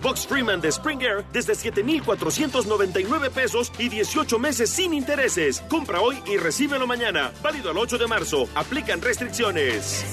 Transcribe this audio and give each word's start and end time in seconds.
Box 0.00 0.28
Freeman 0.28 0.60
de 0.60 0.70
Springer 0.70 1.24
desde 1.32 1.56
7,499 1.56 3.30
pesos 3.30 3.72
y 3.80 3.88
18 3.88 4.38
meses 4.38 4.70
sin 4.70 4.94
intereses. 4.94 5.60
Compra 5.68 6.00
hoy 6.00 6.22
y 6.24 6.36
recíbelo 6.36 6.86
mañana. 6.86 7.32
Válido 7.42 7.70
al 7.70 7.78
8 7.78 7.98
de 7.98 8.06
marzo. 8.06 8.48
Aplican 8.54 9.00
restricciones. 9.00 10.04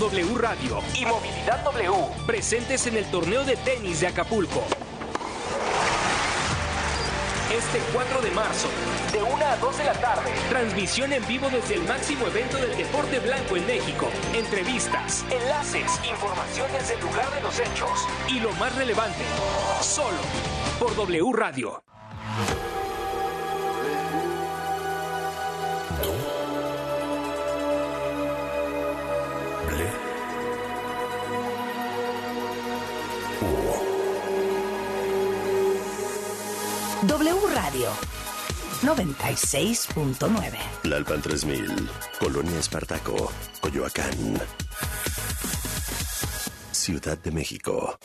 W 0.00 0.38
Radio 0.38 0.80
y 1.00 1.06
Movilidad 1.06 1.62
W 1.62 1.92
presentes 2.26 2.84
en 2.88 2.96
el 2.96 3.08
torneo 3.12 3.44
de 3.44 3.56
tenis 3.58 4.00
de 4.00 4.08
Acapulco 4.08 4.64
este 7.52 7.80
4 7.92 8.22
de 8.22 8.30
marzo, 8.30 8.68
de 9.12 9.22
1 9.22 9.46
a 9.46 9.56
2 9.56 9.78
de 9.78 9.84
la 9.84 9.92
tarde. 9.94 10.30
Transmisión 10.48 11.12
en 11.12 11.26
vivo 11.26 11.48
desde 11.50 11.74
el 11.74 11.82
máximo 11.82 12.26
evento 12.26 12.56
del 12.56 12.76
deporte 12.76 13.18
blanco 13.20 13.56
en 13.56 13.66
México. 13.66 14.08
Entrevistas, 14.34 15.24
enlaces, 15.30 16.00
informaciones 16.08 16.88
del 16.88 17.00
lugar 17.00 17.30
de 17.34 17.42
los 17.42 17.58
hechos 17.58 18.08
y 18.28 18.40
lo 18.40 18.52
más 18.52 18.74
relevante, 18.76 19.24
solo 19.82 20.18
por 20.78 20.94
W 20.96 21.32
Radio. 21.32 21.91
Radio 37.72 37.88
96.9. 38.82 40.58
Lalpan 40.82 41.22
3000, 41.22 41.88
Colonia 42.18 42.58
Espartaco, 42.58 43.32
Coyoacán. 43.62 44.38
Ciudad 46.70 47.16
de 47.16 47.30
México. 47.30 47.98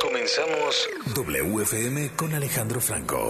Comenzamos 0.00 0.88
WFM 1.14 2.16
con 2.16 2.34
Alejandro 2.34 2.80
Franco. 2.80 3.28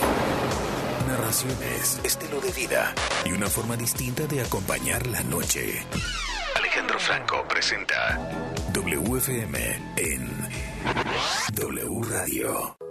Narraciones, 1.09 2.01
estilo 2.05 2.41
de 2.41 2.53
vida 2.53 2.95
y 3.27 3.33
una 3.33 3.49
forma 3.49 3.77
distinta 3.77 4.27
de 4.27 4.41
acompañar 4.41 5.07
la 5.09 5.23
noche. 5.25 5.85
Franco 6.99 7.45
presenta 7.49 8.19
WFM 8.75 9.57
en 9.97 10.29
W 11.55 12.03
Radio. 12.11 12.82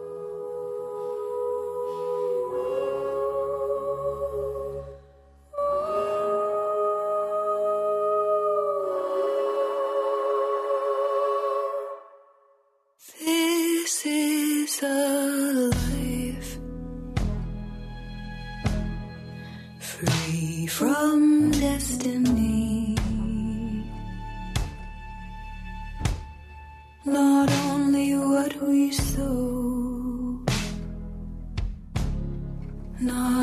No. 33.01 33.40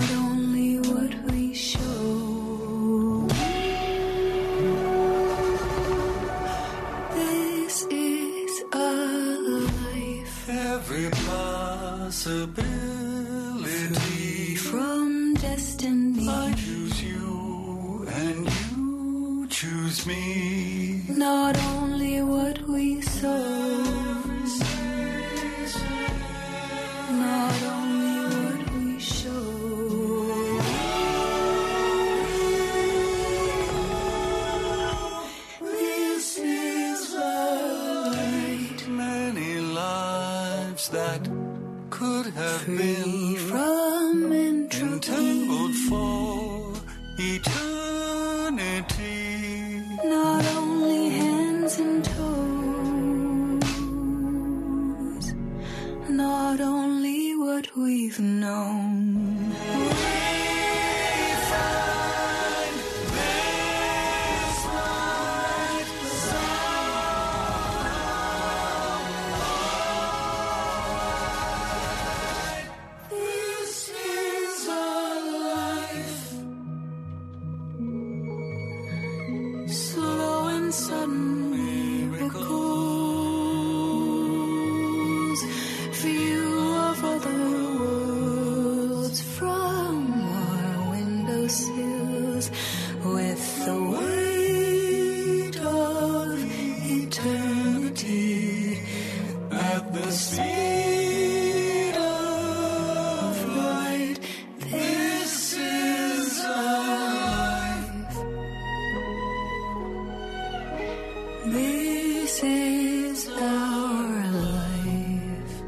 This 111.51 112.43
is 112.43 113.29
our 113.29 114.33
life. 114.33 115.63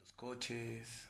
los 0.00 0.12
coches. 0.16 1.06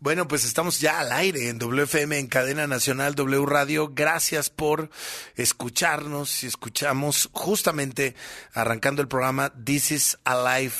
Bueno, 0.00 0.28
pues 0.28 0.44
estamos 0.44 0.78
ya 0.78 1.00
al 1.00 1.10
aire 1.10 1.48
en 1.48 1.58
WFM, 1.58 2.20
en 2.20 2.28
cadena 2.28 2.68
nacional 2.68 3.16
W 3.16 3.44
Radio. 3.46 3.90
Gracias 3.92 4.48
por 4.48 4.90
escucharnos 5.34 6.44
y 6.44 6.46
escuchamos 6.46 7.28
justamente 7.32 8.14
arrancando 8.52 9.02
el 9.02 9.08
programa 9.08 9.52
This 9.64 9.90
is 9.90 10.18
Alive, 10.22 10.76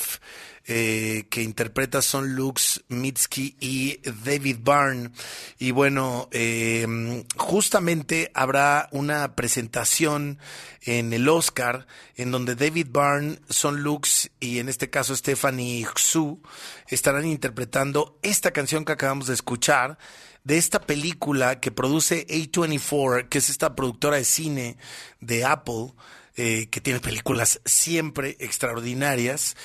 eh, 0.67 1.25
que 1.29 1.41
interpreta 1.41 2.01
Son 2.01 2.35
Lux 2.35 2.83
Mitski 2.89 3.55
y 3.59 3.99
David 4.23 4.57
Byrne. 4.61 5.11
Y 5.57 5.71
bueno, 5.71 6.29
eh, 6.31 7.23
justamente 7.35 8.31
habrá 8.33 8.89
una 8.91 9.35
presentación 9.35 10.39
en 10.83 11.13
el 11.13 11.27
Oscar 11.27 11.87
en 12.15 12.31
donde 12.31 12.55
David 12.55 12.87
Byrne, 12.91 13.39
Son 13.49 13.81
Lux 13.81 14.29
y 14.39 14.59
en 14.59 14.69
este 14.69 14.89
caso 14.89 15.15
Stephanie 15.15 15.85
Xu 15.95 16.41
estarán 16.87 17.25
interpretando 17.25 18.19
esta 18.21 18.51
canción 18.51 18.85
que 18.85 18.93
acabamos 18.93 19.27
de 19.27 19.33
escuchar 19.33 19.97
de 20.43 20.57
esta 20.57 20.81
película 20.81 21.59
que 21.59 21.71
produce 21.71 22.25
A24, 22.27 23.29
que 23.29 23.37
es 23.37 23.49
esta 23.49 23.75
productora 23.75 24.17
de 24.17 24.23
cine 24.23 24.77
de 25.19 25.45
Apple, 25.45 25.93
eh, 26.35 26.67
que 26.69 26.81
tiene 26.81 26.99
películas 26.99 27.61
siempre 27.65 28.37
extraordinarias. 28.39 29.55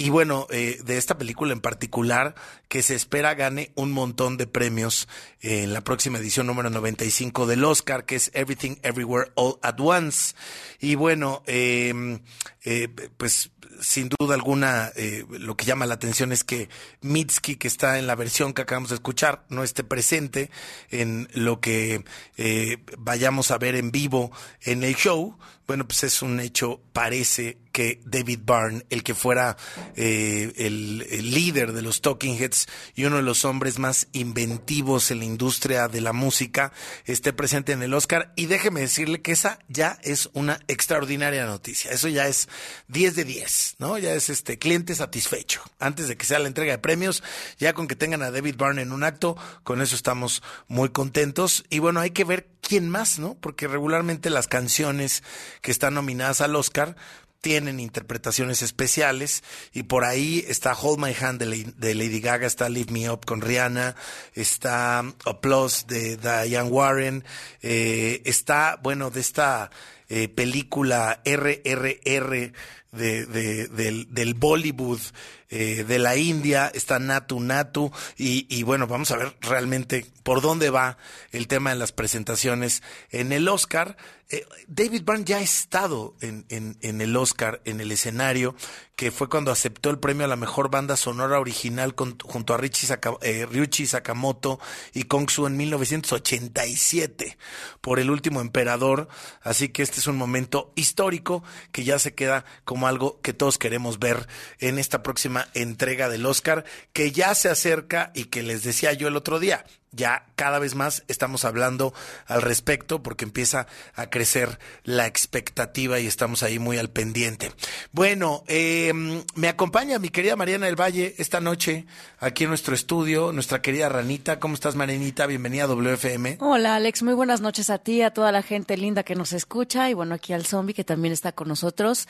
Y 0.00 0.10
bueno, 0.10 0.46
eh, 0.50 0.80
de 0.84 0.96
esta 0.96 1.18
película 1.18 1.52
en 1.52 1.60
particular, 1.60 2.36
que 2.68 2.84
se 2.84 2.94
espera 2.94 3.34
gane 3.34 3.72
un 3.74 3.90
montón 3.90 4.36
de 4.36 4.46
premios 4.46 5.08
en 5.40 5.72
la 5.72 5.80
próxima 5.80 6.18
edición 6.18 6.46
número 6.46 6.70
95 6.70 7.48
del 7.48 7.64
Oscar, 7.64 8.04
que 8.04 8.14
es 8.14 8.30
Everything 8.32 8.76
Everywhere 8.84 9.32
All 9.34 9.58
at 9.60 9.80
Once. 9.80 10.36
Y 10.78 10.94
bueno, 10.94 11.42
eh, 11.48 12.20
eh, 12.64 12.88
pues 13.16 13.50
sin 13.80 14.08
duda 14.08 14.34
alguna, 14.34 14.92
eh, 14.96 15.24
lo 15.30 15.56
que 15.56 15.64
llama 15.64 15.86
la 15.86 15.94
atención 15.94 16.32
es 16.32 16.44
que 16.44 16.68
Mitski, 17.00 17.56
que 17.56 17.68
está 17.68 17.98
en 17.98 18.06
la 18.06 18.14
versión 18.14 18.52
que 18.52 18.62
acabamos 18.62 18.90
de 18.90 18.96
escuchar, 18.96 19.44
no 19.48 19.62
esté 19.62 19.84
presente 19.84 20.50
en 20.90 21.28
lo 21.32 21.60
que 21.60 22.04
eh, 22.36 22.78
vayamos 22.98 23.50
a 23.50 23.58
ver 23.58 23.74
en 23.74 23.90
vivo 23.90 24.30
en 24.62 24.82
el 24.82 24.94
show. 24.94 25.38
Bueno, 25.68 25.86
pues 25.86 26.02
es 26.04 26.22
un 26.22 26.40
hecho, 26.40 26.80
parece 26.94 27.58
que 27.72 28.00
David 28.06 28.40
Byrne, 28.42 28.86
el 28.88 29.02
que 29.02 29.14
fuera 29.14 29.58
eh, 29.96 30.50
el, 30.56 31.06
el 31.10 31.30
líder 31.30 31.74
de 31.74 31.82
los 31.82 32.00
Talking 32.00 32.38
Heads 32.38 32.66
y 32.94 33.04
uno 33.04 33.16
de 33.16 33.22
los 33.22 33.44
hombres 33.44 33.78
más 33.78 34.08
inventivos 34.12 35.10
en 35.10 35.18
la 35.18 35.26
industria 35.26 35.86
de 35.86 36.00
la 36.00 36.14
música, 36.14 36.72
esté 37.04 37.34
presente 37.34 37.72
en 37.72 37.82
el 37.82 37.92
Oscar. 37.92 38.32
Y 38.34 38.46
déjeme 38.46 38.80
decirle 38.80 39.20
que 39.20 39.32
esa 39.32 39.58
ya 39.68 39.98
es 40.02 40.30
una 40.32 40.58
extraordinaria 40.68 41.44
noticia. 41.44 41.90
Eso 41.90 42.08
ya 42.08 42.28
es 42.28 42.48
10 42.88 43.14
de 43.14 43.24
10, 43.24 43.76
¿no? 43.78 43.98
Ya 43.98 44.14
es 44.14 44.30
este 44.30 44.58
cliente 44.58 44.94
satisfecho. 44.94 45.62
Antes 45.78 46.08
de 46.08 46.16
que 46.16 46.24
sea 46.24 46.38
la 46.38 46.48
entrega 46.48 46.72
de 46.72 46.78
premios, 46.78 47.22
ya 47.58 47.74
con 47.74 47.88
que 47.88 47.94
tengan 47.94 48.22
a 48.22 48.30
David 48.30 48.56
Byrne 48.56 48.80
en 48.80 48.90
un 48.90 49.04
acto, 49.04 49.36
con 49.64 49.82
eso 49.82 49.94
estamos 49.94 50.42
muy 50.66 50.88
contentos. 50.88 51.66
Y 51.68 51.78
bueno, 51.78 52.00
hay 52.00 52.12
que 52.12 52.24
ver 52.24 52.48
quién 52.68 52.90
más, 52.90 53.18
¿no? 53.18 53.34
Porque 53.40 53.66
regularmente 53.66 54.28
las 54.28 54.46
canciones 54.46 55.22
que 55.62 55.70
están 55.70 55.94
nominadas 55.94 56.42
al 56.42 56.54
Oscar 56.54 56.96
tienen 57.40 57.78
interpretaciones 57.80 58.62
especiales 58.62 59.42
y 59.72 59.84
por 59.84 60.04
ahí 60.04 60.44
está 60.48 60.72
Hold 60.74 60.98
My 60.98 61.14
Hand 61.18 61.38
de, 61.38 61.46
La- 61.46 61.72
de 61.76 61.94
Lady 61.94 62.20
Gaga, 62.20 62.46
está 62.46 62.68
Lift 62.68 62.90
Me 62.90 63.08
Up 63.08 63.24
con 63.24 63.40
Rihanna, 63.40 63.94
está 64.34 64.98
Applause 65.24 65.86
de 65.86 66.16
Diane 66.16 66.68
Warren, 66.68 67.24
eh, 67.62 68.20
está, 68.24 68.78
bueno, 68.82 69.10
de 69.10 69.20
esta 69.20 69.70
eh, 70.08 70.28
película 70.28 71.22
RRR 71.24 72.52
de, 72.92 73.26
de- 73.26 73.68
del, 73.68 74.12
del 74.12 74.34
Bollywood 74.34 75.00
eh, 75.50 75.84
de 75.84 75.98
la 75.98 76.16
India, 76.16 76.70
está 76.72 76.98
Natu 76.98 77.40
Natu, 77.40 77.90
y, 78.16 78.46
y 78.54 78.62
bueno, 78.62 78.86
vamos 78.86 79.10
a 79.10 79.16
ver 79.16 79.36
realmente 79.40 80.06
por 80.22 80.40
dónde 80.42 80.70
va 80.70 80.98
el 81.32 81.48
tema 81.48 81.70
de 81.70 81.76
las 81.76 81.92
presentaciones 81.92 82.82
en 83.10 83.32
el 83.32 83.48
Oscar. 83.48 83.96
Eh, 84.30 84.44
David 84.66 85.04
Byrne 85.04 85.24
ya 85.24 85.38
ha 85.38 85.40
estado 85.40 86.14
en, 86.20 86.44
en, 86.50 86.76
en 86.82 87.00
el 87.00 87.16
Oscar, 87.16 87.62
en 87.64 87.80
el 87.80 87.90
escenario, 87.92 88.54
que 88.94 89.10
fue 89.10 89.30
cuando 89.30 89.50
aceptó 89.50 89.88
el 89.88 89.98
premio 89.98 90.26
a 90.26 90.28
la 90.28 90.36
mejor 90.36 90.70
banda 90.70 90.96
sonora 90.98 91.38
original 91.40 91.94
con- 91.94 92.18
junto 92.18 92.52
a 92.52 92.58
Richie 92.58 92.86
eh, 93.22 93.86
Sakamoto 93.86 94.60
y 94.92 95.04
Kong 95.04 95.30
Su 95.30 95.46
en 95.46 95.56
1987 95.56 97.38
por 97.80 97.98
El 98.00 98.10
Último 98.10 98.40
Emperador. 98.40 99.08
Así 99.40 99.68
que 99.70 99.82
este 99.82 100.00
es 100.00 100.06
un 100.06 100.16
momento 100.16 100.72
histórico 100.74 101.42
que 101.72 101.84
ya 101.84 101.98
se 101.98 102.14
queda 102.14 102.44
como 102.64 102.86
algo 102.86 103.20
que 103.22 103.32
todos 103.32 103.56
queremos 103.56 103.98
ver 103.98 104.26
en 104.58 104.78
esta 104.78 105.02
próxima 105.02 105.37
entrega 105.54 106.08
del 106.08 106.26
Oscar, 106.26 106.64
que 106.92 107.12
ya 107.12 107.34
se 107.34 107.48
acerca 107.48 108.10
y 108.14 108.24
que 108.24 108.42
les 108.42 108.64
decía 108.64 108.92
yo 108.92 109.08
el 109.08 109.16
otro 109.16 109.38
día. 109.38 109.64
Ya 109.90 110.26
cada 110.36 110.58
vez 110.58 110.74
más 110.74 111.02
estamos 111.08 111.46
hablando 111.46 111.94
al 112.26 112.42
respecto 112.42 113.02
porque 113.02 113.24
empieza 113.24 113.66
a 113.94 114.10
crecer 114.10 114.58
la 114.84 115.06
expectativa 115.06 115.98
y 115.98 116.06
estamos 116.06 116.42
ahí 116.42 116.58
muy 116.58 116.76
al 116.76 116.90
pendiente. 116.90 117.52
Bueno, 117.92 118.44
eh, 118.48 118.92
me 119.34 119.48
acompaña 119.48 119.98
mi 119.98 120.10
querida 120.10 120.36
Mariana 120.36 120.66
del 120.66 120.78
Valle 120.78 121.14
esta 121.16 121.40
noche 121.40 121.86
aquí 122.20 122.44
en 122.44 122.50
nuestro 122.50 122.74
estudio, 122.74 123.32
nuestra 123.32 123.62
querida 123.62 123.88
Ranita. 123.88 124.38
¿Cómo 124.38 124.54
estás, 124.54 124.76
Marianita? 124.76 125.26
Bienvenida 125.26 125.64
a 125.64 125.68
WFM. 125.68 126.36
Hola 126.40 126.76
Alex, 126.76 127.02
muy 127.02 127.14
buenas 127.14 127.40
noches 127.40 127.70
a 127.70 127.78
ti, 127.78 128.02
a 128.02 128.10
toda 128.10 128.30
la 128.30 128.42
gente 128.42 128.76
linda 128.76 129.04
que 129.04 129.14
nos 129.14 129.32
escucha 129.32 129.88
y 129.88 129.94
bueno, 129.94 130.14
aquí 130.14 130.34
al 130.34 130.44
zombie 130.44 130.74
que 130.74 130.84
también 130.84 131.12
está 131.14 131.32
con 131.32 131.48
nosotros. 131.48 132.08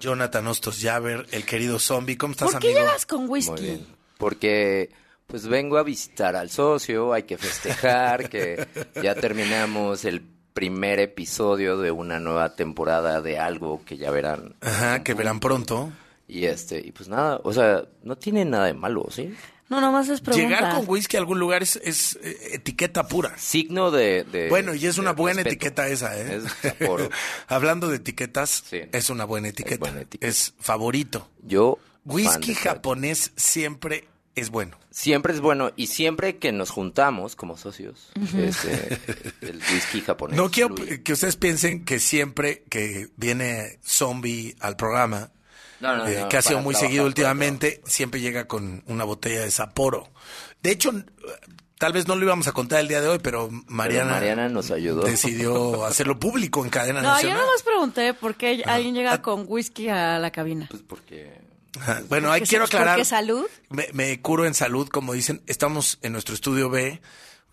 Jonathan 0.00 0.46
Ostos 0.48 0.78
Javer, 0.82 1.26
el 1.30 1.44
querido 1.44 1.78
zombie. 1.78 2.16
¿Cómo 2.16 2.32
estás, 2.32 2.50
¿Por 2.50 2.60
qué 2.60 2.68
amigo? 2.68 2.80
llegas 2.86 3.06
con 3.06 3.20
Muy 3.26 3.30
whisky? 3.40 3.62
bien. 3.62 3.86
Porque 4.18 4.90
pues 5.26 5.46
vengo 5.46 5.78
a 5.78 5.82
visitar 5.84 6.34
al 6.34 6.50
socio, 6.50 7.12
hay 7.12 7.22
que 7.22 7.38
festejar 7.38 8.28
que 8.28 8.66
ya 9.02 9.14
terminamos 9.14 10.04
el 10.04 10.22
primer 10.52 10.98
episodio 10.98 11.78
de 11.78 11.90
una 11.92 12.18
nueva 12.18 12.56
temporada 12.56 13.22
de 13.22 13.38
algo 13.38 13.82
que 13.84 13.96
ya 13.96 14.10
verán. 14.10 14.56
Ajá, 14.60 15.04
que 15.04 15.14
verán 15.14 15.38
pronto. 15.38 15.92
Y 16.26 16.46
este, 16.46 16.78
y 16.84 16.92
pues 16.92 17.08
nada, 17.08 17.40
o 17.44 17.52
sea, 17.52 17.84
no 18.02 18.16
tiene 18.16 18.44
nada 18.44 18.66
de 18.66 18.74
malo, 18.74 19.06
¿sí? 19.10 19.34
No, 19.70 19.80
nomás 19.80 20.08
es 20.08 20.20
pregunta. 20.20 20.48
Llegar 20.48 20.74
con 20.74 20.84
whisky 20.88 21.16
a 21.16 21.20
algún 21.20 21.38
lugar 21.38 21.62
es, 21.62 21.76
es, 21.76 22.18
eh, 22.22 22.36
etiqueta 22.54 23.06
pura. 23.08 23.38
Signo 23.38 23.90
de, 23.90 24.24
de- 24.24 24.48
Bueno, 24.50 24.74
y 24.74 24.84
es 24.84 24.96
de 24.96 25.00
una 25.00 25.12
buena 25.12 25.42
respeto. 25.42 25.54
etiqueta 25.68 25.88
esa, 25.88 26.18
¿eh? 26.18 26.42
Es. 26.42 26.76
Hablando 27.46 27.88
de 27.88 27.96
etiquetas, 27.96 28.64
Sí. 28.68 28.80
es 28.92 29.10
una 29.10 29.24
buena 29.24 29.48
etiqueta. 29.48 29.78
buena 29.78 30.00
etiqueta. 30.02 30.26
Es 30.28 30.54
favorito. 30.58 31.30
Yo 31.42 31.78
Whisky 32.04 32.54
japonés 32.54 33.32
siempre 33.36 34.08
es 34.34 34.50
bueno. 34.50 34.76
Siempre 34.90 35.32
es 35.34 35.40
bueno 35.40 35.70
y 35.76 35.86
siempre 35.86 36.38
que 36.38 36.50
nos 36.50 36.70
juntamos 36.70 37.36
como 37.36 37.56
socios, 37.56 38.10
este, 38.36 38.98
el 39.42 39.58
whisky 39.72 40.00
japonés. 40.00 40.36
No 40.36 40.50
quiero 40.50 40.74
fluye. 40.74 41.02
que 41.02 41.12
ustedes 41.12 41.36
piensen 41.36 41.84
que 41.84 42.00
siempre 42.00 42.64
que 42.68 43.08
viene 43.16 43.78
Zombie 43.86 44.56
al 44.60 44.76
programa, 44.76 45.30
No, 45.80 45.96
no, 45.96 46.06
eh, 46.06 46.18
no, 46.20 46.28
que 46.28 46.36
ha 46.36 46.42
sido 46.42 46.60
muy 46.60 46.72
trabajar, 46.74 46.88
seguido 46.88 47.06
últimamente, 47.06 47.80
siempre 47.86 48.20
llega 48.20 48.46
con 48.46 48.82
una 48.86 49.04
botella 49.04 49.40
de 49.40 49.50
Sapporo. 49.50 50.08
De 50.62 50.70
hecho, 50.70 50.92
tal 51.78 51.92
vez 51.94 52.06
no 52.06 52.16
lo 52.16 52.24
íbamos 52.24 52.46
a 52.48 52.52
contar 52.52 52.80
el 52.80 52.88
día 52.88 53.00
de 53.00 53.08
hoy, 53.08 53.18
pero 53.18 53.48
Mariana, 53.66 54.12
Mariana 54.12 54.48
nos 54.48 54.70
ayudó. 54.70 55.02
decidió 55.02 55.84
hacerlo 55.86 56.18
público 56.18 56.62
en 56.64 56.70
cadena 56.70 57.00
No, 57.00 57.08
yo 57.08 57.14
nacional. 57.14 57.38
nomás 57.38 57.62
pregunté 57.62 58.14
por 58.14 58.34
qué 58.34 58.62
alguien 58.66 58.94
llega 58.94 59.22
con 59.22 59.44
whisky 59.48 59.88
a 59.88 60.18
la 60.18 60.30
cabina. 60.30 60.66
Pues 60.70 60.82
porque. 60.86 61.40
Bueno, 62.08 62.30
ahí 62.32 62.42
quiero 62.42 62.64
aclarar. 62.64 62.96
porque 62.96 63.04
salud. 63.04 63.46
Me, 63.68 63.88
me 63.92 64.20
curo 64.20 64.44
en 64.44 64.54
salud, 64.54 64.88
como 64.88 65.12
dicen. 65.14 65.40
Estamos 65.46 65.98
en 66.02 66.12
nuestro 66.12 66.34
estudio 66.34 66.68
B. 66.68 67.00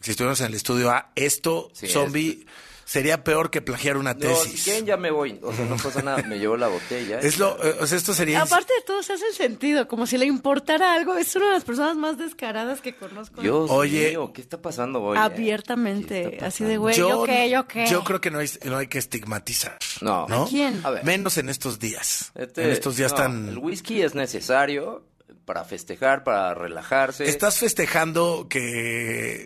Si 0.01 0.11
estuviéramos 0.11 0.41
en 0.41 0.47
el 0.47 0.53
estudio 0.55 0.89
A, 0.91 1.11
esto, 1.15 1.69
Sí, 1.73 1.87
zombie, 1.87 2.45
sería 2.87 3.21
peor 3.23 3.51
que 3.51 3.61
plagiar 3.61 3.97
una 3.97 4.13
No, 4.13 4.19
tesis. 4.21 4.59
si 4.61 4.63
quieren 4.63 4.85
ya 4.85 4.95
me 4.95 5.11
voy. 5.11 5.37
O 5.43 5.53
sea, 5.53 5.65
no 5.65 5.75
pasa 5.75 6.01
nada. 6.01 6.23
Me 6.23 6.39
llevo 6.39 6.55
la 6.57 6.69
botella. 6.69 7.19
Es 7.27 7.37
lo, 7.37 7.61
eh, 7.63 7.75
o 7.81 7.85
sea, 7.85 7.97
esto 7.97 8.13
sería. 8.13 8.41
Aparte 8.41 8.73
de 8.73 8.81
todo, 8.85 9.03
se 9.03 9.13
hace 9.13 9.33
sentido, 9.33 9.87
como 9.89 10.07
si 10.07 10.17
le 10.17 10.25
importara 10.25 10.93
algo. 10.93 11.15
Es 11.17 11.35
una 11.35 11.47
de 11.47 11.51
las 11.51 11.65
personas 11.65 11.97
más 11.97 12.17
descaradas 12.17 12.79
que 12.81 12.95
conozco. 12.95 13.41
Dios 13.41 13.69
Oye. 13.69 14.09
mío, 14.11 14.31
¿qué 14.33 14.39
está 14.41 14.61
pasando 14.61 15.01
hoy? 15.03 15.17
eh? 15.17 15.19
¿Qué 15.19 15.25
Abiertamente, 15.25 16.37
así 16.41 16.63
de 16.63 16.77
güey, 16.77 16.95
yo, 16.95 17.23
qué, 17.23 17.49
yo 17.49 17.67
qué. 17.67 17.87
yo 17.87 18.03
creo 18.03 18.21
que 18.21 18.31
no 18.31 18.39
hay, 18.39 18.49
no 18.63 18.77
hay 18.77 18.87
que 18.87 18.99
estigmatizar. 18.99 19.77
No. 20.01 20.25
¿No? 20.27 20.43
¿A 20.43 20.47
quién? 20.47 20.79
A 20.83 20.91
ver. 20.91 21.03
Menos 21.03 21.37
en 21.37 21.49
estos 21.49 21.79
días. 21.79 22.31
Este, 22.35 22.63
en 22.63 22.69
estos 22.69 22.95
días 22.95 23.11
no, 23.11 23.17
tan. 23.17 23.49
El 23.49 23.57
whisky 23.57 24.01
es 24.01 24.15
necesario 24.15 25.05
para 25.45 25.65
festejar, 25.65 26.23
para 26.23 26.53
relajarse. 26.53 27.25
Estás 27.25 27.59
festejando 27.59 28.47
que. 28.49 29.45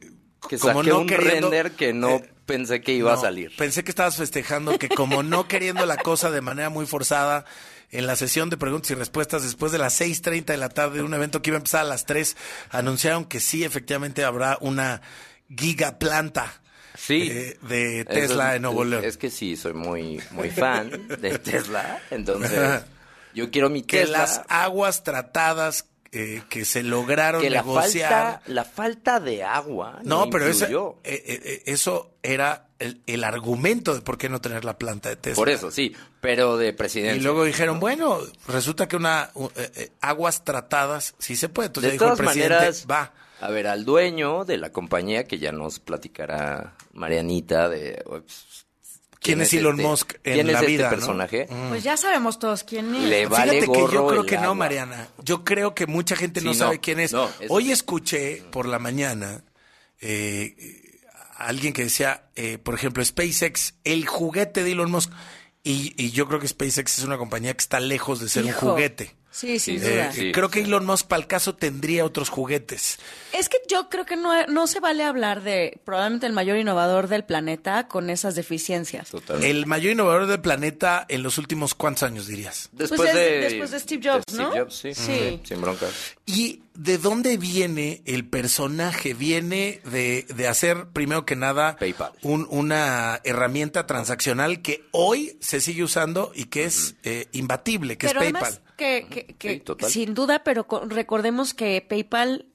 Que 0.50 0.58
como 0.58 0.80
saqué 0.80 0.90
no 0.90 1.00
un 1.00 1.08
queriendo- 1.08 1.50
render 1.50 1.72
que 1.74 1.94
no 1.94 2.10
eh, 2.18 2.30
pensé 2.46 2.82
que 2.82 2.94
iba 2.94 3.14
a 3.14 3.18
salir. 3.18 3.56
Pensé 3.58 3.84
que 3.84 3.92
estabas 3.92 4.18
festejando 4.18 4.78
que 4.80 4.90
como 4.90 5.24
no 5.24 5.48
queriendo 5.48 5.86
la 5.86 5.98
cosa 5.98 6.32
de 6.32 6.42
manera 6.42 6.70
muy 6.70 6.86
forzada, 6.86 7.46
en 7.94 8.08
la 8.08 8.16
sesión 8.16 8.50
de 8.50 8.56
preguntas 8.58 8.90
y 8.92 8.96
respuestas 8.96 9.44
después 9.44 9.72
de 9.74 9.78
las 9.78 10.00
6.30 10.00 10.46
de 10.46 10.58
la 10.58 10.70
tarde 10.70 10.98
de 11.00 11.04
un 11.04 11.14
evento 11.14 11.42
que 11.42 11.50
iba 11.50 11.58
a 11.58 11.60
empezar 11.60 11.82
a 11.82 11.90
las 11.90 12.06
3, 12.06 12.38
anunciaron 12.70 13.26
que 13.26 13.40
sí, 13.42 13.66
efectivamente 13.66 14.24
habrá 14.24 14.58
una 14.62 15.02
gigaplanta 15.54 16.54
Sí. 16.98 17.30
eh, 17.32 17.58
de 17.62 18.06
Tesla 18.06 18.52
es- 18.52 18.56
en 18.58 18.62
Nuevo 18.64 18.84
León. 18.84 19.04
Es 19.06 19.18
que 19.18 19.30
sí, 19.30 19.56
soy 19.56 19.74
muy, 19.74 20.22
muy 20.32 20.50
fan 20.50 21.08
de 21.08 21.38
Tesla. 21.40 22.00
Entonces, 22.12 22.82
yo 23.34 23.50
quiero 23.52 23.70
mi 23.70 23.82
que 23.84 24.00
Tesla. 24.02 24.20
las 24.20 24.42
aguas 24.50 25.04
tratadas 25.04 25.86
eh, 26.12 26.42
que 26.50 26.66
se 26.66 26.84
lograron 26.84 27.42
que 27.42 27.50
la 27.50 27.62
negociar... 27.62 28.10
falta, 28.12 28.42
la 28.48 28.64
falta 28.66 29.20
de 29.20 29.44
agua 29.44 30.00
No, 30.04 30.30
pero 30.30 30.46
eso, 30.48 31.00
eh, 31.04 31.24
eh, 31.26 31.42
eh, 31.44 31.64
eso 31.68 32.16
era 32.22 32.68
el, 32.80 33.02
el 33.08 33.24
argumento 33.24 33.94
de 33.96 34.02
por 34.02 34.18
qué 34.18 34.28
no 34.28 34.42
tener 34.42 34.66
la 34.66 34.78
planta 34.78 35.10
de 35.10 35.16
Tesla. 35.16 35.36
Por 35.36 35.50
eso, 35.50 35.72
sí, 35.72 35.96
pero 36.20 36.58
de 36.58 36.74
presidencia. 36.74 37.18
Y 37.20 37.24
luego 37.24 37.44
dijeron, 37.46 37.80
bueno, 37.80 38.20
resulta 38.48 38.88
que 38.88 38.96
una 38.98 39.32
eh, 39.56 39.92
aguas 40.02 40.44
tratadas 40.44 41.16
sí 41.18 41.36
se 41.36 41.48
puede. 41.48 41.68
Entonces 41.68 41.92
de 41.92 41.94
dijo 41.94 42.06
el 42.06 42.12
todas 42.12 42.26
presidente, 42.26 42.56
maneras, 42.56 42.86
va. 42.90 43.14
a 43.40 43.50
ver, 43.50 43.68
al 43.68 43.86
dueño 43.86 44.44
de 44.46 44.58
la 44.58 44.72
compañía, 44.72 45.24
que 45.24 45.40
ya 45.40 45.52
nos 45.52 45.80
platicará 45.80 46.76
Marianita 46.94 47.70
de... 47.70 48.04
pues, 48.06 48.66
¿Quién 49.22 49.40
es 49.42 49.54
Elon 49.54 49.80
este- 49.80 49.88
Musk 49.88 50.14
en 50.24 50.34
¿Quién 50.34 50.48
la 50.52 50.60
es 50.62 50.66
vida, 50.66 50.84
este 50.86 50.96
no? 50.96 51.00
personaje? 51.00 51.48
Pues 51.70 51.84
ya 51.84 51.96
sabemos 51.96 52.40
todos 52.40 52.64
quién 52.64 52.94
es. 52.96 53.04
Le 53.04 53.28
vale 53.28 53.62
Fíjate 53.62 53.72
que 53.72 53.94
yo 53.94 54.08
creo 54.08 54.26
que 54.26 54.38
no. 54.38 54.56
Mariana. 54.56 55.08
Yo 55.24 55.44
creo 55.44 55.76
que 55.76 55.86
mucha 55.86 56.16
gente 56.16 56.42
no 56.42 56.54
sabe 56.54 56.80
quién 56.80 57.00
es. 57.00 57.14
No, 57.14 57.30
Hoy 57.50 57.72
escuché 57.72 58.44
por 58.52 58.68
la 58.68 58.80
mañana 58.80 59.44
eh, 60.00 60.56
a 61.38 61.46
alguien 61.48 61.74
que 61.74 61.84
decía, 61.84 62.24
eh, 62.36 62.58
por 62.58 62.74
ejemplo, 62.76 63.06
SpaceX, 63.06 63.76
el 63.84 64.08
juguete 64.08 64.64
de 64.64 64.72
Elon 64.72 64.90
Musk. 64.92 65.12
Y, 65.64 65.94
y 65.96 66.10
yo 66.10 66.28
creo 66.28 66.40
que 66.40 66.48
SpaceX 66.48 66.98
es 66.98 67.04
una 67.06 67.20
compañía 67.20 67.54
que 67.54 67.62
está 67.62 67.80
lejos 67.80 68.20
de 68.20 68.28
ser 68.30 68.46
un 68.46 68.52
juguete. 68.54 69.16
Sí, 69.32 69.60
sin 69.60 69.80
Sí, 69.80 69.86
duda. 69.90 70.08
Eh, 70.08 70.12
sí, 70.14 70.32
creo 70.34 70.50
que 70.50 70.60
sí. 70.60 70.66
Elon 70.66 70.86
Musk 70.86 71.08
para 71.08 71.22
el 71.22 71.28
caso 71.28 71.56
tendría 71.56 72.04
otros 72.04 72.28
juguetes. 72.30 73.00
Es 73.32 73.48
que 73.48 73.58
yo 73.70 73.88
creo 73.90 74.06
que 74.06 74.18
no, 74.18 74.46
no 74.48 74.68
se 74.68 74.82
vale 74.82 75.04
hablar 75.06 75.42
de 75.42 75.80
probablemente 75.86 76.28
el 76.28 76.34
mayor 76.34 76.58
innovador 76.58 77.08
del 77.08 77.24
planeta 77.24 77.88
con 77.88 78.10
esas 78.10 78.36
deficiencias. 78.36 79.10
Total. 79.10 79.42
El 79.44 79.66
mayor 79.68 79.94
innovador 79.94 80.28
del 80.28 80.42
planeta 80.42 81.06
en 81.08 81.24
los 81.24 81.38
últimos 81.38 81.74
cuántos 81.74 82.04
años 82.04 82.28
dirías. 82.28 82.68
Después, 82.74 83.00
Pues 83.00 83.10
es- 83.12 83.16
de, 83.16 83.40
después 83.40 83.72
de 83.72 83.80
Steve 83.80 84.10
Jobs, 84.12 84.24
Steve 84.30 84.44
¿no? 84.44 84.52
Jobs, 84.52 84.76
sí, 84.76 84.94
Sí. 84.94 85.02
sí, 85.06 85.42
sin 85.46 85.62
broncas. 85.62 85.92
¿Y 86.26 86.64
de 86.74 86.98
dónde 86.98 87.38
viene 87.38 88.02
el 88.06 88.26
personaje? 88.28 89.14
Viene 89.14 89.80
de, 89.86 90.26
de 90.36 90.48
hacer, 90.50 90.88
primero 90.94 91.26
que 91.26 91.36
nada, 91.38 91.78
PayPal. 91.78 92.12
un- 92.22 92.48
una 92.50 93.22
herramienta 93.24 93.88
transaccional 93.88 94.62
que 94.62 94.84
hoy 94.92 95.38
se 95.40 95.62
sigue 95.62 95.84
usando 95.84 96.32
y 96.36 96.46
que 96.46 96.66
es 96.66 96.96
eh, 97.04 97.28
imbatible, 97.32 97.98
que 97.98 98.08
pero 98.08 98.20
es 98.22 98.26
PayPal. 98.32 98.44
además 98.44 98.62
que, 98.82 99.36
que- 99.38 99.62
que 99.62 99.64
Sí, 99.88 99.90
sin 100.06 100.14
duda, 100.14 100.44
pero 100.44 100.68
co- 100.68 100.86
recordemos 100.86 101.54
que 101.54 101.86
PayPal 101.88 102.46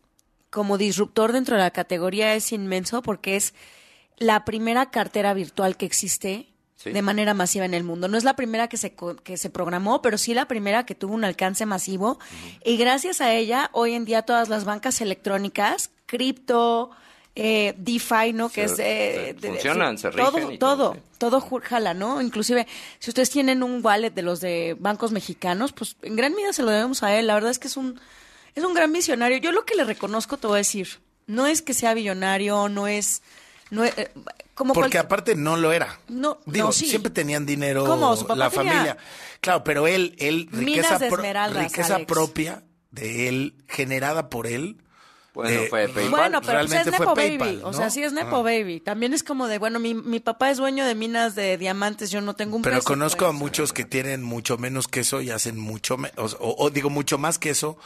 como 0.50 0.78
disruptor 0.78 1.33
dentro 1.33 1.56
de 1.56 1.62
la 1.62 1.71
categoría 1.71 2.35
es 2.35 2.52
inmenso 2.52 3.02
porque 3.02 3.37
es 3.37 3.54
la 4.16 4.45
primera 4.45 4.90
cartera 4.90 5.35
virtual 5.35 5.76
que 5.76 5.87
existe 5.87 6.49
Sí. 6.76 6.90
de 6.92 7.00
manera 7.02 7.33
masiva 7.33 7.64
en 7.64 7.73
el 7.75 7.85
mundo. 7.85 8.06
No 8.06 8.18
es 8.18 8.25
la 8.25 8.37
primera 8.37 8.68
que 8.68 8.76
se, 8.76 8.95
que 9.25 9.37
se 9.38 9.49
programó, 9.50 10.02
pero 10.02 10.18
sí 10.18 10.35
la 10.35 10.47
primera 10.47 10.85
que 10.85 10.95
tuvo 10.95 11.14
un 11.14 11.25
alcance 11.25 11.64
masivo. 11.64 12.18
Y 12.64 12.76
gracias 12.76 13.21
a 13.23 13.33
ella, 13.33 13.71
hoy 13.73 13.95
en 13.95 14.04
día 14.04 14.23
todas 14.23 14.49
las 14.50 14.64
bancas 14.66 15.00
electrónicas, 15.00 15.90
cripto, 16.04 16.90
eh, 17.38 17.74
DeFi, 17.76 18.32
¿no? 18.32 18.48
Que 18.48 18.66
Se- 18.66 19.28
es 19.30 19.36
de, 19.36 19.40
se 19.40 19.48
funcionan, 19.48 19.98
se 19.98 20.10
rigen 20.10 20.24
todo, 20.32 20.52
y 20.52 20.58
todo, 20.58 20.76
todo, 20.76 20.94
sí. 20.94 21.00
todo 21.18 21.60
jala, 21.62 21.92
¿no? 21.94 22.20
Inclusive, 22.22 22.66
si 22.98 23.10
ustedes 23.10 23.28
tienen 23.30 23.62
un 23.62 23.84
wallet 23.84 24.10
de 24.10 24.22
los 24.22 24.40
de 24.40 24.74
bancos 24.80 25.12
mexicanos, 25.12 25.72
pues 25.72 25.96
en 26.02 26.16
gran 26.16 26.32
medida 26.34 26.52
se 26.54 26.62
lo 26.62 26.70
debemos 26.70 27.02
a 27.02 27.14
él. 27.16 27.26
La 27.26 27.34
verdad 27.34 27.50
es 27.50 27.58
que 27.58 27.68
es 27.68 27.76
un, 27.76 28.00
es 28.54 28.64
un 28.64 28.72
gran 28.74 28.92
visionario. 28.92 29.36
Yo 29.36 29.52
lo 29.52 29.64
que 29.66 29.74
le 29.74 29.84
reconozco, 29.84 30.38
te 30.38 30.46
voy 30.46 30.54
a 30.54 30.58
decir, 30.58 30.88
no 31.26 31.46
es 31.46 31.60
que 31.62 31.74
sea 31.74 31.92
billonario, 31.94 32.68
no 32.70 32.86
es... 32.88 33.22
No 33.70 33.84
es- 33.84 33.96
eh, 33.98 34.10
como 34.54 34.72
Porque 34.72 34.96
aparte 34.96 35.34
no 35.34 35.56
lo 35.58 35.72
era. 35.72 35.98
No, 36.08 36.38
Digo, 36.46 36.68
no, 36.68 36.72
sí. 36.72 36.86
siempre 36.86 37.10
tenían 37.10 37.44
dinero 37.44 37.84
¿Cómo? 37.84 38.16
Su 38.16 38.22
papá 38.26 38.36
la 38.38 38.48
tenía 38.50 38.72
familia. 38.72 38.96
Claro, 39.42 39.62
pero 39.64 39.86
él, 39.86 40.14
él 40.18 40.48
Minas 40.52 40.64
riqueza, 40.64 40.98
de 40.98 41.08
pro- 41.10 41.22
riqueza 41.52 41.94
Alex. 41.96 42.06
propia 42.10 42.62
de 42.90 43.28
él, 43.28 43.54
generada 43.68 44.30
por 44.30 44.46
él. 44.46 44.78
Bueno, 45.36 45.50
Eh, 45.50 45.66
fue 45.68 45.86
PayPal. 45.88 46.08
Bueno, 46.10 46.40
pero 46.40 46.40
pues 46.40 46.70
realmente 46.70 46.90
es 46.90 46.96
fue 46.96 47.04
Nepo 47.06 47.14
PayPal, 47.14 47.38
Baby. 47.48 47.58
¿no? 47.62 47.68
O 47.68 47.72
sea, 47.74 47.90
sí 47.90 48.02
es 48.02 48.12
Nepo 48.14 48.36
Ah. 48.36 48.42
Baby. 48.42 48.80
También 48.80 49.12
es 49.12 49.22
como 49.22 49.48
de, 49.48 49.58
bueno, 49.58 49.78
mi, 49.78 49.92
mi 49.92 50.18
papá 50.18 50.50
es 50.50 50.56
dueño 50.56 50.86
de 50.86 50.94
minas 50.94 51.34
de 51.34 51.58
diamantes, 51.58 52.10
yo 52.10 52.22
no 52.22 52.34
tengo 52.34 52.56
un 52.56 52.62
Pero 52.62 52.76
peso, 52.76 52.86
conozco 52.88 53.26
a 53.26 53.28
pues. 53.28 53.38
muchos 53.38 53.72
que 53.74 53.84
tienen 53.84 54.22
mucho 54.22 54.56
menos 54.56 54.88
que 54.88 55.00
eso 55.00 55.20
y 55.20 55.30
hacen 55.30 55.58
mucho, 55.60 55.96
o, 56.16 56.54
o- 56.58 56.70
digo 56.70 56.88
mucho 56.88 57.18
más 57.18 57.38
que 57.38 57.50
eso 57.50 57.76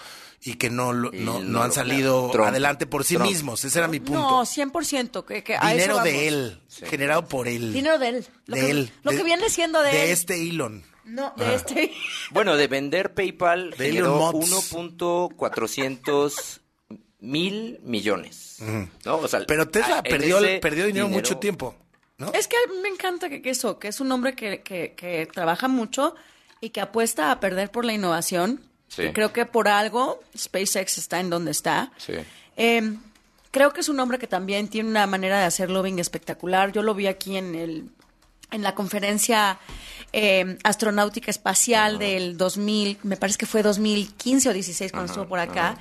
y 0.43 0.55
que 0.55 0.71
no, 0.71 0.93
no, 0.95 1.11
no 1.13 1.41
no 1.41 1.63
han 1.63 1.73
salido 1.73 2.31
Trump. 2.31 2.49
adelante 2.51 2.87
por 2.87 3.03
sí 3.05 3.17
Trump. 3.17 3.29
mismos. 3.29 3.65
Ese 3.65 3.79
era 3.81 3.89
mi 3.89 3.99
punto. 3.99 4.21
No, 4.21 4.43
100%. 4.47 5.25
Que, 5.27 5.43
que 5.43 5.57
a 5.57 5.71
Dinero 5.73 5.99
de 6.05 6.29
él, 6.29 6.61
generado 6.85 7.27
por 7.27 7.49
él. 7.49 7.73
Dinero 7.73 7.99
de 7.99 8.09
él. 8.11 8.27
Lo 8.47 8.55
de 8.55 8.61
que, 8.63 8.71
él. 8.71 8.93
Lo 9.03 9.11
de- 9.11 9.17
que 9.19 9.25
viene 9.25 9.51
siendo 9.51 9.83
de, 9.83 9.91
él. 10.05 10.11
este 10.11 10.41
Elon. 10.41 10.85
No, 11.05 11.35
de 11.37 11.55
este. 11.57 11.93
Bueno, 12.31 12.57
de 12.57 12.69
vender 12.69 13.13
PayPal 13.15 13.71
De 13.73 13.87
generó 13.89 14.15
Elon 14.31 14.37
Musk. 14.37 14.73
1.400 14.73 16.61
mil 17.21 17.79
millones. 17.83 18.59
¿no? 19.05 19.17
O 19.17 19.29
sea, 19.29 19.45
Pero 19.47 19.69
Tesla 19.69 19.99
a- 19.99 20.03
perdió, 20.03 20.39
perdió 20.61 20.87
dinero, 20.87 21.09
mucho 21.09 21.39
tiempo. 21.39 21.75
¿no? 22.19 22.33
Es 22.33 22.49
que 22.49 22.57
me 22.83 22.89
encanta 22.89 23.29
que, 23.29 23.41
que 23.43 23.51
eso, 23.51 23.79
que 23.79 23.89
es 23.89 24.01
un 24.01 24.13
hombre 24.13 24.35
que, 24.35 24.61
que, 24.63 24.95
que 24.95 25.27
trabaja 25.27 25.69
mucho 25.69 26.15
y 26.61 26.71
que 26.71 26.81
apuesta 26.81 27.31
a 27.31 27.41
perder 27.41 27.71
por 27.71 27.85
la 27.85 27.93
innovación. 27.95 28.61
Sí. 28.89 29.03
Y 29.05 29.13
creo 29.13 29.33
que 29.33 29.47
por 29.47 29.69
algo 29.69 30.21
SpaceX 30.37 30.99
está 30.99 31.21
en 31.21 31.31
donde 31.31 31.51
está. 31.53 31.93
Sí. 31.97 32.15
Eh, 32.57 32.97
creo 33.51 33.73
que 33.73 33.81
es 33.81 33.89
un 33.89 34.01
hombre 34.01 34.19
que 34.19 34.27
también 34.27 34.69
tiene 34.69 34.91
una 34.91 35.07
manera 35.07 35.39
de 35.39 35.45
hacer 35.45 35.71
lobbying 35.71 35.99
espectacular. 35.99 36.73
Yo 36.73 36.83
lo 36.83 36.95
vi 36.95 37.07
aquí 37.07 37.37
en 37.37 37.55
el 37.55 37.85
en 38.53 38.63
la 38.63 38.75
conferencia 38.75 39.59
eh, 40.13 40.59
astronáutica 40.65 41.31
espacial 41.31 41.99
del 41.99 42.37
2000, 42.37 42.99
me 43.05 43.17
parece 43.17 43.39
que 43.39 43.47
fue 43.47 43.63
2015 43.63 44.49
o 44.49 44.53
16 44.53 44.91
cuando 44.91 45.13
estuvo 45.13 45.29
por 45.29 45.39
acá. 45.39 45.79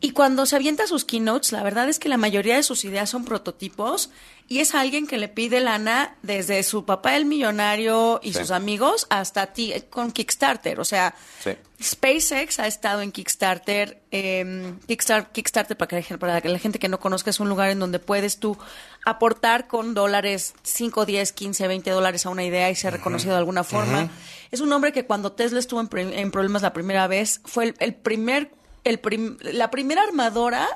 Y 0.00 0.10
cuando 0.10 0.46
se 0.46 0.56
avienta 0.56 0.86
sus 0.86 1.04
keynotes, 1.04 1.52
la 1.52 1.62
verdad 1.62 1.88
es 1.88 1.98
que 1.98 2.08
la 2.08 2.16
mayoría 2.16 2.56
de 2.56 2.62
sus 2.62 2.84
ideas 2.84 3.10
son 3.10 3.24
prototipos 3.24 4.10
y 4.48 4.60
es 4.60 4.74
alguien 4.74 5.06
que 5.06 5.18
le 5.18 5.28
pide 5.28 5.60
lana 5.60 6.16
desde 6.22 6.62
su 6.62 6.84
papá 6.84 7.16
el 7.16 7.24
millonario 7.24 8.20
y 8.22 8.32
Sí. 8.32 8.38
sus 8.40 8.50
amigos 8.52 9.06
hasta 9.10 9.46
ti 9.52 9.72
con 9.90 10.12
Kickstarter. 10.12 10.78
O 10.78 10.84
sea, 10.84 11.14
Sí. 11.42 11.50
SpaceX 11.82 12.60
ha 12.60 12.66
estado 12.66 13.02
en 13.02 13.10
Kickstarter. 13.12 14.00
eh, 14.12 14.74
Kickstarter, 14.86 15.30
Kickstarter 15.32 15.76
para, 15.76 16.00
que, 16.00 16.16
para 16.18 16.40
que 16.40 16.48
la 16.48 16.58
gente 16.58 16.78
que 16.78 16.88
no 16.88 17.00
conozca, 17.00 17.30
es 17.30 17.40
un 17.40 17.48
lugar 17.48 17.70
en 17.70 17.78
donde 17.80 17.98
puedes 17.98 18.38
tú 18.38 18.56
aportar 19.04 19.66
con 19.66 19.94
dólares, 19.94 20.54
5, 20.62 21.04
10, 21.06 21.32
15, 21.32 21.66
20 21.68 21.90
dólares 21.90 22.24
a 22.26 22.30
una 22.30 22.44
idea 22.44 22.70
y 22.70 22.74
ser 22.76 22.92
reconocido 22.94 23.32
de 23.32 23.38
alguna 23.38 23.62
forma. 23.64 24.10
Es 24.50 24.60
un 24.60 24.72
hombre 24.72 24.92
que 24.92 25.04
cuando 25.06 25.32
Tesla 25.32 25.58
estuvo 25.58 25.80
en, 25.80 26.12
en 26.12 26.30
problemas 26.30 26.62
la 26.62 26.72
primera 26.72 27.06
vez, 27.08 27.40
fue 27.44 27.64
el, 27.64 27.74
el 27.78 27.94
primer, 27.94 28.50
el 28.84 28.98
prim- 29.00 29.36
la 29.40 29.70
primera 29.70 30.02
armadora 30.02 30.66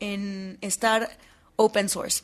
en 0.00 0.58
estar 0.62 1.16
open 1.56 1.88
source. 1.88 2.22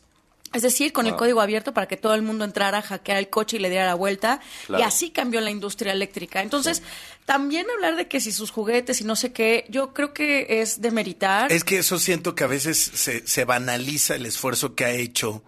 Es 0.52 0.62
decir, 0.62 0.92
con 0.92 1.06
el 1.06 1.14
Ah. 1.14 1.16
código 1.16 1.40
abierto 1.40 1.74
para 1.74 1.86
que 1.88 1.96
todo 1.96 2.14
el 2.14 2.22
mundo 2.22 2.44
entrara, 2.44 2.80
hackeara 2.82 3.18
el 3.18 3.28
coche 3.28 3.56
y 3.56 3.60
le 3.60 3.68
diera 3.68 3.84
la 3.86 3.94
vuelta. 3.94 4.40
Claro. 4.66 4.82
Y 4.82 4.86
así 4.86 5.10
cambió 5.10 5.40
la 5.40 5.50
industria 5.50 5.92
eléctrica. 5.92 6.40
Entonces, 6.40 6.82
también 7.24 7.66
hablar 7.74 7.96
de 7.96 8.06
que 8.08 8.20
si 8.20 8.32
sus 8.32 8.50
juguetes 8.50 9.00
y 9.00 9.04
no 9.04 9.16
sé 9.16 9.32
qué, 9.32 9.66
yo 9.68 9.92
creo 9.92 10.14
que 10.14 10.60
es 10.62 10.80
demeritar. 10.80 11.50
Es 11.52 11.64
que 11.64 11.78
eso 11.78 11.98
siento 11.98 12.34
que 12.34 12.44
a 12.44 12.46
veces 12.46 12.78
se, 12.78 13.26
se 13.26 13.44
banaliza 13.44 14.14
el 14.14 14.24
esfuerzo 14.26 14.74
que 14.74 14.84
ha 14.84 14.92
hecho, 14.92 15.42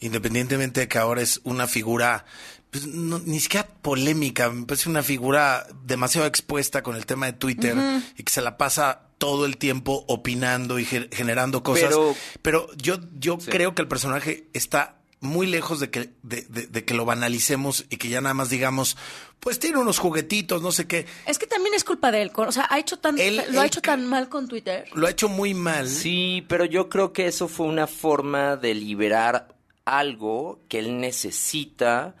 independientemente 0.00 0.80
de 0.80 0.88
que 0.88 0.98
ahora 0.98 1.22
es 1.22 1.40
una 1.44 1.66
figura, 1.66 2.24
pues, 2.70 2.86
no- 2.86 3.18
ni 3.20 3.40
siquiera 3.40 3.66
polémica, 3.82 4.50
me 4.50 4.66
parece 4.66 4.88
una 4.88 5.02
figura 5.02 5.66
demasiado 5.84 6.26
expuesta 6.26 6.82
con 6.82 6.96
el 6.96 7.06
tema 7.06 7.26
de 7.26 7.32
Twitter 7.34 7.74
y 8.16 8.22
que 8.22 8.32
se 8.32 8.40
la 8.40 8.56
pasa 8.56 9.03
todo 9.18 9.46
el 9.46 9.56
tiempo 9.56 10.04
opinando 10.08 10.78
y 10.78 10.84
ge- 10.84 11.08
generando 11.12 11.62
cosas. 11.62 11.88
Pero, 11.90 12.14
Pero- 12.42 12.66
yo, 12.76 12.96
yo 13.18 13.38
Sí. 13.40 13.50
creo 13.50 13.74
que 13.74 13.82
el 13.82 13.88
personaje 13.88 14.48
está 14.52 14.96
muy 15.20 15.46
lejos 15.46 15.80
de 15.80 15.88
que, 15.90 16.10
de, 16.22 16.42
de- 16.42 16.66
de 16.66 16.84
que 16.84 16.92
lo 16.92 17.06
banalicemos 17.06 17.86
y 17.88 17.96
que 17.96 18.08
ya 18.10 18.20
nada 18.20 18.34
más 18.34 18.50
digamos, 18.50 18.96
pues 19.40 19.58
tiene 19.58 19.78
unos 19.78 19.98
juguetitos, 19.98 20.60
no 20.60 20.70
sé 20.70 20.86
qué. 20.86 21.06
Es 21.26 21.38
que 21.38 21.46
también 21.46 21.74
es 21.74 21.82
culpa 21.84 22.10
de 22.10 22.20
él. 22.22 22.32
O 22.34 22.52
sea, 22.52 22.66
ha 22.68 22.78
hecho 22.78 22.98
tan, 22.98 23.18
Él- 23.18 23.42
lo 23.50 23.60
ha 23.62 23.66
hecho 23.66 23.80
tan 23.80 24.06
mal 24.06 24.28
con 24.28 24.48
Twitter. 24.48 24.86
Lo 24.94 25.06
ha 25.06 25.10
hecho 25.10 25.30
muy 25.30 25.54
mal. 25.54 25.88
Sí, 25.88 26.44
pero 26.48 26.66
yo 26.66 26.90
creo 26.90 27.12
que 27.14 27.26
eso 27.26 27.48
fue 27.48 27.66
una 27.66 27.86
forma 27.86 28.56
de 28.56 28.74
liberar 28.74 29.54
algo 29.86 30.60
que 30.68 30.78
él 30.80 31.00
necesita 31.00 32.16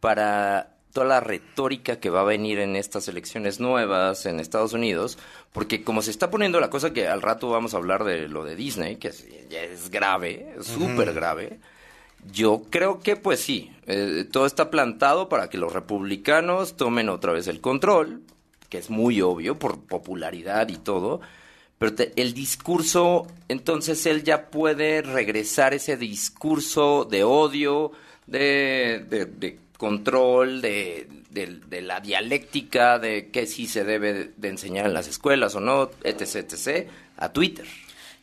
para 0.00 0.71
toda 0.92 1.06
la 1.06 1.20
retórica 1.20 1.98
que 2.00 2.10
va 2.10 2.20
a 2.20 2.24
venir 2.24 2.58
en 2.58 2.76
estas 2.76 3.08
elecciones 3.08 3.60
nuevas 3.60 4.26
en 4.26 4.40
Estados 4.40 4.72
Unidos, 4.74 5.18
porque 5.52 5.82
como 5.84 6.02
se 6.02 6.10
está 6.10 6.30
poniendo 6.30 6.60
la 6.60 6.70
cosa 6.70 6.92
que 6.92 7.08
al 7.08 7.22
rato 7.22 7.48
vamos 7.48 7.74
a 7.74 7.78
hablar 7.78 8.04
de 8.04 8.28
lo 8.28 8.44
de 8.44 8.56
Disney, 8.56 8.96
que 8.96 9.08
es, 9.08 9.26
grave, 9.90 10.54
súper 10.60 11.12
grave, 11.14 11.58
yo 12.32 12.62
creo 12.70 13.00
que 13.00 13.16
pues 13.16 13.40
sí, 13.40 13.72
eh, 13.86 14.26
todo 14.30 14.46
está 14.46 14.70
plantado 14.70 15.28
para 15.28 15.48
que 15.50 15.58
los 15.58 15.72
republicanos 15.72 16.76
tomen 16.76 17.08
otra 17.08 17.32
vez 17.32 17.48
el 17.48 17.60
control, 17.60 18.20
que 18.68 18.78
es 18.78 18.90
muy 18.90 19.20
obvio 19.20 19.58
por 19.58 19.80
popularidad 19.80 20.68
y 20.68 20.76
todo, 20.76 21.20
pero 21.78 21.94
te- 21.94 22.12
el 22.16 22.32
discurso, 22.32 23.26
entonces 23.48 24.06
él 24.06 24.22
ya 24.22 24.50
puede 24.50 25.02
regresar 25.02 25.74
ese 25.74 25.96
discurso 25.96 27.04
de 27.10 27.24
odio, 27.24 27.92
de, 28.26 29.04
de- 29.10 29.26
de 29.26 29.58
control, 29.86 30.60
de, 30.62 31.08
de- 31.30 31.58
de 31.68 31.82
la 31.82 31.98
dialéctica, 32.00 33.00
de 33.00 33.30
qué 33.32 33.46
sí 33.48 33.66
se 33.66 33.82
debe 33.82 34.12
de, 34.12 34.30
de 34.36 34.48
enseñar 34.48 34.86
en 34.86 34.94
las 34.94 35.08
escuelas 35.08 35.56
o 35.56 35.60
no, 35.60 35.90
etc., 36.04 36.36
etc., 36.36 36.88
a 37.16 37.32
Twitter. 37.32 37.66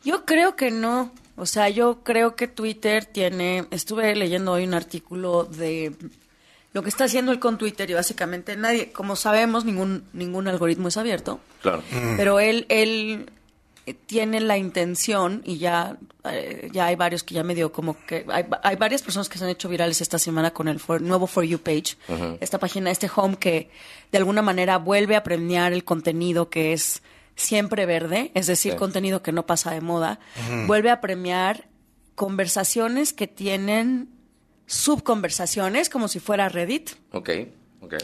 Yo 0.02 0.24
creo 0.24 0.56
que 0.56 0.70
no. 0.70 1.12
O 1.36 1.44
sea, 1.44 1.68
yo 1.68 2.02
creo 2.02 2.34
que 2.34 2.48
Twitter 2.48 3.04
tiene. 3.04 3.66
Estuve 3.70 4.16
leyendo 4.16 4.52
hoy 4.52 4.64
un 4.64 4.72
artículo 4.72 5.44
de 5.44 5.92
lo 6.72 6.82
que 6.82 6.88
está 6.88 7.04
haciendo 7.04 7.30
él 7.32 7.38
con 7.38 7.58
Twitter 7.58 7.90
y 7.90 7.94
básicamente 7.94 8.56
nadie, 8.56 8.90
como 8.92 9.14
sabemos, 9.14 9.66
ningún 9.66 10.04
ningún 10.14 10.48
algoritmo 10.48 10.88
es 10.88 10.96
abierto. 10.96 11.40
Claro. 11.60 11.82
Pero 12.16 12.40
él 12.40 12.64
él 12.70 13.28
eh, 13.90 13.96
tiene 14.06 14.40
la 14.40 14.56
intención 14.56 15.42
y 15.44 15.58
ya 15.58 15.96
eh, 16.24 16.68
ya 16.72 16.86
hay 16.86 16.96
varios 16.96 17.22
que 17.22 17.34
ya 17.34 17.42
me 17.44 17.54
dio 17.54 17.72
como 17.72 17.96
que 18.06 18.24
hay, 18.28 18.44
hay 18.62 18.76
varias 18.76 19.02
personas 19.02 19.28
que 19.28 19.38
se 19.38 19.44
han 19.44 19.50
hecho 19.50 19.68
virales 19.68 20.00
esta 20.00 20.18
semana 20.18 20.50
con 20.52 20.68
el 20.68 20.78
for- 20.80 21.00
nuevo 21.02 21.26
for 21.26 21.44
you 21.44 21.58
page. 21.58 21.96
Esta 22.40 22.58
página 22.58 22.90
este 22.90 23.10
home 23.14 23.36
que 23.36 23.70
de 24.12 24.18
alguna 24.18 24.42
manera 24.42 24.78
vuelve 24.78 25.16
a 25.16 25.22
premiar 25.22 25.72
el 25.72 25.84
contenido 25.84 26.50
que 26.50 26.72
es 26.72 27.02
siempre 27.36 27.86
verde 27.86 28.30
es 28.34 28.46
decir 28.46 28.72
Sí. 28.72 28.78
contenido 28.78 29.22
que 29.22 29.32
no 29.32 29.46
pasa 29.46 29.70
de 29.72 29.80
moda. 29.80 30.18
Vuelve 30.66 30.90
a 30.90 31.00
premiar 31.00 31.68
conversaciones 32.14 33.12
que 33.14 33.26
tienen 33.26 34.08
subconversaciones 34.66 35.88
como 35.88 36.08
si 36.08 36.20
fuera 36.20 36.48
Reddit. 36.48 36.90
Ok, 37.12 37.30
ok. 37.80 37.94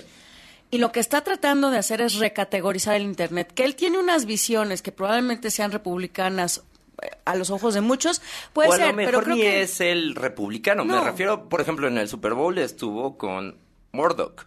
Y 0.71 0.79
lo 0.79 0.93
que 0.93 1.01
está 1.01 1.23
tratando 1.23 1.71
de 1.71 1.79
hacer 1.79 2.01
es 2.01 2.15
recategorizar 2.17 2.95
el 2.97 3.03
Internet, 3.03 3.53
que 3.55 3.65
él 3.65 3.75
tiene 3.77 3.99
unas 3.99 4.27
visiones 4.27 4.83
que 4.83 4.93
probablemente 4.93 5.51
sean 5.51 5.71
republicanas 5.73 6.63
eh, 7.03 7.09
a 7.25 7.35
los 7.37 7.51
ojos 7.51 7.75
de 7.75 7.81
muchos, 7.83 8.21
puede 8.53 8.69
o 8.71 8.73
a 8.73 8.77
ser, 8.77 8.87
lo 8.89 8.93
mejor 8.95 9.13
pero 9.13 9.23
creo 9.25 9.37
ni 9.37 9.43
que 9.43 9.63
es 9.63 9.81
el 9.81 10.15
republicano. 10.15 10.85
Me 10.85 10.95
No. 10.95 11.05
refiero, 11.05 11.49
por 11.49 11.61
ejemplo, 11.61 11.87
en 11.89 11.99
el 11.99 12.09
Super 12.09 12.35
Bowl 12.35 12.57
estuvo 12.59 13.17
con 13.17 13.57
Murdoch. 13.93 14.47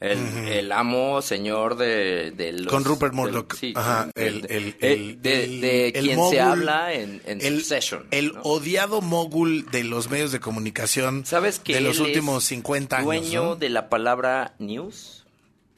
El, 0.00 0.18
el 0.48 0.72
amo, 0.72 1.22
señor 1.22 1.76
de, 1.76 2.32
de 2.32 2.50
los... 2.54 2.66
Con 2.66 2.82
Rupert 2.84 3.14
Murdoch. 3.14 3.54
sí, 3.54 3.72
Ajá, 3.76 4.08
el, 4.16 4.42
de- 4.42 4.56
el, 4.56 4.76
el- 4.80 5.22
de, 5.22 5.44
el- 5.44 5.60
de 5.60 5.86
el 5.86 5.92
quien 5.92 6.08
se 6.10 6.16
mogul, 6.16 6.38
habla 6.40 6.92
en, 6.92 7.22
en 7.24 7.40
el, 7.40 7.58
Succession. 7.60 8.08
El 8.10 8.32
¿no? 8.32 8.40
odiado 8.42 9.00
mogul 9.00 9.64
de 9.70 9.84
los 9.84 10.10
medios 10.10 10.32
de 10.32 10.40
comunicación 10.40 11.24
¿Sabes 11.24 11.60
que 11.60 11.74
de 11.74 11.82
los 11.82 12.00
últimos 12.00 12.42
es 12.42 12.48
50 12.48 12.96
años. 12.96 13.04
dueño 13.06 13.44
¿no? 13.44 13.54
de 13.56 13.68
la 13.68 13.88
palabra 13.88 14.54
news? 14.58 15.21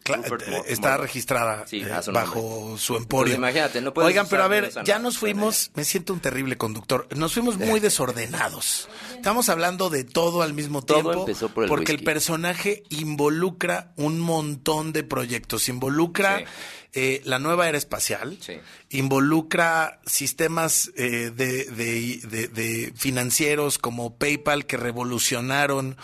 Cla- 0.04 0.16
Rupert 0.18 0.42
eh, 0.48 0.62
está 0.66 0.88
Murdoch. 0.90 1.02
registrada 1.06 1.66
Sí, 1.66 1.80
eh, 1.80 1.90
a 1.90 2.02
su 2.02 2.12
bajo 2.12 2.76
su 2.78 2.96
emporio. 2.96 3.32
Pues 3.32 3.38
imagínate, 3.38 3.80
no 3.80 3.94
puedes 3.94 4.08
Oigan, 4.08 4.26
pero 4.28 4.42
a 4.44 4.48
ver, 4.48 4.70
ya 4.84 4.98
no- 4.98 5.04
nos 5.04 5.16
fuimos, 5.18 5.70
me 5.74 5.84
siento 5.84 6.12
un 6.12 6.20
terrible 6.20 6.56
conductor. 6.58 7.08
Nos 7.16 7.32
fuimos 7.32 7.56
muy 7.58 7.80
desordenados. 7.80 8.88
Estamos 9.16 9.48
hablando 9.48 9.88
de 9.88 10.04
todo 10.04 10.42
al 10.42 10.52
mismo 10.52 10.82
Todo 10.82 11.00
tiempo 11.02 11.20
empezó 11.20 11.48
por 11.48 11.64
el 11.64 11.68
porque 11.70 11.92
el 11.92 12.04
personaje 12.04 12.82
involucra 12.90 13.92
un 13.96 14.20
montón 14.20 14.92
de 14.92 15.04
proyectos, 15.04 15.68
involucra 15.70 16.38
Sí. 16.40 16.44
eh, 16.92 17.22
la 17.24 17.38
nueva 17.38 17.68
era 17.68 17.78
espacial, 17.78 18.36
Sí. 18.40 18.52
involucra 18.90 20.00
sistemas 20.06 20.90
eh, 20.96 21.32
de, 21.34 21.64
de- 21.64 22.20
de- 22.28 22.48
de 22.48 22.92
financieros 22.94 23.78
como 23.78 24.16
PayPal 24.16 24.66
que 24.66 24.76
revolucionaron 24.76 25.96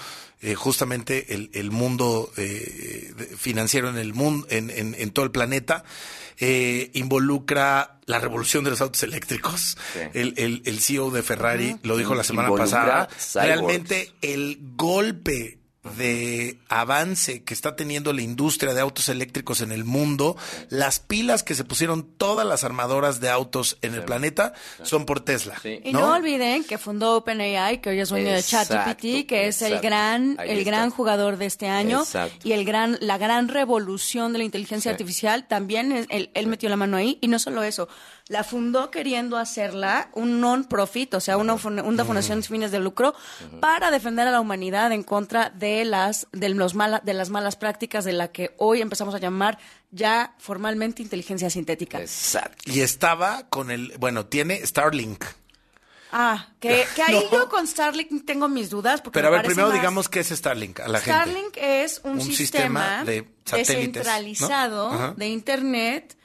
eh, 0.43 0.55
justamente 0.55 1.35
el, 1.35 1.51
el 1.55 1.71
mundo 1.71 2.33
eh, 2.37 3.13
financiero 3.37 3.89
en 3.91 3.99
el 3.99 4.15
mundo, 4.15 4.47
en, 4.51 4.71
en- 4.71 4.95
en 4.99 5.11
todo 5.11 5.25
el 5.25 5.31
planeta. 5.31 5.85
Eh, 6.43 6.91
involucra 6.95 7.99
la 8.07 8.19
revolución 8.19 8.65
de 8.65 8.71
los 8.71 8.81
autos 8.81 9.03
eléctricos. 9.03 9.77
Sí. 9.93 10.01
El, 10.15 10.35
el- 10.39 10.63
el 10.65 10.81
CEO 10.81 11.11
de 11.11 11.23
Ferrari 11.23 11.77
lo 11.83 11.97
dijo 11.99 12.15
la 12.15 12.25
semana 12.25 12.49
Involucra 12.49 12.65
pasada. 12.79 13.09
cyborgs. 13.11 13.35
Realmente 13.47 14.13
el 14.23 14.59
golpe 14.77 15.59
de 15.97 16.59
avance 16.69 17.43
que 17.43 17.55
está 17.55 17.75
teniendo 17.75 18.13
la 18.13 18.21
industria 18.21 18.75
de 18.75 18.83
autos 18.83 19.09
eléctricos 19.09 19.63
en 19.63 19.73
el 19.73 19.85
mundo, 19.85 20.37
las 20.69 21.01
pilas 21.01 21.43
que 21.43 21.55
se 21.55 21.65
pusieron 21.65 22.03
todas 22.19 22.47
las 22.47 22.65
armadoras 22.65 23.21
de 23.21 23.31
autos 23.31 23.79
en 23.81 23.95
el 23.95 24.05
planeta 24.05 24.53
son 24.83 25.07
por 25.07 25.21
Tesla. 25.21 25.59
Sí. 25.63 25.81
Y 25.83 25.93
no, 25.93 26.13
olviden 26.15 26.65
que 26.65 26.77
fundó 26.77 27.17
OpenAI, 27.17 27.81
que 27.81 27.91
hoy 27.91 28.01
es 28.01 28.11
dueño 28.11 28.31
de 28.31 28.43
ChatGPT, 28.43 29.27
que 29.27 29.49
es 29.49 29.63
el 29.63 29.81
gran, 29.81 30.37
Ahí 30.39 30.51
el 30.51 30.59
está. 30.59 30.71
gran 30.71 30.91
jugador 30.91 31.39
de 31.39 31.47
este 31.47 31.69
año 31.69 32.01
Exacto. 32.01 32.47
y 32.47 32.53
el 32.53 32.65
gran, 32.67 32.99
la 33.01 33.17
gran 33.17 33.49
revolución 33.49 34.33
de 34.33 34.39
la 34.39 34.45
inteligencia 34.45 34.91
Sí. 34.91 34.93
artificial. 34.93 35.49
También 35.49 35.93
es- 35.93 36.07
él, 36.11 36.31
él 36.35 36.47
metió 36.47 36.69
la 36.69 36.77
mano 36.77 36.99
ahí 36.99 37.17
y 37.23 37.29
no 37.29 37.39
solo 37.39 37.63
eso, 37.63 37.89
la 38.31 38.45
fundó 38.45 38.93
queriendo 38.93 39.37
hacerla 39.39 40.09
un 40.15 40.41
non-profit, 40.41 41.15
o 41.15 41.21
sea, 41.21 41.37
una, 41.37 41.55
una 41.55 42.05
fundación 42.05 42.43
sin 42.45 42.53
fines 42.55 42.71
de 42.71 42.79
lucro 42.79 43.13
para 43.61 43.91
defender 43.91 44.29
a 44.29 44.31
la 44.31 44.41
humanidad 44.41 44.93
en 44.93 45.03
contra 45.03 45.51
de 45.51 45.85
las 45.85 46.29
de 46.31 46.49
los 46.51 46.77
mala- 46.77 47.01
de 47.05 47.13
las 47.13 47.29
malas 47.31 47.57
prácticas 47.57 48.05
de 48.05 48.13
la 48.13 48.29
que 48.29 48.55
hoy 48.57 48.81
empezamos 48.83 49.17
a 49.17 49.19
llamar 49.19 49.59
ya 49.91 50.35
formalmente 50.39 51.03
inteligencia 51.03 51.51
sintética. 51.51 52.01
Exacto. 52.01 52.63
Y 52.71 52.83
estaba 52.83 53.49
con 53.49 53.73
el, 53.73 53.95
bueno, 53.99 54.27
tiene 54.27 54.65
Starlink. 54.65 55.25
Ah, 56.13 56.49
que, 56.61 56.87
que 56.95 57.03
ahí 57.03 57.27
No. 57.31 57.31
yo 57.39 57.49
con 57.49 57.67
Starlink 57.67 58.25
tengo 58.25 58.49
mis 58.49 58.71
dudas. 58.71 59.01
Porque 59.01 59.19
Pero 59.19 59.27
a 59.27 59.31
ver, 59.33 59.43
primero 59.45 59.69
más- 59.71 59.77
digamos 59.77 60.09
qué 60.09 60.21
es 60.21 60.29
Starlink 60.29 60.79
a 60.79 60.87
la 60.89 61.01
gente. 61.01 61.11
Starlink 61.21 61.57
es 61.57 62.01
un, 62.05 62.13
Un 62.13 62.21
sistema 62.21 63.01
sistema, 63.01 63.05
de 63.05 63.29
satélites, 63.45 64.05
descentralizado 64.05 65.15
de 65.17 65.29
Internet 65.29 66.17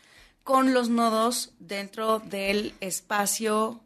con 0.45 0.73
los 0.73 0.87
nodos 0.89 1.51
dentro 1.59 2.19
del 2.19 2.73
espacio. 2.79 3.81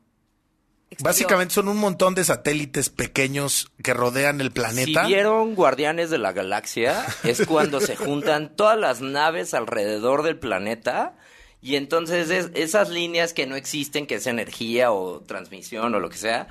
exterior. 0.91 1.03
Básicamente 1.13 1.53
son 1.53 1.67
un 1.69 1.77
montón 1.77 2.15
de 2.15 2.23
satélites 2.25 2.89
pequeños 2.89 3.71
que 3.81 3.93
rodean 3.93 4.41
el 4.41 4.51
planeta. 4.51 5.03
Si 5.05 5.07
vieron 5.13 5.55
Guardianes 5.55 6.09
de 6.09 6.17
la 6.17 6.33
Galaxia, 6.33 7.05
es 7.23 7.45
cuando 7.47 7.79
se 7.79 7.95
juntan 7.95 8.55
todas 8.55 8.77
las 8.77 8.99
naves 8.99 9.53
alrededor 9.53 10.21
del 10.23 10.37
planeta 10.37 11.15
y 11.61 11.75
entonces 11.77 12.29
es- 12.29 12.49
esas 12.55 12.89
líneas 12.89 13.33
que 13.33 13.45
no 13.47 13.55
existen, 13.55 14.05
que 14.07 14.15
es 14.15 14.27
energía 14.27 14.91
o 14.91 15.21
transmisión 15.21 15.95
o 15.95 15.99
lo 15.99 16.09
que 16.09 16.17
sea, 16.17 16.47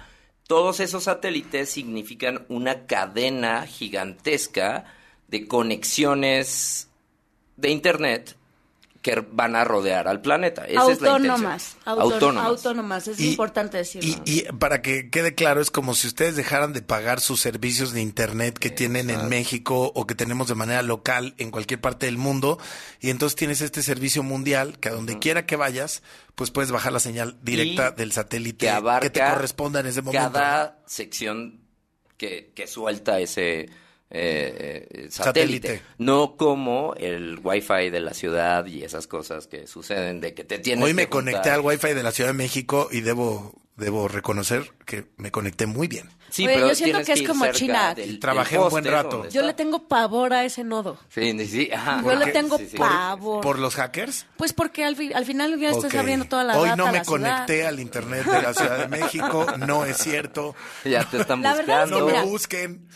todos 0.46 0.80
esos 0.80 1.04
satélites 1.04 1.68
significan 1.68 2.46
una 2.48 2.86
cadena 2.86 3.66
gigantesca 3.66 4.84
de 5.26 5.46
conexiones 5.46 6.88
de 7.56 7.68
Internet 7.70 8.36
que 9.02 9.24
van 9.30 9.54
a 9.54 9.62
rodear 9.64 10.08
al 10.08 10.20
planeta. 10.20 10.64
Esa 10.64 10.90
es 10.90 11.00
la 11.00 11.12
autónomas, 11.12 11.76
autónomas. 11.84 12.44
Autónomas. 12.46 13.08
Es 13.08 13.20
Y- 13.20 13.30
importante 13.30 13.76
decirlo. 13.78 14.22
Y, 14.24 14.38
y 14.40 14.42
para 14.58 14.82
que 14.82 15.08
quede 15.08 15.34
claro, 15.36 15.60
es 15.60 15.70
como 15.70 15.94
si 15.94 16.08
ustedes 16.08 16.34
dejaran 16.34 16.72
de 16.72 16.82
pagar 16.82 17.20
sus 17.20 17.40
servicios 17.40 17.92
de 17.92 18.00
Internet 18.02 18.58
que 18.58 18.70
tienen 18.70 19.08
en 19.10 19.28
México 19.28 19.92
o 19.94 20.06
que 20.06 20.16
tenemos 20.16 20.48
de 20.48 20.56
manera 20.56 20.82
local 20.82 21.34
en 21.38 21.50
cualquier 21.52 21.80
parte 21.80 22.06
del 22.06 22.18
mundo, 22.18 22.58
y 23.00 23.10
entonces 23.10 23.36
tienes 23.36 23.60
este 23.60 23.82
servicio 23.82 24.22
mundial 24.24 24.78
que 24.80 24.88
a 24.88 24.92
donde 24.92 25.18
quiera 25.20 25.46
que 25.46 25.54
vayas, 25.56 26.02
pues 26.34 26.50
puedes 26.50 26.72
bajar 26.72 26.92
la 26.92 27.00
señal 27.00 27.36
directa 27.42 27.92
Y 27.94 27.98
del 28.00 28.10
satélite 28.12 28.66
que 28.66 28.70
abarca 28.70 29.06
que 29.06 29.10
te 29.10 29.20
corresponda 29.20 29.78
en 29.80 29.86
ese 29.86 30.02
momento. 30.02 30.32
cada 30.32 30.80
sección 30.86 31.60
que, 32.16 32.52
que 32.54 32.66
suelta 32.66 33.20
ese 33.20 33.68
eh, 34.10 34.86
eh, 34.90 35.06
satélite. 35.10 35.68
Satélite. 35.68 35.82
No 35.98 36.36
como 36.36 36.94
el 36.94 37.38
wifi 37.42 37.90
de 37.90 38.00
la 38.00 38.14
ciudad 38.14 38.64
y 38.66 38.82
esas 38.82 39.06
cosas 39.06 39.46
que 39.46 39.66
suceden 39.66 40.20
de 40.20 40.34
que 40.34 40.44
te 40.44 40.58
tienes 40.58 40.84
Hoy 40.84 40.92
que 40.92 40.96
me 40.96 41.08
conecté 41.08 41.50
al 41.50 41.60
Wi-Fi 41.60 41.94
de 41.94 42.02
la 42.02 42.12
Ciudad 42.12 42.30
de 42.30 42.34
México 42.34 42.88
y 42.90 43.02
debo, 43.02 43.54
debo 43.76 44.08
reconocer 44.08 44.72
que 44.86 45.06
me 45.16 45.30
conecté 45.30 45.66
muy 45.66 45.88
bien. 45.88 46.08
Sí, 46.30 46.44
Oye, 46.46 46.54
pero 46.54 46.68
yo 46.68 46.74
siento 46.74 47.02
que 47.04 47.12
es 47.12 47.22
como 47.26 47.46
China. 47.52 47.94
del- 47.94 48.18
trabajé 48.20 48.56
del 48.56 48.64
un 48.64 48.70
buen 48.70 48.84
rato. 48.84 49.28
Yo 49.30 49.42
le 49.42 49.54
tengo 49.54 49.88
pavor 49.88 50.32
a 50.34 50.44
ese 50.44 50.62
nodo. 50.64 50.98
Sí, 51.08 51.46
sí, 51.46 51.70
ajá. 51.72 52.02
Yo 52.04 52.14
le 52.16 52.32
tengo 52.32 52.58
Sí, 52.58 52.68
sí. 52.70 52.76
pavor. 52.76 53.40
¿Por 53.42 53.58
los 53.58 53.74
hackers? 53.76 54.26
Pues 54.36 54.52
porque 54.52 54.84
al, 54.84 54.94
fi- 54.96 55.12
al 55.12 55.24
final 55.24 55.58
ya 55.58 55.70
estás 55.70 55.92
Ok. 55.92 55.94
abriendo 55.98 56.26
toda 56.26 56.44
la 56.44 56.58
Hoy 56.58 56.68
data 56.68 56.76
no 56.76 56.86
me 56.86 56.98
la 56.98 57.04
ciudad. 57.04 57.06
conecté 57.36 57.66
al 57.66 57.80
internet 57.80 58.24
de 58.26 58.42
la 58.42 58.52
Ciudad 58.54 58.78
de 58.78 58.88
México, 58.88 59.46
no 59.66 59.84
es 59.84 59.96
cierto. 59.98 60.54
Ya 60.84 61.04
te 61.08 61.18
están 61.20 61.42
La 61.42 61.54
verdad 61.54 61.84
es 61.84 61.90
No 61.90 61.96
que, 61.98 62.02
buscando. 62.02 62.06
me 62.06 62.12
mira, 62.12 62.22
busquen. 62.24 62.88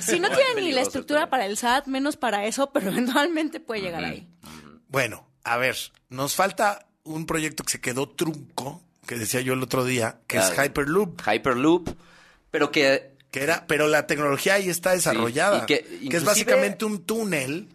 Si 0.00 0.18
no 0.20 0.28
Es 0.28 0.36
tiene 0.36 0.60
ni 0.62 0.72
la 0.72 0.80
estructura 0.80 1.30
para 1.30 1.46
el 1.46 1.56
SAT, 1.56 1.86
menos 1.86 2.16
para 2.16 2.44
eso, 2.46 2.70
pero 2.72 2.88
eventualmente 2.90 3.60
puede 3.60 3.80
llegar 3.82 4.04
ahí. 4.04 4.28
Bueno, 4.88 5.26
a 5.44 5.56
ver, 5.56 5.76
nos 6.08 6.34
falta 6.34 6.86
un 7.04 7.26
proyecto 7.26 7.64
que 7.64 7.70
se 7.72 7.80
quedó 7.80 8.08
trunco, 8.08 8.82
que 9.06 9.16
decía 9.16 9.40
yo 9.40 9.54
el 9.54 9.62
otro 9.62 9.84
día, 9.84 10.18
que 10.26 10.38
es 10.38 10.52
Hyperloop, 10.56 11.20
Hyperloop, 11.26 11.88
pero 12.52 12.70
que 12.70 13.10
que 13.32 13.42
era, 13.42 13.64
pero 13.66 13.88
la 13.88 14.06
tecnología 14.06 14.54
ahí 14.54 14.68
está 14.68 14.92
desarrollada, 14.92 15.62
y 15.62 15.66
que 15.66 15.86
que, 16.10 16.16
es 16.18 16.22
básicamente 16.22 16.84
un 16.84 17.02
túnel 17.06 17.66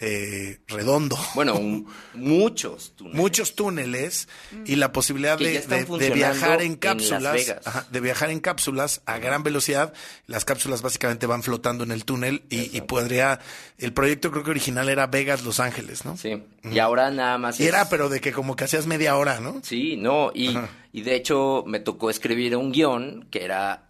eh, 0.00 0.58
redondo. 0.68 1.18
bueno, 1.34 1.54
un- 1.58 1.86
muchos 2.14 2.96
túneles. 2.96 3.20
Muchos 3.20 3.54
túneles 3.54 4.26
y 4.64 4.76
la 4.76 4.90
posibilidad 4.92 5.36
de, 5.38 5.60
de- 5.60 6.10
viajar 6.10 6.62
en 6.62 6.76
cápsulas, 6.76 7.56
ajá, 7.62 7.86
de 7.90 8.00
viajar 8.00 8.30
en 8.30 8.40
cápsulas 8.40 9.02
a 9.04 9.18
gran 9.18 9.42
velocidad. 9.42 9.92
Las 10.26 10.46
cápsulas 10.46 10.80
básicamente 10.80 11.26
van 11.26 11.42
flotando 11.42 11.84
en 11.84 11.92
el 11.92 12.06
túnel 12.06 12.44
y, 12.48 12.74
y 12.74 12.80
podría, 12.80 13.38
el 13.76 13.92
proyecto 13.92 14.30
creo 14.30 14.44
que 14.44 14.50
original 14.50 14.88
era 14.88 15.08
Vegas, 15.08 15.42
Los 15.44 15.60
Ángeles, 15.60 16.06
¿no? 16.06 16.16
Sí. 16.16 16.42
Y 16.70 16.78
ahora 16.78 17.10
nada 17.10 17.36
más 17.36 17.60
Y 17.60 17.64
es- 17.64 17.68
era, 17.68 17.90
pero 17.90 18.08
de 18.08 18.22
que 18.22 18.32
como 18.32 18.56
que 18.56 18.64
hacías 18.64 18.86
media 18.86 19.14
hora, 19.16 19.40
¿no? 19.40 19.60
Sí, 19.62 19.96
no, 19.98 20.30
y, 20.34 20.56
Ajá. 20.56 20.70
y 20.90 21.02
de 21.02 21.16
hecho 21.16 21.64
me 21.66 21.80
tocó 21.80 22.08
escribir 22.08 22.56
un 22.56 22.72
guion 22.72 23.26
que 23.30 23.44
era 23.44 23.88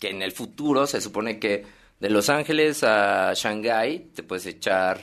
que 0.00 0.10
en 0.10 0.22
el 0.22 0.32
futuro 0.32 0.86
se 0.86 1.00
supone 1.00 1.38
que 1.38 1.64
de 2.00 2.10
Los 2.10 2.28
Ángeles 2.28 2.84
a 2.84 3.32
Shanghái 3.34 4.10
te 4.14 4.22
puedes 4.22 4.46
echar 4.46 5.00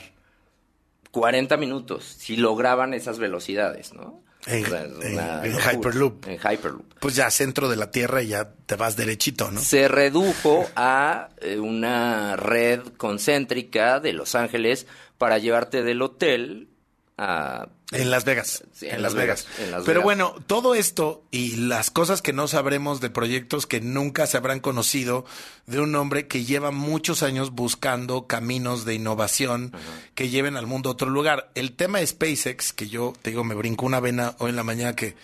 40 1.10 1.56
minutos 1.56 2.04
si 2.04 2.36
lograban 2.36 2.94
esas 2.94 3.18
velocidades, 3.18 3.92
¿no? 3.92 4.22
En- 4.46 4.64
O 4.64 4.68
sea, 4.68 4.84
es 4.84 4.90
en- 5.06 5.12
una 5.14 5.44
en 5.44 5.52
locura. 5.52 5.72
Hyperloop. 5.72 6.26
En 6.26 6.34
Hyperloop. 6.38 6.94
Pues 7.00 7.16
ya 7.16 7.30
centro 7.30 7.68
de 7.68 7.76
la 7.76 7.90
Tierra 7.90 8.22
y 8.22 8.28
ya 8.28 8.52
te 8.66 8.76
vas 8.76 8.94
derechito, 8.96 9.50
¿no? 9.50 9.60
Se 9.60 9.88
redujo 9.88 10.66
a 10.76 11.30
eh, 11.40 11.58
una 11.58 12.36
red 12.36 12.80
concéntrica 12.96 14.00
de 14.00 14.12
Los 14.12 14.34
Ángeles 14.34 14.86
para 15.18 15.38
llevarte 15.38 15.82
del 15.82 16.02
hotel 16.02 16.68
a... 17.16 17.68
En 17.92 18.10
Las 18.10 18.24
Vegas. 18.24 18.64
Sí, 18.72 18.88
en, 18.88 19.02
Las 19.02 19.14
Vegas. 19.14 19.46
en 19.58 19.70
Las 19.70 19.84
Pero 19.84 20.00
Vegas. 20.00 20.04
bueno, 20.04 20.34
todo 20.48 20.74
esto 20.74 21.22
y 21.30 21.54
las 21.56 21.90
cosas 21.90 22.22
que 22.22 22.32
no 22.32 22.48
sabremos 22.48 23.00
de 23.00 23.08
proyectos 23.08 23.66
que 23.66 23.80
nunca 23.80 24.26
se 24.26 24.36
habrán 24.36 24.58
conocido 24.58 25.24
de 25.66 25.78
un 25.78 25.94
hombre 25.94 26.26
que 26.26 26.44
lleva 26.44 26.72
muchos 26.72 27.22
años 27.22 27.52
buscando 27.52 28.26
caminos 28.26 28.84
de 28.84 28.94
innovación 28.94 29.72
que 30.16 30.28
lleven 30.28 30.56
al 30.56 30.66
mundo 30.66 30.88
a 30.88 30.92
otro 30.92 31.08
lugar. 31.08 31.52
El 31.54 31.72
tema 31.76 32.00
de 32.00 32.06
SpaceX, 32.06 32.72
que 32.72 32.88
yo 32.88 33.12
te 33.22 33.30
digo, 33.30 33.44
me 33.44 33.54
brincó 33.54 33.86
una 33.86 34.00
vena 34.00 34.34
hoy 34.38 34.50
en 34.50 34.56
la 34.56 34.64
mañana 34.64 34.96
que 34.96 35.14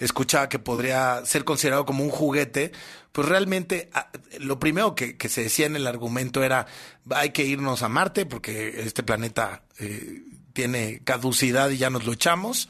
escuchaba 0.00 0.48
que 0.48 0.58
podría 0.58 1.24
ser 1.24 1.44
considerado 1.44 1.86
como 1.86 2.02
un 2.02 2.10
juguete, 2.10 2.72
pues 3.12 3.28
realmente 3.28 3.88
ah, 3.94 4.10
lo 4.40 4.58
primero 4.58 4.94
que, 4.94 5.16
que 5.16 5.28
se 5.28 5.44
decía 5.44 5.66
en 5.66 5.76
el 5.76 5.86
argumento 5.86 6.42
era 6.42 6.66
hay 7.10 7.30
que 7.30 7.44
irnos 7.44 7.82
a 7.82 7.88
Marte 7.88 8.26
porque 8.26 8.80
este 8.80 9.02
planeta 9.02 9.62
eh, 9.78 10.22
tiene 10.56 11.00
caducidad 11.04 11.70
y 11.70 11.76
ya 11.76 11.90
nos 11.90 12.04
lo 12.06 12.12
echamos. 12.14 12.68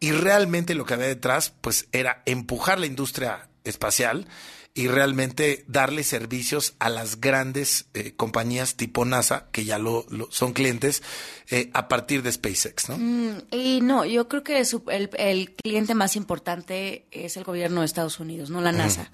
Y 0.00 0.12
realmente 0.12 0.74
lo 0.74 0.84
que 0.86 0.94
había 0.94 1.06
detrás, 1.08 1.52
pues 1.60 1.88
era 1.92 2.22
empujar 2.24 2.78
la 2.78 2.86
industria 2.86 3.48
espacial 3.64 4.26
y 4.74 4.88
realmente 4.88 5.64
darle 5.68 6.04
servicios 6.04 6.74
a 6.80 6.90
las 6.90 7.18
grandes 7.18 7.86
eh, 7.94 8.12
compañías 8.14 8.74
tipo 8.76 9.06
NASA, 9.06 9.46
que 9.50 9.64
ya 9.64 9.78
lo, 9.78 10.04
lo- 10.10 10.28
son 10.30 10.52
clientes, 10.52 11.02
eh, 11.50 11.70
a 11.72 11.88
partir 11.88 12.22
de 12.22 12.30
SpaceX, 12.30 12.90
¿no? 12.90 12.98
Mm, 12.98 13.38
Y 13.52 13.80
no, 13.80 14.04
yo 14.04 14.28
creo 14.28 14.44
que 14.44 14.62
su- 14.66 14.84
el, 14.90 15.08
el 15.16 15.54
cliente 15.54 15.94
más 15.94 16.14
importante 16.14 17.06
es 17.10 17.38
el 17.38 17.44
gobierno 17.44 17.80
de 17.80 17.86
Estados 17.86 18.20
Unidos, 18.20 18.50
no 18.50 18.60
la 18.60 18.72
NASA. 18.72 19.10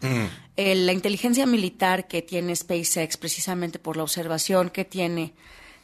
Eh, 0.56 0.74
la 0.74 0.92
inteligencia 0.92 1.46
militar 1.46 2.08
que 2.08 2.22
tiene 2.22 2.56
SpaceX, 2.56 3.16
precisamente 3.16 3.78
por 3.78 3.96
la 3.96 4.02
observación 4.02 4.68
que 4.68 4.84
tiene 4.84 5.32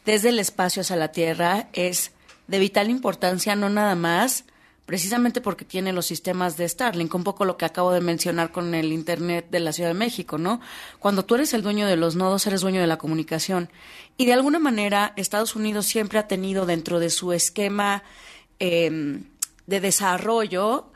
desde 0.04 0.30
el 0.30 0.40
espacio 0.40 0.82
hacia 0.82 0.96
la 0.96 1.12
Tierra, 1.12 1.68
es 1.72 2.10
de 2.48 2.58
vital 2.58 2.90
importancia, 2.90 3.54
no 3.54 3.70
nada 3.70 3.94
más, 3.94 4.44
precisamente 4.86 5.40
porque 5.40 5.66
tiene 5.66 5.92
los 5.92 6.06
sistemas 6.06 6.56
de 6.56 6.66
Starlink, 6.68 7.14
un 7.14 7.22
poco 7.22 7.44
lo 7.44 7.58
que 7.58 7.66
acabo 7.66 7.92
de 7.92 8.00
mencionar 8.00 8.50
con 8.50 8.74
el 8.74 8.92
Internet 8.92 9.46
de 9.50 9.60
la 9.60 9.72
Ciudad 9.72 9.90
de 9.90 9.94
México, 9.94 10.38
¿no? 10.38 10.60
Cuando 10.98 11.24
tú 11.24 11.34
eres 11.34 11.52
el 11.52 11.62
dueño 11.62 11.86
de 11.86 11.96
los 11.96 12.16
nodos, 12.16 12.46
eres 12.46 12.62
dueño 12.62 12.80
de 12.80 12.86
la 12.86 12.96
comunicación. 12.96 13.70
Y 14.16 14.24
de 14.24 14.32
alguna 14.32 14.58
manera, 14.58 15.12
Estados 15.16 15.54
Unidos 15.54 15.84
siempre 15.84 16.18
ha 16.18 16.26
tenido 16.26 16.64
dentro 16.64 16.98
de 17.00 17.10
su 17.10 17.32
esquema 17.32 18.02
eh, 18.58 19.20
de 19.66 19.80
desarrollo 19.80 20.90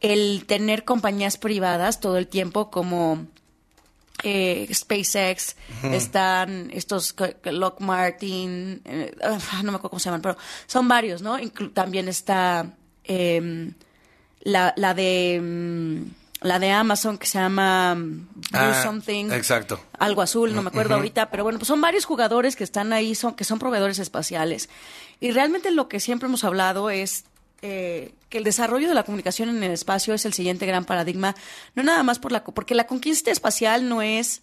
el 0.00 0.44
tener 0.46 0.84
compañías 0.84 1.38
privadas 1.38 2.00
todo 2.00 2.18
el 2.18 2.26
tiempo 2.26 2.70
como 2.70 3.26
eh, 4.22 4.68
SpaceX, 4.72 5.56
están 5.92 6.70
estos 6.72 7.14
Lockheed 7.44 7.84
Martin, 7.86 8.82
eh, 8.84 9.14
ah, 9.22 9.38
no 9.62 9.72
me 9.72 9.76
acuerdo 9.76 9.90
cómo 9.90 10.00
se 10.00 10.06
llaman, 10.06 10.22
pero 10.22 10.36
son 10.66 10.88
varios, 10.88 11.22
¿no? 11.22 11.38
Inclu- 11.38 11.72
también 11.72 12.08
está 12.08 12.66
em, 13.04 13.72
la, 14.42 14.72
la 14.76 14.94
de 14.94 15.40
mm, 15.42 16.20
la 16.42 16.58
de 16.58 16.70
Amazon 16.70 17.18
que 17.18 17.26
se 17.26 17.38
llama 17.38 17.94
mm, 17.94 18.28
Blue 18.50 18.50
Ah, 18.52 18.82
Something. 18.82 19.30
exacto. 19.32 19.78
Algo 19.98 20.22
azul, 20.22 20.54
no 20.54 20.62
me 20.62 20.68
acuerdo 20.68 20.94
ahorita, 20.94 21.30
pero 21.30 21.42
bueno, 21.44 21.58
pues 21.58 21.68
son 21.68 21.80
varios 21.82 22.06
jugadores 22.06 22.56
que 22.56 22.64
están 22.64 22.92
ahí, 22.94 23.14
son, 23.14 23.34
que 23.34 23.44
son 23.44 23.58
proveedores 23.58 23.98
espaciales. 23.98 24.70
Y 25.20 25.32
realmente 25.32 25.70
lo 25.70 25.88
que 25.88 26.00
siempre 26.00 26.28
hemos 26.28 26.44
hablado 26.44 26.88
es 26.88 27.24
eh, 27.62 28.14
que 28.28 28.38
el 28.38 28.44
desarrollo 28.44 28.88
de 28.88 28.94
la 28.94 29.02
comunicación 29.02 29.48
en 29.48 29.62
el 29.62 29.72
espacio 29.72 30.14
es 30.14 30.24
el 30.24 30.32
siguiente 30.32 30.66
gran 30.66 30.84
paradigma, 30.84 31.34
no 31.74 31.82
nada 31.82 32.02
más 32.02 32.18
por 32.18 32.32
la, 32.32 32.44
porque 32.44 32.74
la 32.74 32.86
conquista 32.86 33.30
espacial 33.30 33.88
no 33.88 34.02
es 34.02 34.42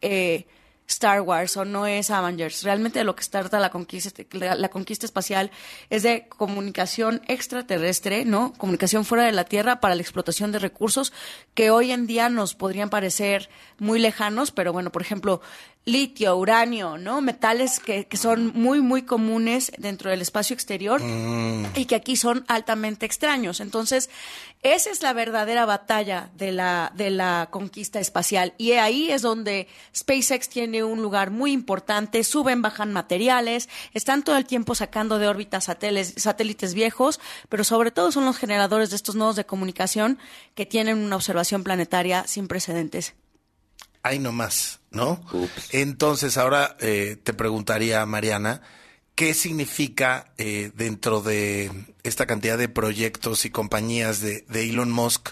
eh, 0.00 0.46
Star 0.92 1.22
Wars 1.22 1.56
o 1.56 1.64
no 1.64 1.86
es 1.86 2.10
Avengers. 2.10 2.62
Realmente 2.62 2.98
de 2.98 3.04
lo 3.04 3.16
que 3.16 3.24
trata 3.24 3.58
la 3.58 3.70
conquista, 3.70 4.22
la 4.32 4.68
conquista 4.68 5.06
espacial 5.06 5.50
es 5.90 6.02
de 6.02 6.28
comunicación 6.28 7.22
extraterrestre, 7.28 8.24
¿no? 8.24 8.52
Comunicación 8.58 9.04
fuera 9.04 9.24
de 9.24 9.32
la 9.32 9.44
Tierra 9.44 9.80
para 9.80 9.94
la 9.94 10.02
explotación 10.02 10.52
de 10.52 10.58
recursos 10.58 11.12
que 11.54 11.70
hoy 11.70 11.92
en 11.92 12.06
día 12.06 12.28
nos 12.28 12.54
podrían 12.54 12.90
parecer 12.90 13.48
muy 13.78 13.98
lejanos, 13.98 14.50
pero 14.50 14.72
bueno, 14.72 14.92
por 14.92 15.02
ejemplo, 15.02 15.40
litio, 15.84 16.36
uranio, 16.36 16.96
¿no? 16.96 17.20
Metales 17.20 17.80
que, 17.80 18.06
que 18.06 18.16
son 18.16 18.52
muy, 18.54 18.80
muy 18.80 19.02
comunes 19.02 19.72
dentro 19.78 20.10
del 20.10 20.22
espacio 20.22 20.54
exterior 20.54 21.02
y 21.74 21.86
que 21.86 21.96
aquí 21.96 22.14
son 22.16 22.44
altamente 22.46 23.04
extraños. 23.04 23.60
Entonces, 23.60 24.08
esa 24.62 24.90
es 24.90 25.02
la 25.02 25.12
verdadera 25.12 25.66
batalla 25.66 26.30
de 26.36 26.52
la, 26.52 26.92
de 26.94 27.10
la 27.10 27.48
conquista 27.50 27.98
espacial. 27.98 28.54
Y 28.58 28.72
ahí 28.72 29.10
es 29.10 29.22
donde 29.22 29.66
SpaceX 29.94 30.48
tiene 30.48 30.84
un 30.84 31.02
lugar 31.02 31.32
muy 31.32 31.50
importante. 31.50 32.22
Suben, 32.22 32.62
bajan 32.62 32.92
materiales, 32.92 33.68
están 33.92 34.22
todo 34.22 34.36
el 34.36 34.46
tiempo 34.46 34.76
sacando 34.76 35.18
de 35.18 35.26
órbita 35.26 35.60
satélites, 35.60 36.14
satélites 36.22 36.74
viejos, 36.74 37.18
pero 37.48 37.64
sobre 37.64 37.90
todo 37.90 38.12
son 38.12 38.24
los 38.24 38.38
generadores 38.38 38.90
de 38.90 38.96
estos 38.96 39.16
nodos 39.16 39.34
de 39.34 39.46
comunicación 39.46 40.18
que 40.54 40.64
tienen 40.64 40.98
una 40.98 41.16
observación 41.16 41.64
planetaria 41.64 42.24
sin 42.28 42.46
precedentes. 42.46 43.14
Ahí 44.02 44.18
nomás, 44.18 44.80
¿no? 44.90 45.24
Ups. 45.32 45.72
Entonces, 45.74 46.36
ahora 46.36 46.76
eh, 46.80 47.16
te 47.22 47.32
preguntaría, 47.34 48.04
Mariana, 48.04 48.62
¿qué 49.14 49.32
significa 49.34 50.32
eh, 50.38 50.72
dentro 50.74 51.20
de 51.22 51.70
esta 52.02 52.26
cantidad 52.26 52.58
de 52.58 52.68
proyectos 52.68 53.44
y 53.44 53.50
compañías 53.50 54.20
de, 54.20 54.44
de 54.48 54.68
Elon 54.68 54.90
Musk 54.90 55.30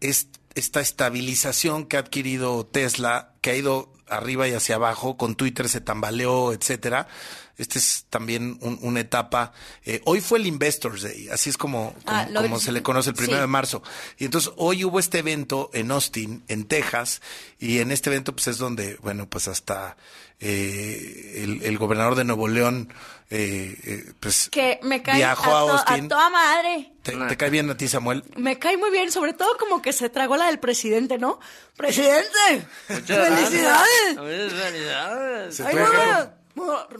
es- 0.00 0.28
esta 0.54 0.80
estabilización 0.80 1.86
que 1.86 1.96
ha 1.96 2.00
adquirido 2.00 2.64
Tesla, 2.66 3.32
que 3.40 3.50
ha 3.50 3.56
ido 3.56 3.92
arriba 4.06 4.46
y 4.48 4.52
hacia 4.52 4.76
abajo, 4.76 5.16
con 5.16 5.34
Twitter 5.34 5.68
se 5.68 5.80
tambaleó, 5.80 6.52
etcétera? 6.52 7.08
Esta 7.56 7.78
es 7.78 8.06
también 8.10 8.58
un- 8.62 8.78
una 8.82 9.00
etapa. 9.00 9.52
eh, 9.84 10.00
hoy 10.06 10.20
fue 10.20 10.38
el 10.38 10.46
Investors 10.46 11.02
Day, 11.02 11.28
así 11.28 11.50
es 11.50 11.56
como, 11.56 11.92
como, 11.92 12.00
Ah, 12.06 12.26
como 12.34 12.58
se 12.58 12.72
le 12.72 12.82
conoce 12.82 13.10
el 13.10 13.16
primero 13.16 13.38
sí. 13.38 13.40
de 13.42 13.46
marzo. 13.46 13.82
Y 14.18 14.24
entonces 14.24 14.52
hoy 14.56 14.84
hubo 14.84 14.98
este 14.98 15.18
evento 15.20 15.70
en 15.72 15.90
Austin, 15.92 16.42
en 16.48 16.64
Texas, 16.64 17.22
y 17.58 17.78
en 17.78 17.92
este 17.92 18.10
evento 18.10 18.32
pues 18.34 18.48
es 18.48 18.58
donde, 18.58 18.96
bueno, 19.02 19.28
pues 19.28 19.46
hasta 19.48 19.96
eh, 20.40 21.42
el, 21.44 21.62
el 21.62 21.78
gobernador 21.78 22.16
de 22.16 22.24
Nuevo 22.24 22.48
León, 22.48 22.92
eh, 23.30 23.76
eh, 23.84 24.12
pues 24.20 24.48
Que 24.50 24.80
me 24.82 25.00
cae 25.02 25.16
viajó 25.16 25.50
a, 25.54 25.60
a, 25.60 25.64
to- 25.66 25.72
a 25.72 25.78
Austin. 25.78 26.08
toda 26.08 26.28
madre. 26.28 26.92
¿Te, 27.02 27.12
te 27.16 27.36
cae 27.36 27.50
bien 27.50 27.70
a 27.70 27.76
ti, 27.76 27.86
Samuel? 27.88 28.24
Me 28.36 28.58
cae 28.58 28.76
muy 28.76 28.90
bien, 28.90 29.10
sobre 29.12 29.32
todo 29.32 29.56
como 29.58 29.80
que 29.80 29.92
se 29.92 30.10
tragó 30.10 30.36
la 30.36 30.46
del 30.46 30.58
presidente, 30.58 31.18
¿no? 31.18 31.38
¡Presidente! 31.76 32.66
¡Felicidades! 32.88 34.16
¡Felicidades! 34.16 35.60
¡Ay, 35.60 35.76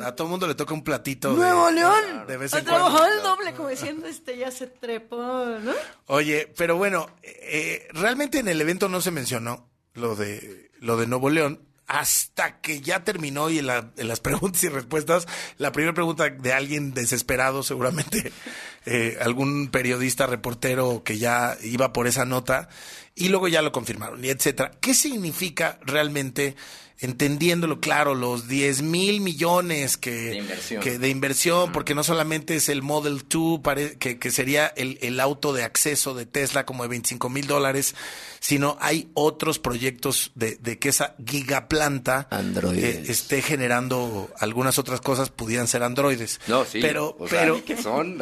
a- 0.00 0.14
todo 0.16 0.28
mundo 0.28 0.46
le 0.46 0.54
toca 0.54 0.74
un 0.74 0.82
platito. 0.84 1.30
de- 1.32 1.36
Nuevo 1.36 1.70
León! 1.70 2.26
De 2.26 2.36
vez 2.36 2.52
en 2.52 2.64
cuando. 2.64 3.04
el 3.06 3.22
doble, 3.22 3.52
como 3.54 3.68
diciendo, 3.68 4.06
este 4.06 4.36
ya 4.36 4.50
se 4.50 4.66
trepó, 4.66 5.16
¿no? 5.16 5.72
Oye, 6.06 6.52
pero 6.56 6.76
bueno, 6.76 7.06
eh, 7.22 7.86
realmente 7.92 8.38
en 8.38 8.48
el 8.48 8.60
evento 8.60 8.88
no 8.88 9.00
se 9.00 9.10
mencionó 9.10 9.68
lo 9.94 10.16
de 10.16 10.70
lo 10.80 10.96
de 10.96 11.06
Nuevo 11.06 11.30
León 11.30 11.60
hasta 11.86 12.60
que 12.60 12.80
ya 12.80 13.04
terminó 13.04 13.50
y 13.50 13.58
en, 13.58 13.66
la- 13.66 13.90
en 13.96 14.08
las 14.08 14.20
preguntas 14.20 14.62
y 14.64 14.68
respuestas, 14.68 15.26
la 15.58 15.70
primera 15.72 15.94
pregunta 15.94 16.28
de 16.30 16.52
alguien 16.52 16.92
desesperado, 16.94 17.62
seguramente 17.62 18.32
eh, 18.86 19.18
algún 19.20 19.68
periodista, 19.68 20.26
reportero 20.26 21.02
que 21.04 21.18
ya 21.18 21.56
iba 21.62 21.92
por 21.92 22.06
esa 22.06 22.24
nota 22.24 22.68
y 23.14 23.28
luego 23.28 23.48
ya 23.48 23.62
lo 23.62 23.70
confirmaron 23.70 24.24
y 24.24 24.28
etcétera. 24.30 24.72
¿Qué 24.80 24.94
significa 24.94 25.78
realmente? 25.82 26.56
Entendiéndolo 27.00 27.80
claro, 27.80 28.14
los 28.14 28.46
10 28.48 28.82
mil 28.82 29.20
millones 29.20 29.96
que, 29.96 30.10
De 30.12 30.36
inversión. 30.36 30.80
que 30.82 30.98
de 30.98 31.08
inversión, 31.08 31.72
porque 31.72 31.94
no 31.94 32.04
solamente 32.04 32.54
es 32.56 32.68
el 32.68 32.82
Model 32.82 33.24
2, 33.28 33.60
pare- 33.60 33.96
que, 33.98 34.18
que 34.18 34.30
sería 34.30 34.68
el, 34.68 34.98
el 35.02 35.18
auto 35.20 35.52
de 35.52 35.64
acceso 35.64 36.14
de 36.14 36.24
Tesla 36.24 36.64
como 36.64 36.84
de 36.84 36.88
25 36.90 37.28
mil 37.28 37.46
dólares, 37.48 37.94
sino 38.40 38.76
hay 38.80 39.08
otros 39.14 39.58
proyectos 39.58 40.30
de, 40.34 40.56
de 40.56 40.78
que 40.78 40.90
esa 40.90 41.16
gigaplanta 41.26 42.28
eh, 42.74 43.04
esté 43.08 43.42
generando 43.42 44.30
algunas 44.38 44.78
otras 44.78 45.00
cosas, 45.00 45.30
pudieran 45.30 45.66
ser 45.66 45.82
androides. 45.82 46.40
No, 46.46 46.64
sí. 46.64 46.78
Pero, 46.80 47.16
o 47.18 47.26
sea, 47.26 47.40
pero, 47.40 47.64
que 47.64 47.76
son, 47.76 48.18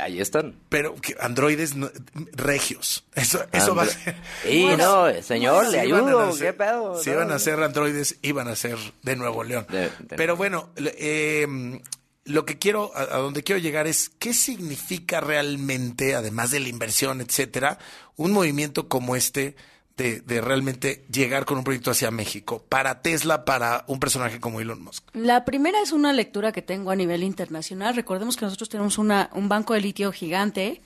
ahí, 0.00 0.20
están. 0.20 0.56
pero 0.68 0.94
que 0.96 1.16
androides 1.20 1.74
no- 1.74 1.90
regios. 2.32 3.04
Eso, 3.14 3.44
eso 3.52 3.74
va 3.74 3.84
a 3.84 3.86
ser. 3.86 4.16
Y 4.48 4.64
no, 4.76 5.06
señor, 5.22 5.68
le 5.68 5.80
ayudo. 5.80 6.26
nacer- 6.32 6.38
¿Qué 6.46 6.52
pedo? 6.52 7.02
Si 7.02 7.08
No, 7.10 7.16
iban 7.16 7.32
a 7.32 7.38
ser 7.38 7.62
androides, 7.62 8.16
iban 8.22 8.48
a 8.48 8.56
ser 8.56 8.78
de 9.02 9.16
Nuevo 9.16 9.44
León. 9.44 9.66
De- 9.70 9.90
de 9.98 10.16
Pero 10.16 10.36
bueno, 10.36 10.70
le- 10.76 10.94
eh, 10.98 11.80
lo 12.24 12.44
que 12.44 12.58
quiero, 12.58 12.92
a, 12.94 13.02
a 13.02 13.18
donde 13.18 13.42
quiero 13.42 13.60
llegar 13.60 13.86
es 13.86 14.10
qué 14.18 14.34
significa 14.34 15.20
realmente, 15.20 16.14
además 16.14 16.50
de 16.50 16.60
la 16.60 16.68
inversión, 16.68 17.20
etcétera, 17.20 17.78
un 18.16 18.32
movimiento 18.32 18.88
como 18.88 19.16
este 19.16 19.56
de, 19.96 20.20
de 20.20 20.40
realmente 20.40 21.04
llegar 21.10 21.44
con 21.44 21.58
un 21.58 21.64
proyecto 21.64 21.90
hacia 21.90 22.10
México 22.10 22.64
para 22.68 23.02
Tesla, 23.02 23.44
para 23.44 23.84
un 23.86 24.00
personaje 24.00 24.40
como 24.40 24.60
Elon 24.60 24.82
Musk. 24.82 25.04
La 25.14 25.44
primera 25.44 25.82
es 25.82 25.92
una 25.92 26.12
lectura 26.12 26.52
que 26.52 26.62
tengo 26.62 26.90
a 26.90 26.96
nivel 26.96 27.22
internacional. 27.22 27.94
Recordemos 27.96 28.36
que 28.36 28.44
nosotros 28.46 28.68
tenemos 28.70 28.96
una, 28.98 29.28
un 29.34 29.48
banco 29.48 29.74
de 29.74 29.80
litio 29.82 30.10
gigante 30.12 30.80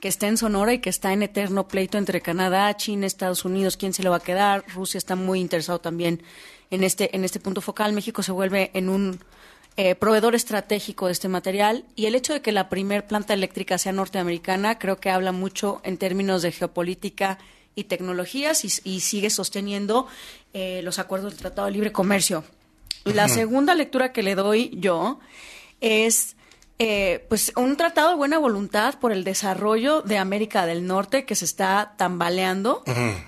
que 0.00 0.08
está 0.08 0.28
en 0.28 0.36
Sonora 0.36 0.72
y 0.72 0.78
que 0.78 0.88
está 0.90 1.12
en 1.12 1.22
eterno 1.22 1.66
pleito 1.68 1.98
entre 1.98 2.20
Canadá, 2.20 2.74
China, 2.76 3.06
Estados 3.06 3.44
Unidos, 3.44 3.76
quién 3.76 3.92
se 3.92 4.02
lo 4.02 4.10
va 4.10 4.16
a 4.18 4.20
quedar. 4.20 4.64
Rusia 4.72 4.98
está 4.98 5.16
muy 5.16 5.40
interesado 5.40 5.80
también 5.80 6.22
en 6.70 6.84
este, 6.84 7.14
en 7.16 7.24
este 7.24 7.40
punto 7.40 7.60
focal. 7.60 7.92
México 7.92 8.22
se 8.22 8.32
vuelve 8.32 8.70
en 8.74 8.88
un 8.88 9.20
eh, 9.76 9.94
proveedor 9.94 10.34
estratégico 10.34 11.06
de 11.06 11.12
este 11.12 11.28
material 11.28 11.84
y 11.96 12.06
el 12.06 12.14
hecho 12.14 12.32
de 12.32 12.42
que 12.42 12.52
la 12.52 12.68
primer 12.68 13.06
planta 13.06 13.34
eléctrica 13.34 13.78
sea 13.78 13.92
norteamericana 13.92 14.78
creo 14.78 14.98
que 14.98 15.10
habla 15.10 15.32
mucho 15.32 15.80
en 15.84 15.96
términos 15.96 16.42
de 16.42 16.52
geopolítica 16.52 17.38
y 17.74 17.84
tecnologías 17.84 18.64
y, 18.64 18.68
y 18.84 19.00
sigue 19.00 19.30
sosteniendo 19.30 20.06
eh, 20.52 20.80
los 20.82 20.98
acuerdos 20.98 21.32
del 21.32 21.40
Tratado 21.40 21.66
de 21.66 21.72
Libre 21.72 21.92
Comercio. 21.92 22.44
La 23.04 23.28
segunda 23.28 23.74
lectura 23.74 24.12
que 24.12 24.22
le 24.22 24.34
doy 24.34 24.70
yo 24.74 25.20
es 25.80 26.36
eh, 26.82 27.26
pues 27.28 27.52
un 27.56 27.76
tratado 27.76 28.08
de 28.08 28.14
buena 28.16 28.38
voluntad 28.38 28.98
por 28.98 29.12
el 29.12 29.22
desarrollo 29.22 30.00
de 30.00 30.16
América 30.16 30.64
del 30.64 30.86
Norte 30.86 31.26
que 31.26 31.34
se 31.34 31.44
está 31.44 31.92
tambaleando 31.98 32.82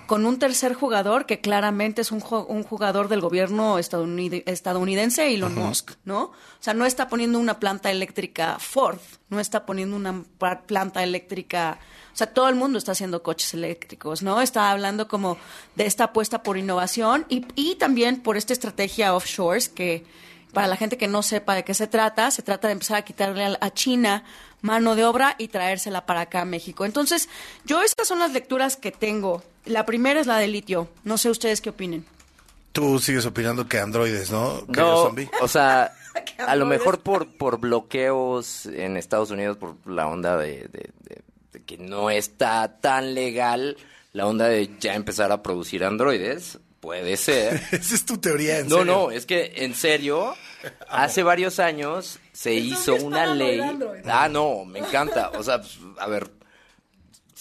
con 0.06 0.24
un 0.24 0.38
tercer 0.38 0.72
jugador 0.72 1.26
que 1.26 1.40
claramente 1.42 2.00
es 2.00 2.12
un, 2.12 2.22
ju- 2.22 2.46
un 2.48 2.62
jugador 2.62 3.08
del 3.08 3.20
gobierno 3.20 3.78
estadounid- 3.78 4.42
estadounidense, 4.46 5.34
Elon. 5.34 5.54
Musk, 5.54 5.92
¿no? 6.06 6.22
O 6.22 6.32
sea, 6.60 6.72
no 6.72 6.86
está 6.86 7.08
poniendo 7.08 7.38
una 7.38 7.60
planta 7.60 7.90
eléctrica 7.90 8.56
Ford, 8.58 8.98
no 9.28 9.38
está 9.38 9.66
poniendo 9.66 9.96
una 9.96 10.24
planta 10.66 11.02
eléctrica, 11.02 11.78
o 12.14 12.16
sea, 12.16 12.28
todo 12.32 12.48
el 12.48 12.54
mundo 12.54 12.78
está 12.78 12.92
haciendo 12.92 13.22
coches 13.22 13.52
eléctricos, 13.52 14.22
¿no? 14.22 14.40
Está 14.40 14.70
hablando 14.70 15.08
como 15.08 15.36
de 15.76 15.84
esta 15.84 16.04
apuesta 16.04 16.42
por 16.42 16.56
innovación 16.56 17.26
y, 17.28 17.44
y 17.54 17.74
también 17.74 18.22
por 18.22 18.38
esta 18.38 18.54
estrategia 18.54 19.14
offshores 19.14 19.68
que 19.68 20.06
para 20.52 20.66
la 20.66 20.76
gente 20.76 20.96
que 20.98 21.08
no 21.08 21.22
sepa 21.22 21.54
de 21.54 21.64
qué 21.64 21.74
se 21.74 21.86
trata, 21.86 22.30
se 22.30 22.42
trata 22.42 22.68
de 22.68 22.72
empezar 22.72 22.96
a 22.98 23.02
quitarle 23.02 23.56
a- 23.60 23.70
China 23.74 24.24
mano 24.60 24.94
de 24.94 25.04
obra 25.04 25.34
y 25.38 25.48
traérsela 25.48 26.06
para 26.06 26.20
acá 26.22 26.42
a 26.42 26.44
México. 26.44 26.84
Entonces, 26.84 27.28
yo 27.64 27.82
estas 27.82 28.06
son 28.06 28.20
las 28.20 28.32
lecturas 28.32 28.76
que 28.76 28.92
tengo. 28.92 29.42
La 29.64 29.84
primera 29.86 30.20
es 30.20 30.26
la 30.28 30.38
de 30.38 30.46
litio. 30.48 30.88
No 31.04 31.18
sé 31.18 31.30
ustedes 31.30 31.60
qué 31.60 31.70
opinen. 31.70 32.04
Tú 32.72 32.98
sigues 33.00 33.26
opinando 33.26 33.66
que 33.68 33.78
androides, 33.80 34.30
¿no? 34.30 34.64
Que 34.66 34.80
No, 34.80 35.04
zombie. 35.04 35.28
o 35.40 35.48
sea, 35.48 35.92
a 36.46 36.54
lo 36.56 36.64
mejor 36.66 37.00
por, 37.00 37.26
por 37.36 37.58
bloqueos 37.58 38.66
en 38.66 38.96
Estados 38.96 39.30
Unidos, 39.30 39.56
por 39.56 39.74
la 39.86 40.06
onda 40.06 40.36
de, 40.36 40.68
de- 40.68 40.90
de- 41.00 41.22
de 41.52 41.62
que 41.64 41.76
no 41.78 42.08
está 42.10 42.78
tan 42.80 43.14
legal, 43.14 43.76
la 44.12 44.26
onda 44.26 44.46
de 44.46 44.70
ya 44.80 44.94
empezar 44.94 45.32
a 45.32 45.42
producir 45.42 45.84
androides, 45.84 46.58
puede 46.82 47.16
ser. 47.16 47.62
Esa 47.72 47.94
es 47.94 48.04
tu 48.04 48.18
teoría, 48.18 48.58
en 48.58 48.68
no, 48.68 48.78
serio. 48.78 48.92
no, 48.92 49.10
es 49.12 49.24
que 49.24 49.52
en 49.58 49.74
serio, 49.74 50.34
hace 50.88 51.22
varios 51.22 51.60
años 51.60 52.18
se 52.32 52.54
hizo 52.54 52.96
una 52.96 53.32
ley. 53.34 53.60
Ah, 54.04 54.28
no, 54.28 54.64
me 54.66 54.80
encanta. 54.80 55.30
O 55.38 55.42
sea, 55.44 55.62
a 55.98 56.06
ver. 56.08 56.28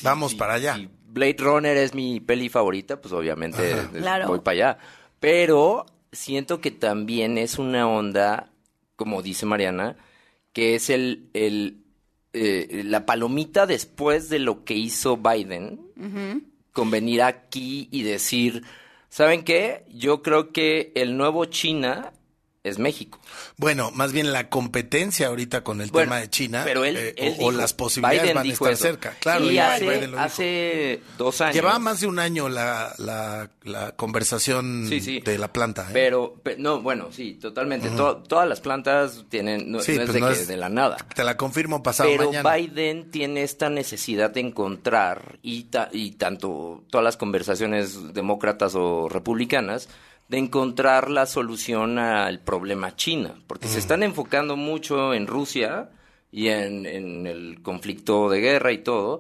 Vamos 0.04 0.34
para 0.36 0.54
allá. 0.54 0.76
si 0.76 0.90
Blade 1.08 1.36
Runner 1.40 1.76
es 1.78 1.94
mi 1.94 2.20
peli 2.20 2.50
favorita, 2.50 3.02
pues 3.02 3.14
obviamente 3.14 3.74
Ajá. 3.74 3.90
es- 3.94 4.02
Claro. 4.02 4.28
voy 4.28 4.40
para 4.40 4.54
allá. 4.54 4.78
Pero 5.20 5.86
siento 6.12 6.62
que 6.62 6.72
también 6.72 7.38
es 7.38 7.58
una 7.60 7.88
onda, 7.88 8.52
como 8.96 9.22
dice 9.24 9.46
Mariana, 9.46 9.98
que 10.54 10.76
es 10.76 10.90
el, 10.90 11.30
el 11.34 11.78
eh, 12.34 12.84
la 12.86 13.06
palomita 13.06 13.66
después 13.66 14.30
de 14.30 14.40
lo 14.40 14.64
que 14.64 14.74
hizo 14.76 15.18
Biden 15.18 15.82
con 16.72 16.90
venir 16.90 17.22
aquí 17.24 17.90
y 17.92 18.04
decir, 18.04 18.64
¿saben 19.12 19.44
qué? 19.44 19.84
Yo 19.90 20.24
creo 20.24 20.52
que 20.52 20.94
el 20.96 21.18
nuevo 21.18 21.46
China 21.46 22.14
es 22.64 22.78
México. 22.78 23.20
Bueno, 23.58 23.90
más 23.90 24.12
bien 24.12 24.32
la 24.32 24.48
competencia 24.50 25.28
ahorita 25.28 25.64
con 25.64 25.82
el 25.82 25.90
Bueno, 25.90 26.10
tema 26.12 26.20
de 26.22 26.30
China 26.30 26.62
pero 26.64 26.86
él, 26.86 26.96
eh, 26.96 27.14
él 27.18 27.36
o, 27.40 27.52
las 27.52 27.74
posibilidades 27.74 28.22
Biden 28.22 28.36
van 28.36 28.48
a 28.48 28.54
estar 28.54 28.72
eso. 28.74 28.84
cerca. 28.84 29.16
Claro, 29.20 29.50
y 29.50 29.58
hace, 29.58 29.84
Biden 29.84 30.12
lo 30.12 30.18
dijo. 30.18 30.20
hace 30.20 31.02
dos 31.18 31.42
años. 31.42 31.56
Llevaba 31.56 31.80
más 31.80 32.02
de 32.02 32.08
un 32.08 32.20
año 32.20 32.50
la, 32.50 32.94
la, 33.00 33.50
la 33.64 33.94
conversación 33.96 34.86
Sí, 34.88 35.02
sí. 35.02 35.20
de 35.22 35.38
la 35.40 35.52
planta. 35.52 35.84
¿eh? 35.90 35.94
Pero, 35.94 36.36
pe- 36.44 36.56
no, 36.60 36.82
bueno, 36.82 37.08
sí, 37.12 37.34
totalmente. 37.34 37.90
Todas 37.90 38.48
las 38.48 38.62
plantas 38.62 39.26
tienen, 39.30 39.72
no, 39.72 39.80
Sí, 39.80 39.94
no 39.96 40.02
es 40.04 40.06
pues 40.10 40.14
de, 40.14 40.20
no 40.20 40.28
que- 40.28 40.34
es- 40.34 40.48
de 40.48 40.58
la 40.58 40.70
nada. 40.70 40.98
Te 41.16 41.24
la 41.24 41.38
confirmo 41.38 41.82
pasado 41.82 42.10
Pero 42.12 42.26
mañana. 42.28 42.56
Biden 42.56 43.10
tiene 43.10 43.42
esta 43.42 43.72
necesidad 43.72 44.30
de 44.30 44.42
encontrar, 44.42 45.40
y, 45.42 45.64
ta- 45.64 45.90
y 45.92 46.12
tanto 46.12 46.84
todas 46.92 47.04
las 47.04 47.18
conversaciones 47.18 48.14
demócratas 48.14 48.74
o 48.76 49.10
republicanas, 49.10 49.90
de 50.32 50.38
encontrar 50.38 51.12
la 51.12 51.26
solución 51.26 52.00
al 52.00 52.40
problema 52.40 52.96
China. 52.96 53.36
Porque 53.48 53.68
se 53.68 53.80
están 53.80 54.02
enfocando 54.02 54.56
mucho 54.56 55.14
en 55.14 55.28
Rusia 55.28 55.90
y 56.32 56.48
en, 56.48 56.86
en 56.86 57.28
el 57.28 57.62
conflicto 57.62 58.30
de 58.30 58.40
guerra 58.40 58.72
y 58.72 58.78
todo, 58.78 59.20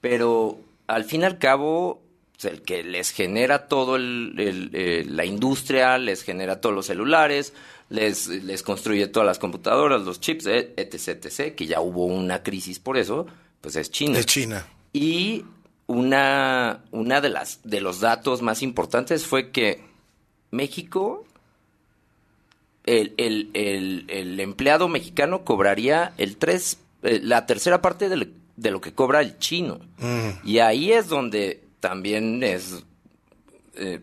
pero 0.00 0.58
al 0.86 1.04
fin 1.04 1.20
y 1.20 1.24
al 1.24 1.36
cabo, 1.36 2.02
pues, 2.32 2.46
el 2.46 2.62
que 2.62 2.82
les 2.82 3.10
genera 3.10 3.68
todo 3.68 3.96
el, 3.96 4.32
el, 4.38 4.70
eh, 4.72 5.04
la 5.06 5.26
industria, 5.26 5.98
les 5.98 6.22
genera 6.22 6.58
todos 6.58 6.74
los 6.74 6.86
celulares, 6.86 7.52
les, 7.90 8.26
les 8.28 8.62
construye 8.62 9.08
todas 9.08 9.26
las 9.26 9.38
computadoras, 9.38 10.04
los 10.04 10.20
chips, 10.20 10.46
etc, 10.46 11.22
etc, 11.22 11.54
que 11.54 11.66
ya 11.66 11.82
hubo 11.82 12.06
una 12.06 12.42
crisis 12.42 12.78
por 12.78 12.96
eso, 12.96 13.26
pues 13.60 13.76
es 13.76 13.90
China. 13.90 14.18
Es 14.18 14.24
China. 14.24 14.66
Y 14.94 15.44
una, 15.86 16.82
una 16.92 17.20
de 17.20 17.28
las 17.28 17.60
de 17.62 17.82
los 17.82 18.00
datos 18.00 18.40
más 18.40 18.62
importantes 18.62 19.26
fue 19.26 19.50
que 19.50 19.94
México, 20.50 21.24
el, 22.84 23.14
el, 23.16 23.50
el, 23.54 24.04
el 24.08 24.40
empleado 24.40 24.88
mexicano 24.88 25.44
cobraría 25.44 26.12
el 26.18 26.36
tres, 26.36 26.78
eh, 27.02 27.20
la 27.22 27.46
tercera 27.46 27.82
parte 27.82 28.08
de 28.08 28.16
lo, 28.16 28.26
de 28.56 28.70
lo 28.70 28.80
que 28.80 28.94
cobra 28.94 29.20
el 29.20 29.38
chino. 29.38 29.80
Mm. 29.98 30.46
Y 30.46 30.58
ahí 30.58 30.92
es 30.92 31.08
donde 31.08 31.62
también 31.80 32.42
es 32.42 32.84
eh, 33.74 34.00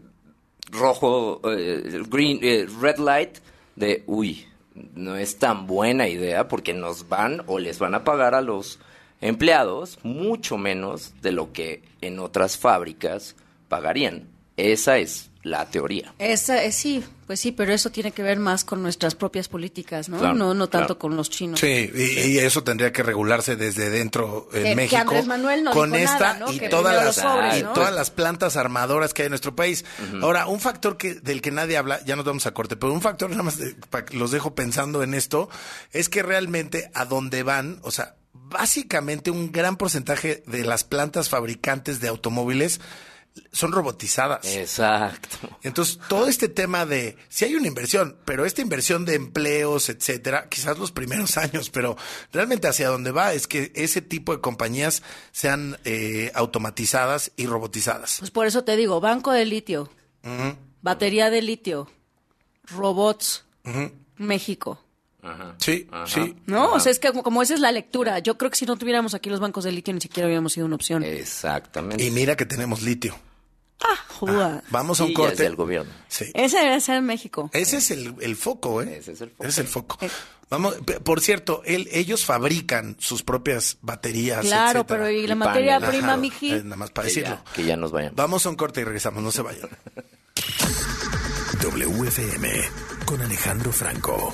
rojo, 0.72 1.42
eh, 1.46 2.04
green, 2.10 2.40
eh, 2.42 2.68
red 2.82 2.98
light 2.98 3.38
de, 3.76 4.04
uy, 4.08 4.46
no 4.96 5.16
es 5.16 5.38
tan 5.38 5.68
buena 5.68 6.08
idea 6.08 6.48
porque 6.48 6.74
nos 6.74 7.08
van 7.08 7.44
o 7.48 7.60
les 7.60 7.80
van 7.80 7.96
a 7.96 8.04
pagar 8.04 8.36
a 8.36 8.42
los 8.42 8.80
empleados 9.22 10.00
mucho 10.04 10.58
menos 10.58 11.14
de 11.22 11.32
lo 11.32 11.54
que 11.54 11.84
en 12.02 12.20
otras 12.20 12.58
fábricas 12.58 13.36
pagarían. 13.70 14.28
Esa 14.58 14.98
es 14.98 15.30
la 15.44 15.66
teoría. 15.70 16.14
Esa, 16.20 16.64
eh, 16.64 16.72
sí, 16.72 17.04
pues 17.28 17.40
sí, 17.42 17.52
pero 17.52 17.74
eso 17.74 17.92
tiene 17.92 18.12
que 18.14 18.24
ver 18.24 18.40
más 18.40 18.64
con 18.64 18.82
nuestras 18.82 19.14
propias 19.14 19.50
políticas, 19.50 20.08
¿no? 20.08 20.18
Claro, 20.18 20.34
no 20.36 20.54
no 20.54 20.70
tanto 20.70 20.88
claro. 20.96 21.00
con 21.00 21.18
los 21.18 21.30
chinos. 21.30 21.60
Sí, 21.60 21.92
y, 21.94 22.02
y 22.32 22.38
eso 22.40 22.64
tendría 22.64 22.94
que 22.94 23.04
regularse 23.04 23.58
desde 23.58 23.90
dentro 23.90 24.48
en 24.54 24.64
Que- 24.64 24.76
México. 24.76 25.02
Andrés 25.02 25.26
Manuel 25.28 25.66
no 25.66 25.72
con 25.72 25.92
dijo 25.92 26.04
esta 26.06 26.20
nada, 26.34 26.40
¿no? 26.40 26.52
y 26.54 26.60
Que 26.60 26.70
todas 26.70 26.96
las 27.04 27.20
pobres, 27.20 27.60
y 27.60 27.64
¿no? 27.64 27.74
todas 27.74 27.94
las 27.94 28.10
plantas 28.10 28.56
armadoras 28.56 29.14
que 29.14 29.24
hay 29.24 29.26
en 29.26 29.32
nuestro 29.32 29.54
país. 29.54 29.84
Ahora, 30.22 30.48
un 30.48 30.62
factor 30.62 30.96
que 30.96 31.16
del 31.16 31.42
que 31.42 31.52
nadie 31.52 31.76
habla, 31.76 32.00
ya 32.06 32.16
nos 32.16 32.24
vamos 32.24 32.46
a 32.46 32.54
corte, 32.54 32.78
pero 32.78 32.94
un 32.94 33.02
factor 33.02 33.30
nada 33.30 33.44
más 33.44 33.58
de- 33.58 33.76
pa- 33.90 34.06
los 34.12 34.32
dejo 34.32 34.56
pensando 34.56 35.04
en 35.04 35.14
esto 35.14 35.50
es 35.92 36.08
que 36.08 36.24
realmente 36.24 36.90
a 36.94 37.04
dónde 37.04 37.44
van, 37.44 37.80
o 37.84 37.92
sea, 37.92 38.16
básicamente 38.34 39.30
un 39.30 39.52
gran 39.52 39.76
porcentaje 39.78 40.44
de 40.48 40.64
las 40.64 40.84
plantas 40.86 41.28
fabricantes 41.28 42.00
de 42.00 42.08
automóviles 42.08 42.80
son 43.52 43.72
robotizadas. 43.72 44.46
Exacto. 44.56 45.38
Entonces, 45.64 46.00
todo 46.08 46.28
este 46.28 46.50
tema 46.50 46.86
de 46.86 47.18
si 47.30 47.46
hay 47.46 47.56
una 47.56 47.68
inversión, 47.68 48.18
pero 48.26 48.46
esta 48.46 48.62
inversión 48.62 49.06
de 49.06 49.16
empleos, 49.16 49.90
etcétera, 49.90 50.48
quizás 50.50 50.78
los 50.78 50.92
primeros 50.92 51.38
años, 51.38 51.70
pero 51.70 51.98
realmente 52.32 52.68
hacia 52.68 52.90
dónde 52.90 53.12
va 53.12 53.34
es 53.34 53.48
que 53.48 53.72
ese 53.76 54.02
tipo 54.02 54.34
de 54.36 54.42
compañías 54.42 55.04
sean 55.32 55.78
eh, 55.86 56.32
automatizadas 56.36 57.32
y 57.36 57.48
robotizadas. 57.48 58.18
Pues 58.20 58.32
por 58.32 58.48
eso 58.48 58.64
te 58.64 58.76
digo, 58.76 59.00
banco 59.00 59.32
de 59.32 59.46
litio, 59.46 59.90
batería 60.82 61.30
de 61.30 61.42
litio, 61.42 61.90
robots. 62.66 63.46
México. 64.18 64.83
Sí, 65.58 65.88
sí. 66.08 66.36
No, 66.46 66.72
o 66.74 66.80
sea, 66.80 66.92
es 66.92 67.00
que 67.00 67.10
como, 67.10 67.24
como 67.24 67.42
esa 67.42 67.54
es 67.54 67.60
la 67.60 67.72
lectura. 67.72 68.20
Yo 68.20 68.38
creo 68.38 68.52
que 68.52 68.58
si 68.58 68.66
no 68.66 68.76
tuviéramos 68.76 69.14
aquí 69.14 69.30
los 69.30 69.40
bancos 69.40 69.64
de 69.64 69.72
litio 69.72 69.94
ni 69.94 70.02
siquiera 70.02 70.28
hubiéramos 70.28 70.54
sido 70.54 70.66
una 70.66 70.76
opción. 70.76 71.04
Exactamente. 71.04 72.04
Y 72.04 72.12
mira 72.12 72.36
que 72.36 72.46
tenemos 72.46 72.82
litio. 72.82 73.16
Ah, 73.82 73.96
joda. 74.08 74.64
Vamos 74.70 75.02
a 75.02 75.04
un 75.06 75.14
corte. 75.14 75.34
es 75.34 75.40
del 75.40 75.56
gobierno. 75.58 75.92
Sí. 76.08 76.26
Ese 76.34 76.58
debe 76.60 76.80
ser 76.80 76.96
en 76.98 77.06
México. 77.06 77.50
Ese 77.54 77.78
es 77.78 77.92
el, 77.92 78.16
el 78.22 78.36
foco, 78.38 78.82
¿eh? 78.82 78.98
Ese 79.00 79.12
es 79.14 79.22
el 79.22 79.30
foco. 79.32 79.44
Ese 79.44 79.50
es 79.50 79.58
el 79.60 79.68
foco. 79.68 79.98
Vamos, 80.50 80.76
p- 80.86 81.00
por 81.02 81.20
cierto, 81.20 81.62
él- 81.66 81.90
ellos 81.92 82.24
fabrican 82.26 82.96
sus 83.00 83.24
propias 83.24 83.78
baterías. 83.82 84.42
Claro, 84.42 84.82
etcétera. 84.82 85.00
pero 85.06 85.10
¿y 85.10 85.26
la 85.28 85.34
Y 85.34 85.38
materia 85.38 85.80
prima, 85.80 86.08
Ajá, 86.10 86.18
miji? 86.18 86.52
eh, 86.54 86.62
nada 86.64 86.76
más 86.78 86.92
para 86.92 87.08
Que 87.08 87.14
decirlo. 87.16 87.42
ya, 87.46 87.54
que 87.54 87.64
ya 87.66 87.76
nos 87.76 87.92
vayan. 87.92 88.14
Vamos 88.16 88.46
a 88.46 88.50
un 88.50 88.56
corte 88.56 88.82
y 88.82 88.84
regresamos, 88.84 89.22
no 89.24 89.32
se 89.32 89.42
vayan. 89.42 89.68
WFM 91.62 92.50
con 93.06 93.22
Alejandro 93.22 93.72
Franco. 93.72 94.34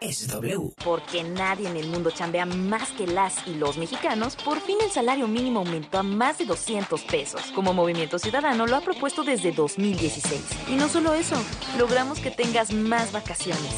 es 0.00 0.28
W. 0.28 0.72
Porque 0.84 1.22
nadie 1.22 1.68
en 1.68 1.76
el 1.76 1.88
mundo 1.88 2.10
chambea 2.10 2.46
más 2.46 2.90
que 2.90 3.06
las 3.06 3.46
y 3.46 3.54
los 3.54 3.76
mexicanos, 3.76 4.36
por 4.36 4.60
fin 4.60 4.76
el 4.84 4.90
salario 4.90 5.28
mínimo 5.28 5.60
aumentó 5.60 5.98
a 5.98 6.02
más 6.02 6.38
de 6.38 6.44
200 6.44 7.00
pesos, 7.02 7.42
como 7.54 7.74
Movimiento 7.74 8.18
Ciudadano 8.18 8.66
lo 8.66 8.76
ha 8.76 8.80
propuesto 8.80 9.24
desde 9.24 9.52
2016. 9.52 10.40
Y 10.68 10.76
no 10.76 10.88
solo 10.88 11.14
eso, 11.14 11.36
logramos 11.78 12.20
que 12.20 12.30
tengas 12.30 12.72
más 12.72 13.12
vacaciones, 13.12 13.74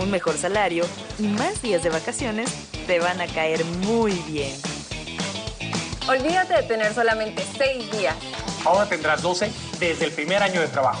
un 0.00 0.10
mejor 0.10 0.36
salario 0.36 0.84
y 1.18 1.24
más 1.24 1.62
días 1.62 1.82
de 1.82 1.90
vacaciones 1.90 2.52
te 2.86 2.98
van 2.98 3.20
a 3.20 3.26
caer 3.26 3.64
muy 3.64 4.12
bien. 4.28 4.54
Olvídate 6.08 6.54
de 6.54 6.62
tener 6.64 6.92
solamente 6.92 7.44
6 7.56 7.92
días. 7.92 8.14
Ahora 8.64 8.86
tendrás 8.86 9.22
12 9.22 9.50
desde 9.80 10.04
el 10.04 10.12
primer 10.12 10.42
año 10.42 10.60
de 10.60 10.68
trabajo. 10.68 11.00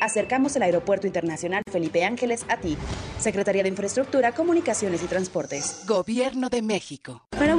Acercamos 0.00 0.54
el 0.56 0.62
Aeropuerto 0.62 1.06
Internacional 1.06 1.62
Felipe 1.70 2.04
Ángeles 2.04 2.44
a 2.48 2.58
ti. 2.58 2.76
Secretaría 3.18 3.62
de 3.62 3.68
Infraestructura, 3.68 4.32
Comunicaciones 4.32 5.02
y 5.02 5.06
Transportes. 5.06 5.84
Gobierno 5.86 6.48
de 6.48 6.62
México. 6.62 7.22
Para 7.30 7.55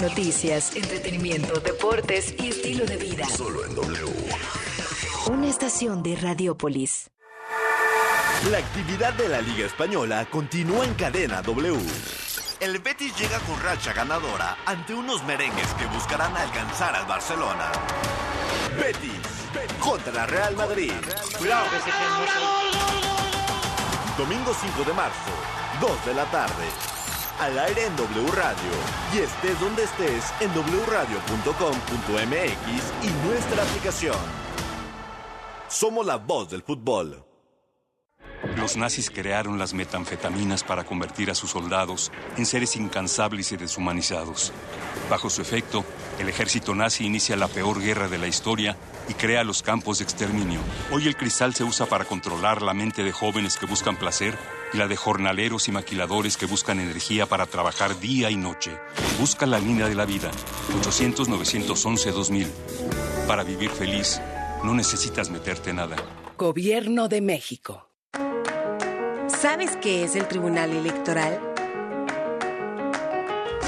Noticias, 0.00 0.74
entretenimiento, 0.74 1.60
deportes 1.60 2.34
y 2.38 2.48
estilo 2.48 2.86
de 2.86 2.96
vida. 2.96 3.26
Solo 3.26 3.64
en 3.64 3.74
W. 3.74 4.12
Una 5.30 5.48
estación 5.48 6.02
de 6.02 6.16
Radiopolis. 6.16 7.10
La 8.50 8.58
actividad 8.58 9.12
de 9.14 9.28
la 9.28 9.40
Liga 9.40 9.66
Española 9.66 10.26
continúa 10.30 10.84
en 10.84 10.94
cadena 10.94 11.42
W. 11.42 11.78
El 12.60 12.78
Betis 12.78 13.16
llega 13.18 13.38
con 13.40 13.60
racha 13.62 13.92
ganadora 13.92 14.56
ante 14.66 14.94
unos 14.94 15.22
merengues 15.24 15.68
que 15.74 15.86
buscarán 15.86 16.36
alcanzar 16.36 16.94
al 16.94 17.06
Barcelona. 17.06 17.70
Betis 18.78 19.34
contra 19.78 20.26
Real 20.26 20.56
Madrid. 20.56 20.92
Cuidado 21.38 21.64
que 21.70 21.78
se 21.80 21.90
Domingo 24.16 24.54
5 24.54 24.84
de 24.84 24.92
marzo, 24.94 25.30
2 25.80 26.06
de 26.06 26.14
la 26.14 26.24
tarde. 26.26 26.93
Al 27.40 27.58
aire 27.58 27.86
en 27.86 27.96
W 27.96 28.30
Radio. 28.30 28.70
Y 29.12 29.18
estés 29.18 29.58
donde 29.58 29.82
estés 29.82 30.32
en 30.40 30.50
wradio.com.mx 30.86 31.46
y 33.02 33.26
nuestra 33.26 33.62
aplicación. 33.64 34.16
Somos 35.68 36.06
la 36.06 36.16
voz 36.16 36.50
del 36.50 36.62
fútbol. 36.62 37.24
Los 38.56 38.76
nazis 38.76 39.10
crearon 39.10 39.58
las 39.58 39.74
metanfetaminas 39.74 40.62
para 40.62 40.84
convertir 40.84 41.30
a 41.30 41.34
sus 41.34 41.50
soldados 41.50 42.12
en 42.36 42.46
seres 42.46 42.76
incansables 42.76 43.50
y 43.50 43.56
deshumanizados. 43.56 44.52
Bajo 45.10 45.28
su 45.28 45.42
efecto, 45.42 45.84
el 46.20 46.28
ejército 46.28 46.74
nazi 46.74 47.04
inicia 47.04 47.36
la 47.36 47.48
peor 47.48 47.80
guerra 47.80 48.06
de 48.06 48.18
la 48.18 48.28
historia 48.28 48.76
y 49.08 49.14
crea 49.14 49.42
los 49.42 49.62
campos 49.62 49.98
de 49.98 50.04
exterminio. 50.04 50.60
Hoy 50.92 51.08
el 51.08 51.16
cristal 51.16 51.54
se 51.54 51.64
usa 51.64 51.86
para 51.86 52.04
controlar 52.04 52.62
la 52.62 52.74
mente 52.74 53.02
de 53.02 53.12
jóvenes 53.12 53.56
que 53.56 53.66
buscan 53.66 53.96
placer 53.96 54.38
y 54.74 54.76
la 54.76 54.88
de 54.88 54.96
jornaleros 54.96 55.68
y 55.68 55.72
maquiladores 55.72 56.36
que 56.36 56.46
buscan 56.46 56.80
energía 56.80 57.26
para 57.26 57.46
trabajar 57.46 57.98
día 58.00 58.30
y 58.30 58.36
noche. 58.36 58.72
Busca 59.18 59.46
la 59.46 59.60
línea 59.60 59.88
de 59.88 59.94
la 59.94 60.04
vida. 60.04 60.30
800-911-2000. 60.82 62.48
Para 63.28 63.44
vivir 63.44 63.70
feliz, 63.70 64.20
no 64.64 64.74
necesitas 64.74 65.30
meterte 65.30 65.72
nada. 65.72 65.96
Gobierno 66.36 67.08
de 67.08 67.20
México. 67.20 67.88
¿Sabes 69.28 69.76
qué 69.76 70.04
es 70.04 70.16
el 70.16 70.26
Tribunal 70.26 70.70
Electoral? 70.72 71.38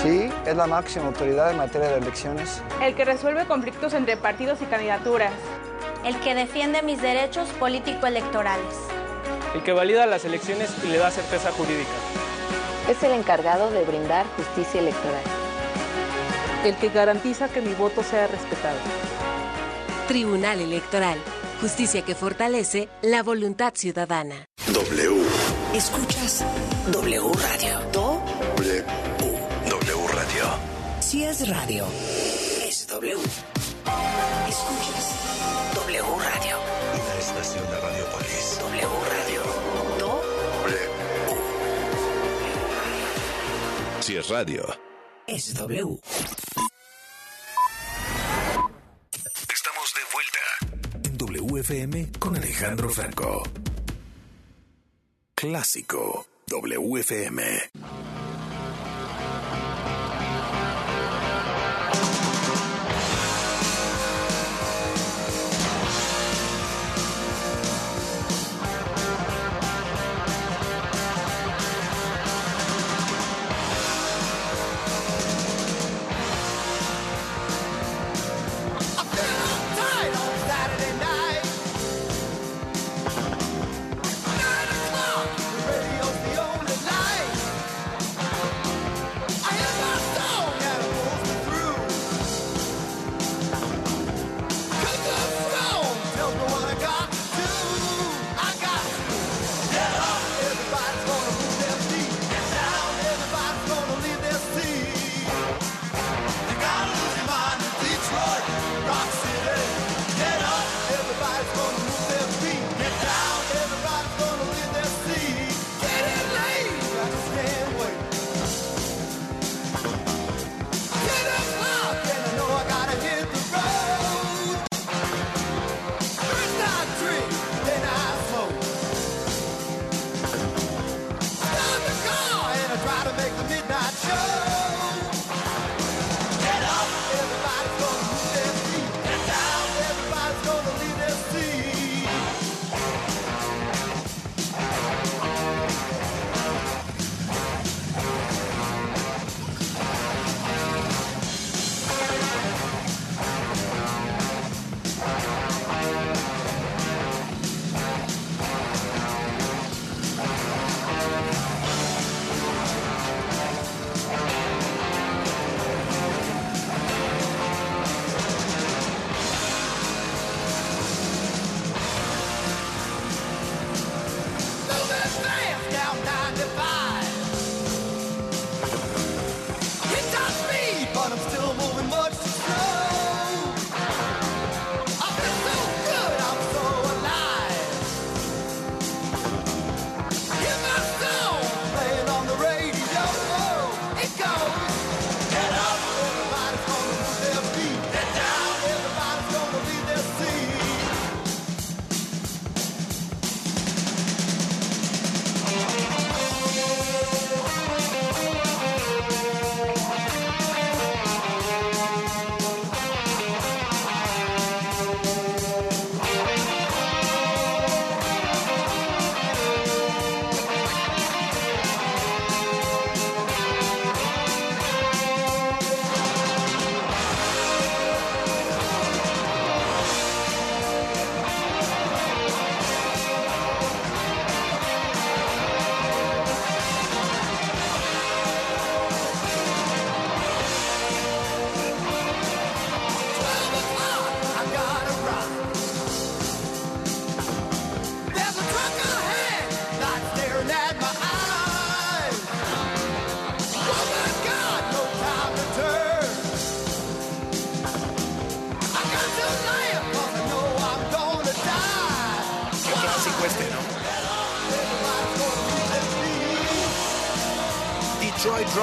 Sí, 0.03 0.29
es 0.45 0.57
la 0.57 0.67
máxima 0.67 1.07
autoridad 1.07 1.53
en 1.53 1.59
materia 1.59 1.89
de 1.89 1.99
elecciones. 1.99 2.63
El 2.83 2.95
que 2.95 3.05
resuelve 3.05 3.47
conflictos 3.47 3.95
entre 3.95 4.17
partidos 4.17 4.61
y 4.61 4.65
candidaturas. 4.65 5.33
El 6.05 6.19
que 6.21 6.35
defiende 6.35 6.83
mis 6.83 7.01
derechos 7.01 7.49
político-electorales. 7.61 8.96
El 9.55 9.63
que 9.63 9.73
valida 9.73 10.07
las 10.07 10.25
elecciones 10.25 10.71
y 10.85 10.89
le 10.89 10.99
da 10.99 11.11
certeza 11.11 11.51
jurídica. 11.53 11.91
Es 12.89 13.03
el 13.03 13.13
encargado 13.13 13.71
de 13.71 13.85
brindar 13.85 14.27
justicia 14.37 14.81
electoral. 14.81 15.23
El 16.65 16.77
que 16.77 16.89
garantiza 16.89 17.49
que 17.49 17.61
mi 17.61 17.75
voto 17.75 18.03
sea 18.03 18.27
respetado. 18.27 18.79
Tribunal 20.09 20.61
Electoral. 20.61 21.19
Justicia 21.61 22.03
que 22.03 22.15
fortalece 22.15 22.89
la 23.03 23.23
voluntad 23.23 23.73
ciudadana. 23.75 24.47
W. 24.73 25.23
Escuchas 25.75 26.45
W 26.93 27.33
Radio. 27.35 27.81
Do 27.93 28.23
W. 28.57 28.85
W 29.69 30.07
Radio. 30.15 30.45
Si 31.01 31.25
es 31.25 31.49
radio, 31.49 31.87
es 32.67 32.87
W. 32.89 33.17
Escuchas 34.49 35.15
W 35.75 36.03
Radio. 36.03 36.57
Una 36.95 37.15
estación 37.19 37.65
de 37.71 37.81
Radiopolis. 37.81 38.59
W 38.61 38.89
Radio. 39.11 39.26
Si 44.07 44.15
es 44.17 44.29
radio. 44.29 44.65
es 45.27 45.53
W. 45.55 45.99
Estamos 49.53 49.95
de 49.97 50.03
vuelta 50.15 50.45
en 51.03 51.19
WFM 51.19 52.13
con 52.17 52.37
Alejandro 52.37 52.89
Franco. 52.89 53.43
Clásico 55.35 56.25
WFM. 56.47 57.43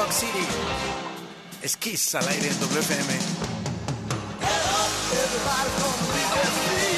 Rock 0.04 0.12
City. 0.12 0.46
Es 1.62 1.78
Kiss 1.78 2.16
al 2.16 2.28
aire 2.28 2.48
en 2.50 2.60
WFM. 2.60 3.14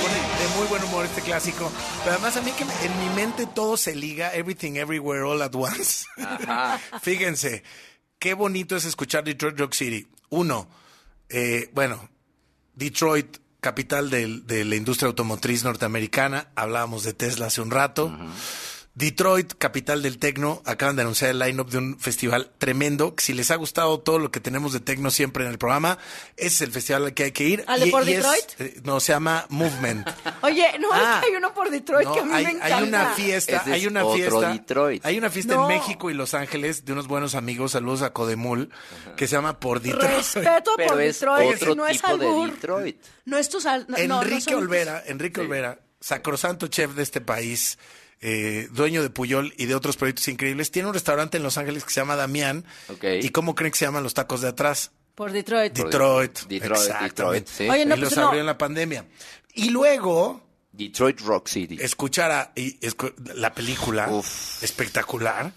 Pone 0.01 0.15
de 0.15 0.57
muy 0.57 0.67
buen 0.67 0.83
humor 0.85 1.05
este 1.05 1.21
clásico. 1.21 1.71
Pero 1.99 2.13
además 2.15 2.35
a 2.37 2.41
mí 2.41 2.51
que 2.51 2.63
en 2.63 2.99
mi 2.99 3.09
mente 3.15 3.45
todo 3.45 3.77
se 3.77 3.93
liga, 3.95 4.33
everything, 4.33 4.73
everywhere, 4.77 5.21
all 5.21 5.39
at 5.43 5.53
once. 5.53 6.05
Ajá. 6.17 6.79
Fíjense, 7.03 7.63
qué 8.17 8.33
bonito 8.33 8.75
es 8.75 8.85
escuchar 8.85 9.23
Detroit 9.23 9.59
Rock 9.59 9.73
City. 9.73 10.07
Uno, 10.29 10.67
eh, 11.29 11.69
bueno, 11.75 12.09
Detroit, 12.73 13.37
capital 13.59 14.09
del- 14.09 14.47
de 14.47 14.65
la 14.65 14.75
industria 14.77 15.07
automotriz 15.09 15.63
norteamericana. 15.63 16.47
Hablábamos 16.55 17.03
de 17.03 17.13
Tesla 17.13 17.45
hace 17.47 17.61
un 17.61 17.69
rato. 17.69 18.11
Detroit, 18.97 19.53
capital 19.57 20.01
del 20.01 20.19
tecno, 20.19 20.61
acaban 20.65 20.95
de 20.95 21.01
anunciar 21.01 21.31
el 21.31 21.39
line-up 21.39 21.69
de 21.69 21.79
un 21.79 21.99
festival 21.99 22.49
tremendo. 22.57 23.13
Si 23.17 23.33
les 23.33 23.51
ha 23.51 23.55
gustado 23.57 23.99
todo 23.99 24.19
lo 24.19 24.31
que 24.31 24.39
tenemos 24.39 24.71
de 24.71 24.79
tecno 24.79 25.11
siempre 25.11 25.43
en 25.43 25.51
el 25.51 25.57
programa, 25.57 25.97
ese 26.37 26.47
es 26.47 26.61
el 26.61 26.71
festival 26.71 27.03
al 27.03 27.13
que 27.13 27.25
hay 27.25 27.31
que 27.33 27.43
ir. 27.43 27.65
¿Al 27.67 27.81
de 27.81 27.87
por 27.91 28.03
es- 28.03 28.07
Detroit? 28.07 28.45
eh, 28.59 28.79
no, 28.85 29.01
se 29.01 29.11
llama 29.11 29.47
Movement. 29.49 30.07
Oye, 30.43 30.79
no, 30.79 30.87
Ah. 30.93 31.15
es 31.19 31.25
que 31.25 31.31
hay 31.31 31.37
uno 31.37 31.53
por 31.53 31.69
Detroit 31.69 32.07
No, 32.07 32.13
que 32.13 32.19
a 32.21 32.23
mí 32.23 32.33
hay, 32.35 32.43
me 32.45 32.49
hay 32.51 32.55
encanta. 32.71 32.83
una 32.85 33.09
fiesta, 33.15 33.57
Ese 33.57 33.69
es 33.69 33.75
hay 33.75 33.87
una 33.87 34.05
otro 34.05 34.15
fiesta. 34.17 34.49
Detroit. 34.53 35.05
Hay 35.05 35.17
una 35.17 35.29
fiesta 35.29 35.55
No. 35.55 35.69
en 35.69 35.77
México 35.77 36.09
y 36.09 36.13
Los 36.13 36.33
Ángeles 36.33 36.85
de 36.85 36.93
unos 36.93 37.07
buenos 37.09 37.35
amigos, 37.35 37.73
saludos 37.73 38.01
a 38.01 38.13
Codemul, 38.13 38.69
que 39.17 39.27
se 39.27 39.35
llama 39.35 39.59
Por 39.59 39.81
Detroit. 39.81 40.09
Respeto 40.09 40.71
Pero 40.77 40.93
por 40.93 41.01
es 41.01 41.19
Detroit, 41.19 41.55
otro 41.57 41.75
no 41.75 41.85
es 41.85 42.01
tipo 42.01 42.17
de 42.17 42.25
albur. 42.27 42.51
Detroit. 42.51 43.01
No 43.25 43.37
es 43.37 43.49
tu 43.49 43.59
sal... 43.59 43.85
no, 43.89 43.97
no, 44.07 44.21
Enrique 44.23 44.39
son- 44.41 44.53
Olvera, 44.55 45.03
Enrique 45.05 45.41
Olvera, 45.41 45.79
sacrosanto 45.99 46.67
chef 46.67 46.91
de 46.93 47.03
este 47.03 47.19
país, 47.19 47.77
eh, 48.27 48.67
dueño 48.71 49.03
de 49.03 49.09
Puyol 49.11 49.53
y 49.57 49.65
de 49.67 49.75
otros 49.75 49.97
proyectos 49.97 50.27
increíbles, 50.27 50.71
tiene 50.71 50.87
un 50.87 50.93
restaurante 50.95 51.37
en 51.37 51.43
Los 51.43 51.57
Ángeles 51.59 51.83
que 51.83 51.91
se 51.91 51.99
llama 52.01 52.15
Damián. 52.15 52.65
¿Y 53.21 53.29
cómo 53.29 53.53
creen 53.53 53.71
que 53.71 53.77
se 53.77 53.85
llaman 53.85 54.01
los 54.03 54.15
tacos 54.15 54.41
de 54.41 54.47
atrás? 54.47 54.91
Por 55.13 55.31
Detroit. 55.31 55.73
Detroit. 55.73 56.39
Detroit, 56.47 56.81
exactamente. 56.81 57.05
Detroit, 57.05 57.47
sí. 57.47 57.69
Oye, 57.69 57.85
no, 57.85 57.95
y 57.95 57.99
pues 57.99 58.11
los 58.11 58.17
no. 58.17 58.27
abrió 58.27 58.39
en 58.41 58.47
la 58.47 58.57
pandemia. 58.57 59.05
Y 59.53 59.69
luego 59.69 60.41
Detroit 60.73 61.21
Rock 61.21 61.47
City. 61.47 61.77
escuchar 61.79 62.31
a- 62.31 62.51
y 62.55 62.77
escu- 62.79 63.13
la 63.35 63.53
película 63.53 64.09
espectacular 64.61 65.53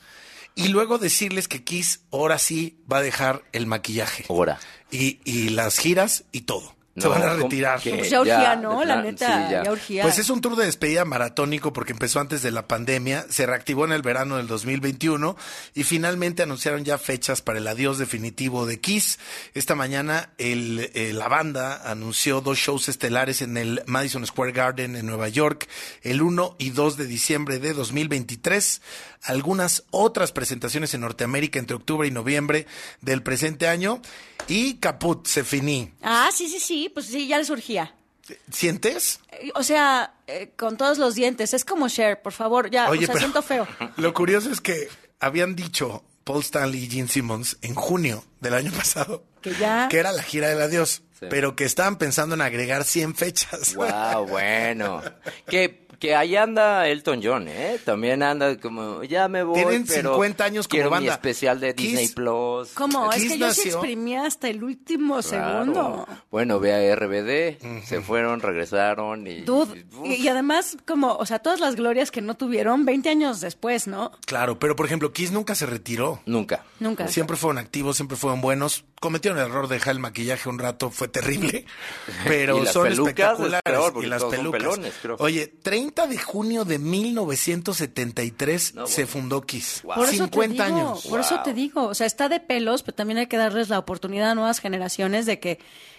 y 0.55 0.69
luego 0.69 0.99
decirles 0.99 1.49
que 1.49 1.65
Kiss 1.65 2.01
ahora 2.13 2.39
sí 2.39 2.79
va 2.91 2.99
a 2.99 3.03
dejar 3.03 3.43
el 3.53 3.67
maquillaje 3.67 4.27
Ahora. 4.29 4.61
y, 4.91 5.19
y 5.25 5.49
las 5.51 5.79
giras 5.79 6.25
y 6.33 6.43
todo. 6.43 6.75
Se 7.01 7.07
No, 7.07 7.11
van 7.11 7.23
a 7.23 7.29
¿cómo 7.33 7.43
retirar. 7.45 7.81
que? 7.81 7.95
Pues 7.95 8.11
ya 8.11 8.21
urgía, 8.21 8.41
Ya, 8.41 8.57
¿no? 8.57 8.85
La 8.85 9.03
neta, 9.03 9.27
sí, 9.47 9.53
ya. 9.53 9.65
ya. 9.65 9.73
urgía. 9.73 10.03
Pues 10.03 10.19
es 10.19 10.31
un 10.31 10.41
tour 10.41 10.57
de 10.57 10.65
despedida 10.67 11.05
maratónico 11.05 11.73
porque 11.73 11.93
empezó 11.93 12.21
antes 12.21 12.43
de 12.43 12.51
la 12.51 12.67
pandemia, 12.69 13.27
se 13.31 13.47
reactivó 13.47 13.85
en 13.85 13.93
el 13.93 14.03
verano 14.03 14.37
del 14.37 14.47
2021 14.47 15.37
y 15.75 15.85
finalmente 15.85 16.43
anunciaron 16.43 16.85
ya 16.85 16.99
fechas 16.99 17.43
para 17.43 17.59
el 17.59 17.67
adiós 17.67 17.99
definitivo 17.99 18.67
de 18.67 18.81
Kiss. 18.81 19.19
Esta 19.55 19.75
mañana 19.75 20.31
el, 20.39 20.91
eh, 20.95 21.13
la 21.15 21.29
banda 21.29 21.83
anunció 21.91 22.41
dos 22.41 22.59
shows 22.59 22.89
estelares 22.89 23.43
en 23.43 23.57
el 23.57 23.83
Madison 23.87 24.27
Square 24.27 24.53
Garden 24.53 24.97
en 24.97 25.07
Nueva 25.07 25.29
York 25.29 25.69
el 26.03 26.23
1 26.23 26.57
y 26.59 26.71
2 26.71 26.97
de 26.97 27.07
diciembre 27.07 27.59
de 27.59 27.73
2023. 27.73 28.81
Algunas 29.25 29.85
otras 29.91 30.31
presentaciones 30.33 30.95
en 30.95 31.01
Norteamérica 31.01 31.59
entre 31.59 31.77
octubre 31.77 32.07
y 32.07 32.11
noviembre 32.11 32.67
del 33.01 33.23
presente 33.23 33.67
año 33.67 34.01
y 34.47 34.75
caput, 34.75 35.27
se 35.27 35.43
finí. 35.45 35.93
Ah, 36.03 36.31
sí, 36.33 36.49
sí, 36.49 36.61
sí, 36.61 36.88
pues 36.89 37.07
sí, 37.07 37.27
ya 37.29 37.39
les 37.39 37.51
urgía. 37.51 37.95
¿Sientes? 38.51 39.21
Eh, 39.33 39.51
O 39.55 39.63
sea, 39.63 40.15
eh, 40.27 40.53
con 40.57 40.77
todos 40.77 40.99
los 40.99 41.15
dientes. 41.15 41.55
Es 41.55 41.65
como 41.65 41.89
Cher, 41.89 42.21
por 42.23 42.33
favor, 42.33 42.71
ya, 42.71 42.89
Oye, 42.91 43.01
o 43.05 43.07
sea, 43.07 43.15
pero- 43.15 43.19
siento 43.21 43.43
feo. 43.43 43.67
Lo 43.97 44.13
curioso 44.15 44.51
es 44.51 44.61
que 44.61 44.89
habían 45.21 45.57
dicho 45.57 46.05
Paul 46.25 46.43
Stanley 46.43 46.85
y 46.85 46.91
Gene 46.91 47.09
Simmons 47.09 47.57
en 47.63 47.75
junio 47.75 48.25
del 48.41 48.55
año 48.55 48.71
pasado 48.73 49.25
Que 49.41 49.55
ya... 49.55 49.89
que 49.89 49.99
era 49.99 50.13
la 50.13 50.23
gira 50.23 50.49
del 50.49 50.61
adiós, 50.61 51.03
Sí. 51.19 51.27
pero 51.31 51.57
que 51.57 51.65
estaban 51.65 51.97
pensando 51.97 52.35
en 52.37 52.43
agregar 52.43 52.85
100 52.85 53.15
fechas. 53.17 53.75
Wow, 53.75 54.27
bueno. 54.29 55.03
Que, 55.49 55.88
que 55.99 56.15
ahí 56.15 56.37
anda 56.37 56.87
Elton 56.89 57.21
John, 57.23 57.49
¿eh? 57.49 57.79
También 57.85 58.23
anda 58.23 58.57
como, 58.59 59.03
ya 59.05 59.29
me 59.29 59.43
voy, 59.43 59.55
Tienen 59.61 59.85
pero 59.87 60.13
50 60.15 60.45
años 60.45 60.67
como 60.69 60.71
quiero 60.77 60.91
mi 60.91 60.95
banda. 60.97 61.13
especial 61.15 61.61
de 61.61 61.75
Kiss- 61.75 61.89
Disney 61.91 62.09
Plus. 62.09 62.71
¿Cómo? 62.75 63.11
Es 63.13 63.23
Kiss 63.23 63.33
que 63.33 63.39
yo 63.39 63.51
sí 63.53 63.61
nació- 63.63 63.73
exprimía 63.79 64.25
hasta 64.27 64.49
el 64.49 64.63
último 64.63 65.21
Claro. 65.21 65.59
segundo. 65.65 66.07
Bueno, 66.31 66.61
ve 66.61 66.73
a 66.75 66.95
RBD, 66.95 67.59
se 67.85 68.01
fueron, 68.01 68.41
regresaron 68.41 69.27
y... 69.27 69.41
Dude, 69.43 69.87
y, 70.05 70.15
y 70.15 70.29
además, 70.29 70.77
como, 70.87 71.15
o 71.15 71.27
sea, 71.27 71.39
todas 71.41 71.61
las 71.61 71.77
glorias 71.77 72.11
que 72.11 72.21
no 72.23 72.37
tuvieron 72.37 72.85
20 72.85 73.09
años 73.09 73.41
después, 73.41 73.87
¿no? 73.87 74.13
Claro, 74.27 74.59
pero 74.59 74.77
por 74.77 74.87
ejemplo, 74.87 75.13
Kiss 75.13 75.33
nunca 75.33 75.55
se 75.55 75.67
retiró. 75.67 76.21
Nunca. 76.27 76.65
Nunca. 76.81 77.09
Siempre 77.09 77.37
fueron 77.37 77.59
activos, 77.59 77.97
siempre 77.97 78.17
fueron 78.17 78.41
buenos. 78.41 78.85
Cometieron 79.01 79.39
el 79.39 79.47
error 79.47 79.69
de 79.69 79.77
dejar 79.77 79.93
el 79.95 80.01
maquillaje 80.01 80.49
un 80.49 80.59
rato, 80.59 80.91
fue 80.91 81.09
terrible. 81.09 81.65
Pero 82.25 82.65
son 82.67 82.85
pelucas 82.89 82.93
es 82.93 82.99
espectaculares. 82.99 83.63
peor, 83.65 84.05
y 84.05 84.07
las 84.07 84.25
pelucas. 84.25 84.61
pelones, 84.63 84.95
creo. 85.01 85.17
Oye, 85.21 85.47
30 85.63 85.88
de 85.95 86.19
junio 86.19 86.65
de 86.65 86.79
1973 86.79 88.75
No, 88.75 88.87
se 88.87 89.03
bueno. 89.05 89.09
fundó 89.13 89.41
Kiss. 89.43 89.83
Por 89.83 90.05
eso 90.09 90.25
50 90.25 90.65
te 90.65 90.71
digo, 90.73 90.79
años. 90.89 91.07
Por 91.07 91.21
eso 91.21 91.35
Wow. 91.37 91.45
te 91.45 91.55
digo, 91.55 91.85
o 91.89 91.95
sea, 91.95 92.07
está 92.07 92.29
de 92.29 92.41
pelos, 92.41 92.83
pero 92.83 92.95
también 92.95 93.19
hay 93.19 93.27
que 93.27 93.37
darles 93.37 93.69
la 93.69 93.79
oportunidad 93.79 94.31
a 94.31 94.35
nuevas 94.35 94.61
generaciones 94.61 95.27
de 95.27 95.41
que 95.41 95.59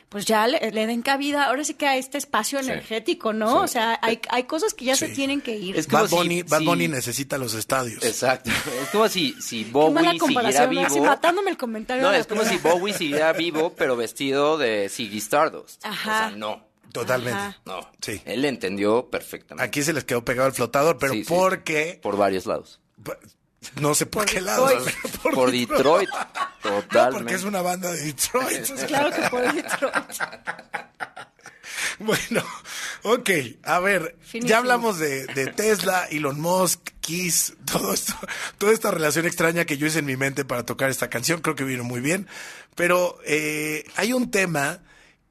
pues 0.10 0.26
ya 0.26 0.48
le, 0.48 0.72
le 0.72 0.88
den 0.88 1.04
cabida, 1.04 1.44
ahora 1.46 1.64
sí 1.64 1.76
que 1.76 1.86
a 1.86 1.96
este 1.96 2.18
espacio 2.18 2.58
energético, 2.60 3.32
¿no? 3.32 3.52
Sí. 3.52 3.58
O 3.66 3.68
sea, 3.68 4.00
hay, 4.02 4.20
hay 4.30 4.46
cosas 4.46 4.74
que 4.74 4.86
ya 4.86 4.96
se 4.96 5.10
tienen 5.10 5.40
que 5.40 5.56
ir. 5.56 5.78
Es 5.78 5.86
como 5.86 6.02
Bad 6.02 6.10
si- 6.10 6.16
Bunny, 6.16 6.42
Bad 6.42 6.60
si- 6.60 6.66
Bunny 6.66 6.88
necesita 6.88 7.38
los 7.38 7.54
estadios. 7.54 8.04
Exacto. 8.04 8.50
Es 8.82 8.90
como 8.92 9.08
si, 9.08 9.36
si 9.40 9.66
Bowie 9.66 10.18
siguiera 10.20 10.66
vivo... 10.66 11.04
matándome 11.06 11.52
el 11.52 11.58
comentario. 11.58 12.02
No, 12.02 12.12
es 12.12 12.26
como 12.26 12.44
si. 12.44 12.58
Bowie 12.58 12.94
siguiera 12.96 13.34
vivo, 13.34 13.76
pero 13.78 13.96
vestido 13.96 14.58
de 14.58 14.90
Ziggy 14.90 15.20
Stardust. 15.20 15.86
Ajá. 15.86 16.26
O 16.26 16.30
sea, 16.30 16.38
no. 16.38 16.69
Totalmente. 16.92 17.40
Ajá. 17.40 17.62
No. 17.66 17.90
Sí. 18.02 18.22
Él 18.26 18.46
entendió 18.46 19.10
perfectamente. 19.10 19.64
Aquí 19.68 19.84
se 19.84 19.94
les 19.94 20.04
quedó 20.06 20.24
pegado 20.26 20.48
el 20.48 20.54
flotador, 20.54 20.98
pero 20.98 21.14
Sí, 21.14 21.24
sí. 21.24 21.26
porque 21.30 22.00
Por 22.02 22.18
varios 22.18 22.46
lados. 22.46 22.80
no 23.80 23.94
sé 23.96 24.06
por, 24.06 24.26
qué 24.26 24.42
lado. 24.42 24.68
Detroit. 24.68 24.96
Por 25.36 25.52
Detroit. 25.52 26.10
Totalmente. 26.64 27.12
porque 27.20 27.34
es 27.36 27.44
una 27.44 27.62
banda 27.62 27.92
de 27.92 28.02
Detroit. 28.06 28.88
Claro 28.88 29.12
que 29.16 29.30
por 29.30 29.54
Detroit. 29.54 29.94
Bueno, 32.00 32.44
ok, 33.04 33.30
a 33.64 33.80
ver, 33.80 34.18
Finísimo. 34.22 34.50
ya 34.50 34.58
hablamos 34.60 35.00
de, 35.00 35.26
de 35.28 35.48
Tesla, 35.48 36.06
Elon 36.10 36.40
Musk, 36.40 36.80
Kiss, 37.02 37.56
todo 37.70 37.94
esto, 37.94 38.14
toda 38.58 38.72
esta 38.72 38.90
relación 38.92 39.26
extraña 39.26 39.66
que 39.66 39.78
yo 39.78 39.88
hice 39.88 40.00
en 40.00 40.06
mi 40.06 40.16
mente 40.16 40.46
para 40.46 40.66
tocar 40.66 40.90
esta 40.90 41.10
canción, 41.10 41.42
creo 41.42 41.56
que 41.56 41.64
vino 41.66 41.84
muy 41.84 42.00
bien, 42.00 42.28
pero 42.76 43.18
eh, 43.26 43.84
hay 43.98 44.14
un 44.14 44.32
tema 44.32 44.80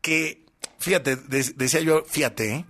que, 0.03 0.45
fíjate, 0.79 1.17
de- 1.17 1.53
decía 1.57 1.81
yo, 1.81 2.05
fíjate, 2.09 2.53
¿eh? 2.55 2.65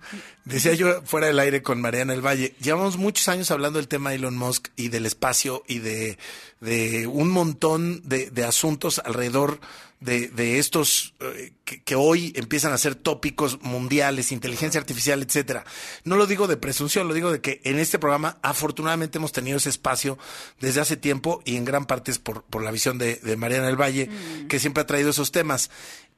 decía 0.45 0.75
yo 0.75 1.03
fuera 1.03 1.27
del 1.27 1.39
aire 1.39 1.63
con 1.63 1.81
Mariana 1.81 2.13
del 2.13 2.25
Valle, 2.25 2.55
llevamos 2.61 2.97
muchos 2.97 3.29
años 3.29 3.51
hablando 3.51 3.79
del 3.79 3.89
tema 3.89 4.11
de 4.11 4.17
Elon 4.17 4.37
Musk 4.37 4.69
y 4.77 4.89
del 4.89 5.07
espacio 5.07 5.63
y 5.67 5.79
de, 5.81 6.19
de 6.61 7.07
un 7.07 7.31
montón 7.31 8.03
de, 8.09 8.31
de 8.31 8.45
asuntos 8.45 9.01
alrededor 9.05 9.61
de, 10.01 10.29
de 10.29 10.61
estos 10.61 11.15
eh, 11.19 11.53
que, 11.65 11.83
que 11.83 11.97
hoy 11.97 12.33
empiezan 12.37 12.73
a 12.73 12.79
ser 12.79 12.95
tópicos 12.95 13.61
mundiales, 13.63 14.31
inteligencia 14.31 14.81
artificial, 14.81 15.21
etcétera. 15.23 15.65
No 16.05 16.17
lo 16.17 16.27
digo 16.29 16.47
de 16.47 16.57
presunción, 16.57 17.09
lo 17.09 17.15
digo 17.15 17.33
de 17.33 17.41
que 17.41 17.61
en 17.65 17.81
este 17.81 17.99
programa 17.99 18.39
afortunadamente 18.43 19.19
hemos 19.19 19.33
tenido 19.33 19.57
ese 19.57 19.71
espacio 19.71 20.17
desde 20.61 20.81
hace 20.81 20.97
tiempo 20.97 21.43
y 21.45 21.57
en 21.57 21.65
gran 21.65 21.85
parte 21.85 22.13
es 22.13 22.21
por, 22.21 22.45
por 22.45 22.63
la 22.63 22.71
visión 22.71 22.97
de, 22.97 23.17
de 23.17 23.37
Mariana 23.37 23.67
del 23.67 23.77
Valle, 23.81 24.09
que 24.49 24.61
siempre 24.61 24.83
ha 24.83 24.87
traído 24.87 25.11
esos 25.11 25.33
temas. 25.33 25.69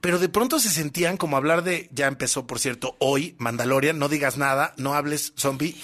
Pero 0.00 0.18
de 0.18 0.28
pronto 0.28 0.58
se 0.58 0.70
sentían 0.70 1.16
como 1.16 1.36
hablar 1.36 1.62
de, 1.62 1.88
ya 1.92 2.06
empezó 2.06 2.46
por 2.46 2.58
cierto, 2.58 2.96
hoy, 2.98 3.34
Mandalorian, 3.38 3.98
no 3.98 4.08
digas 4.08 4.38
nada, 4.38 4.72
no 4.76 4.94
hables 4.94 5.32
zombie. 5.36 5.76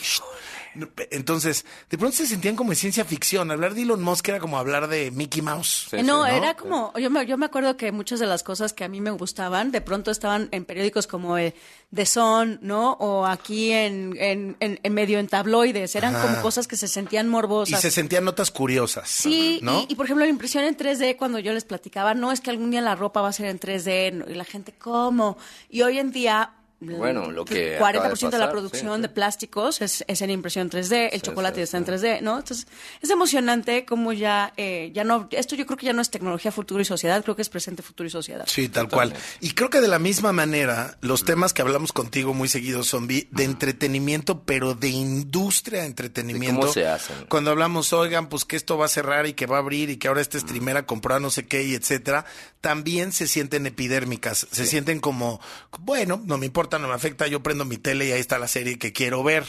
Entonces, 1.11 1.65
de 1.91 1.99
pronto 1.99 2.17
se 2.17 2.27
sentían 2.27 2.57
como 2.57 2.73
en 2.73 2.77
ciencia 2.77 3.05
ficción. 3.05 3.51
Hablar 3.51 3.75
de 3.75 3.83
Elon 3.83 4.03
Musk 4.03 4.29
era 4.29 4.41
como 4.41 4.59
hablar 4.59 4.89
de 4.89 5.11
Mickey 5.11 5.43
Mouse. 5.43 5.89
Sí, 5.91 6.03
no, 6.03 6.25
sí, 6.25 6.31
era 6.35 6.55
como, 6.57 6.93
yo 6.99 7.11
me, 7.11 7.25
yo 7.27 7.37
me 7.39 7.47
acuerdo 7.47 7.77
que 7.77 7.93
muchas 7.93 8.21
de 8.21 8.27
las 8.27 8.43
cosas 8.43 8.73
que 8.73 8.85
a 8.85 8.89
mí 8.89 9.01
me 9.01 9.11
gustaban, 9.11 9.71
de 9.71 9.81
pronto 9.81 10.11
estaban 10.11 10.49
en 10.53 10.65
periódicos 10.65 11.07
como 11.07 11.39
eh, 11.39 11.55
The 11.95 12.07
Sun, 12.07 12.59
¿no? 12.63 12.93
O 12.95 13.27
aquí 13.27 13.73
en, 13.73 14.15
en, 14.19 14.57
en, 14.61 14.81
en 14.83 14.95
medio 14.95 15.19
en 15.19 15.29
tabloides, 15.29 15.95
eran 15.97 16.15
Ajá. 16.15 16.27
como 16.29 16.43
cosas 16.43 16.67
que 16.67 16.77
se 16.77 16.89
sentían 16.89 17.27
Y 17.27 17.31
morbosas. 17.31 17.81
se 17.81 17.91
sentían 17.91 18.25
notas 18.25 18.51
curiosas. 18.51 19.09
Sí, 19.09 19.61
¿no? 19.63 19.81
y, 19.89 19.93
y, 19.93 19.95
por 19.95 20.07
ejemplo 20.07 20.25
la 20.25 20.31
impresión 20.31 20.65
en 20.65 20.77
3D 20.77 21.17
cuando 21.17 21.39
yo 21.39 21.53
les 21.53 21.65
platicaba, 21.65 22.15
no 22.15 22.33
es 22.33 22.41
que 22.41 22.51
algún 22.51 22.71
día 22.71 22.81
la 22.81 22.95
ropa 22.95 23.21
va 23.21 23.29
a 23.29 23.33
ser 23.33 23.47
en 23.47 23.59
3D, 23.61 24.13
no, 24.13 24.31
y 24.31 24.35
la 24.35 24.45
gente, 24.45 24.73
¿cómo? 24.77 25.39
Y 25.71 25.83
hoy 25.83 25.99
en 25.99 26.11
día 26.11 26.53
Bueno, 26.79 27.31
lo 27.31 27.45
que 27.45 27.79
40% 27.79 27.79
acaba 27.79 28.15
de 28.15 28.31
de, 28.31 28.39
la 28.39 28.51
producción 28.51 28.97
sí, 28.97 29.03
de 29.03 29.09
plásticos 29.09 29.81
es, 29.81 30.05
es 30.07 30.21
en 30.21 30.31
impresión 30.31 30.71
3D, 30.71 31.09
el 31.13 31.21
Sí, 31.21 31.21
chocolate 31.23 31.57
sí, 31.57 31.63
está 31.63 31.79
en 31.79 31.87
3D, 31.87 32.21
¿no? 32.21 32.39
Entonces, 32.39 32.67
es 33.01 33.09
emocionante 33.09 33.87
como 33.87 34.13
ya, 34.13 34.53
eh, 34.59 34.91
ya 34.95 35.03
no, 35.03 35.29
esto 35.31 35.57
yo 35.57 35.65
creo 35.65 35.79
que 35.79 35.87
ya 35.87 35.95
no 35.95 36.03
es 36.03 36.11
tecnología, 36.11 36.53
futuro 36.53 36.83
y 36.83 36.85
sociedad, 36.85 37.23
creo 37.23 37.35
que 37.35 37.43
es 37.43 37.49
presente, 37.49 37.83
futuro 37.83 38.07
y 38.07 38.11
sociedad. 38.11 38.45
Sí, 38.47 38.69
tal 38.69 38.89
cual. 38.89 39.15
Y 39.41 39.53
creo 39.53 39.71
que 39.71 39.81
de 39.81 39.89
la 39.89 39.99
misma 39.99 40.33
manera, 40.33 40.99
los 41.01 41.25
temas 41.25 41.55
que 41.55 41.63
hablamos 41.63 41.93
contigo 41.93 42.35
muy 42.35 42.49
seguidos 42.49 42.87
son 42.89 43.07
de 43.07 43.27
entretenimiento, 43.39 44.43
pero 44.43 44.75
de 44.75 44.89
industria 44.89 45.81
de 45.81 45.87
entretenimiento. 45.87 46.61
¿Cómo 46.61 46.73
se 46.73 46.87
hacen? 46.87 47.17
Cuando 47.29 47.51
hablamos, 47.53 47.93
oigan, 47.93 48.29
pues 48.29 48.45
que 48.45 48.57
esto 48.57 48.77
va 48.77 48.87
a 48.87 48.89
cerrar 48.89 49.27
y 49.27 49.33
que 49.33 49.47
va 49.47 49.57
a 49.57 49.61
abrir 49.61 49.89
y 49.91 49.97
que 49.97 50.09
ahora 50.09 50.21
este 50.21 50.39
streamer 50.39 50.77
a 50.77 50.87
comprar 50.87 51.21
no 51.21 51.31
sé 51.31 51.47
qué 51.47 51.63
y 51.63 51.75
etcétera, 51.75 52.25
también 52.61 53.13
se 53.13 53.29
sienten 53.29 53.67
epidérmicas, 53.67 54.47
se 54.51 54.67
sienten 54.67 54.99
como, 54.99 55.41
bueno, 55.79 56.21
no 56.25 56.37
me 56.37 56.47
importa, 56.47 56.66
no 56.79 56.89
me 56.89 56.95
afecta, 56.95 57.27
yo 57.27 57.43
prendo 57.43 57.65
mi 57.65 57.77
tele 57.79 58.07
y 58.07 58.13
ahí 58.13 58.21
está 58.21 58.39
la 58.39 58.49
serie 58.49 58.79
que 58.79 58.93
quiero 58.93 59.23
ver. 59.23 59.45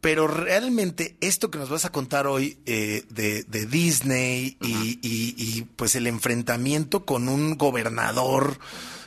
Pero 0.00 0.26
realmente 0.28 1.16
esto 1.20 1.50
que 1.50 1.58
nos 1.58 1.68
vas 1.68 1.84
a 1.84 1.90
contar 1.92 2.26
hoy 2.26 2.58
eh, 2.66 3.02
de, 3.10 3.42
de 3.44 3.66
Disney 3.66 4.56
y, 4.60 4.98
y- 5.02 5.34
y, 5.36 5.62
pues 5.76 5.94
el 5.96 6.06
enfrentamiento 6.06 7.04
con 7.04 7.28
un 7.28 7.56
gobernador 7.58 8.58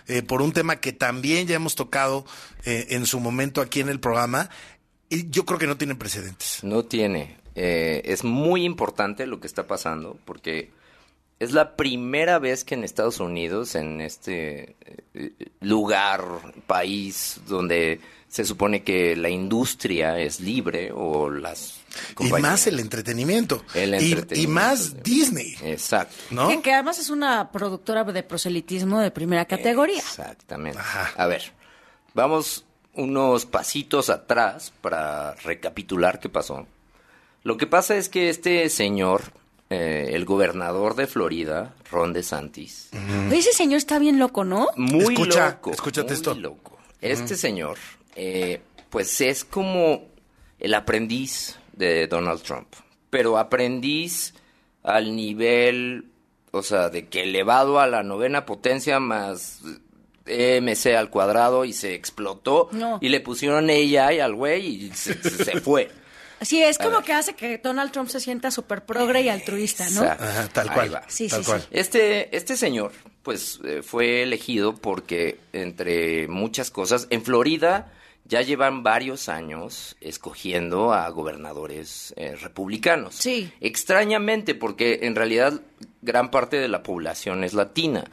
eh, 0.07 0.21
por 0.21 0.41
un 0.41 0.51
tema 0.51 0.77
que 0.77 0.91
también 0.93 1.47
ya 1.47 1.55
hemos 1.55 1.75
tocado 1.75 2.25
eh, 2.65 2.87
en 2.89 3.05
su 3.05 3.19
momento 3.19 3.61
aquí 3.61 3.79
en 3.79 3.89
el 3.89 3.99
programa, 3.99 4.49
y 5.09 5.29
yo 5.29 5.45
creo 5.45 5.57
que 5.59 5.67
no 5.67 5.77
tiene 5.77 5.95
precedentes. 5.95 6.63
No 6.63 6.83
tiene. 6.85 7.37
Eh, 7.55 8.01
es 8.05 8.23
muy 8.23 8.63
importante 8.65 9.25
lo 9.27 9.39
que 9.39 9.47
está 9.47 9.67
pasando 9.67 10.17
porque 10.25 10.71
es 11.43 11.51
la 11.53 11.75
primera 11.75 12.39
vez 12.39 12.63
que 12.63 12.75
en 12.75 12.83
Estados 12.83 13.19
Unidos, 13.19 13.75
en 13.75 13.99
este 14.01 14.75
eh, 15.13 15.31
lugar, 15.59 16.23
país 16.67 17.41
donde 17.47 17.99
se 18.27 18.45
supone 18.45 18.83
que 18.83 19.15
la 19.15 19.29
industria 19.29 20.17
es 20.19 20.39
libre 20.39 20.91
o 20.93 21.29
las 21.29 21.81
Y 22.19 22.29
más 22.29 22.65
el 22.67 22.79
entretenimiento. 22.79 23.63
El 23.73 23.95
Y- 23.95 23.97
y, 24.07 24.11
entretenimiento. 24.13 24.53
más 24.53 25.03
Disney. 25.03 25.55
Exacto. 25.63 26.15
¿No? 26.29 26.47
Que, 26.47 26.61
que 26.61 26.73
además 26.73 26.99
es 26.99 27.09
una 27.09 27.51
productora 27.51 28.03
de 28.05 28.23
proselitismo 28.23 28.99
de 28.99 29.11
primera 29.11 29.45
categoría. 29.45 29.97
Exactamente. 29.99 30.79
A 31.17 31.25
ver, 31.27 31.51
vamos 32.13 32.63
unos 32.93 33.45
pasitos 33.45 34.09
atrás 34.09 34.71
para 34.81 35.33
recapitular 35.35 36.19
qué 36.19 36.29
pasó. 36.29 36.67
Lo 37.43 37.57
que 37.57 37.67
pasa 37.67 37.95
es 37.95 38.07
que 38.09 38.29
este 38.29 38.69
señor, 38.69 39.23
eh, 39.71 40.11
el 40.13 40.25
gobernador 40.25 40.95
de 40.95 41.07
Florida, 41.07 41.73
Ron 41.89 42.13
DeSantis, 42.13 42.89
Ese 43.31 43.53
señor 43.53 43.77
está 43.77 43.97
bien 43.99 44.19
loco, 44.19 44.43
¿no? 44.43 44.67
muy 44.75 45.13
Escucha, 45.13 45.51
loco. 45.51 45.71
escúchate 45.71 46.07
muy 46.09 46.13
esto. 46.15 46.35
loco. 46.35 46.77
Este 47.01 47.35
señor, 47.35 47.77
eh, 48.15 48.61
pues 48.89 49.21
es 49.21 49.43
como 49.45 50.03
el 50.59 50.73
aprendiz 50.75 51.57
de 51.73 52.05
Donald 52.07 52.41
Trump, 52.43 52.67
pero 53.09 53.37
aprendiz 53.39 54.33
al 54.83 55.15
nivel, 55.15 56.05
o 56.51 56.61
sea, 56.61 56.89
de 56.89 57.07
que 57.07 57.23
elevado 57.23 57.79
a 57.79 57.87
la 57.87 58.03
novena 58.03 58.45
potencia 58.45 58.99
más 58.99 59.61
MC 60.25 60.95
al 60.95 61.09
cuadrado 61.09 61.65
y 61.65 61.73
se 61.73 61.95
explotó 61.95 62.69
No. 62.71 62.99
y 63.01 63.09
le 63.09 63.19
pusieron 63.21 63.69
AI 63.69 64.19
al 64.19 64.35
güey 64.35 64.67
y 64.85 64.91
se, 64.91 65.15
se- 65.21 65.43
se 65.45 65.59
fue. 65.61 65.89
Sí, 66.41 66.61
es 66.63 66.77
como 66.77 67.01
que 67.01 67.13
hace 67.13 67.33
que 67.33 67.59
Donald 67.59 67.91
Trump 67.91 68.09
se 68.09 68.19
sienta 68.19 68.51
súper 68.51 68.83
progre 68.83 69.21
y 69.21 69.29
altruista, 69.29 69.89
¿no? 69.91 70.03
Exacto. 70.03 70.61
Ahí 70.71 70.89
va. 70.89 71.03
Sí, 71.07 71.29
sí, 71.29 71.43
sí. 71.43 71.51
Este, 71.71 72.35
este 72.35 72.57
señor, 72.57 72.91
pues, 73.23 73.59
eh, 73.63 73.81
fue 73.83 74.23
elegido 74.23 74.75
porque, 74.75 75.37
entre 75.53 76.27
muchas 76.27 76.71
cosas, 76.71 77.07
en 77.11 77.23
Florida 77.23 77.91
ya 78.25 78.41
llevan 78.41 78.81
varios 78.81 79.29
años 79.29 79.97
escogiendo 79.99 80.93
a 80.93 81.09
gobernadores 81.09 82.13
eh, 82.17 82.35
republicanos. 82.35 83.15
Sí. 83.15 83.51
Extrañamente, 83.59 84.55
porque 84.55 84.99
en 85.03 85.15
realidad 85.15 85.59
gran 86.01 86.31
parte 86.31 86.57
de 86.57 86.67
la 86.67 86.81
población 86.81 87.43
es 87.43 87.53
latina. 87.53 88.09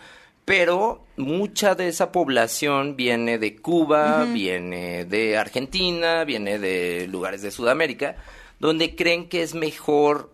Pero 0.49 1.05
mucha 1.19 1.75
de 1.75 1.89
esa 1.89 2.11
población 2.11 2.97
viene 2.97 3.37
de 3.37 3.57
Cuba, 3.57 4.25
viene 4.25 5.05
de 5.05 5.37
Argentina, 5.37 6.25
viene 6.25 6.59
de 6.59 7.07
lugares 7.07 7.43
de 7.43 7.51
Sudamérica, 7.51 8.17
donde 8.59 8.97
creen 8.97 9.29
que 9.29 9.43
es 9.43 9.55
mejor 9.55 10.33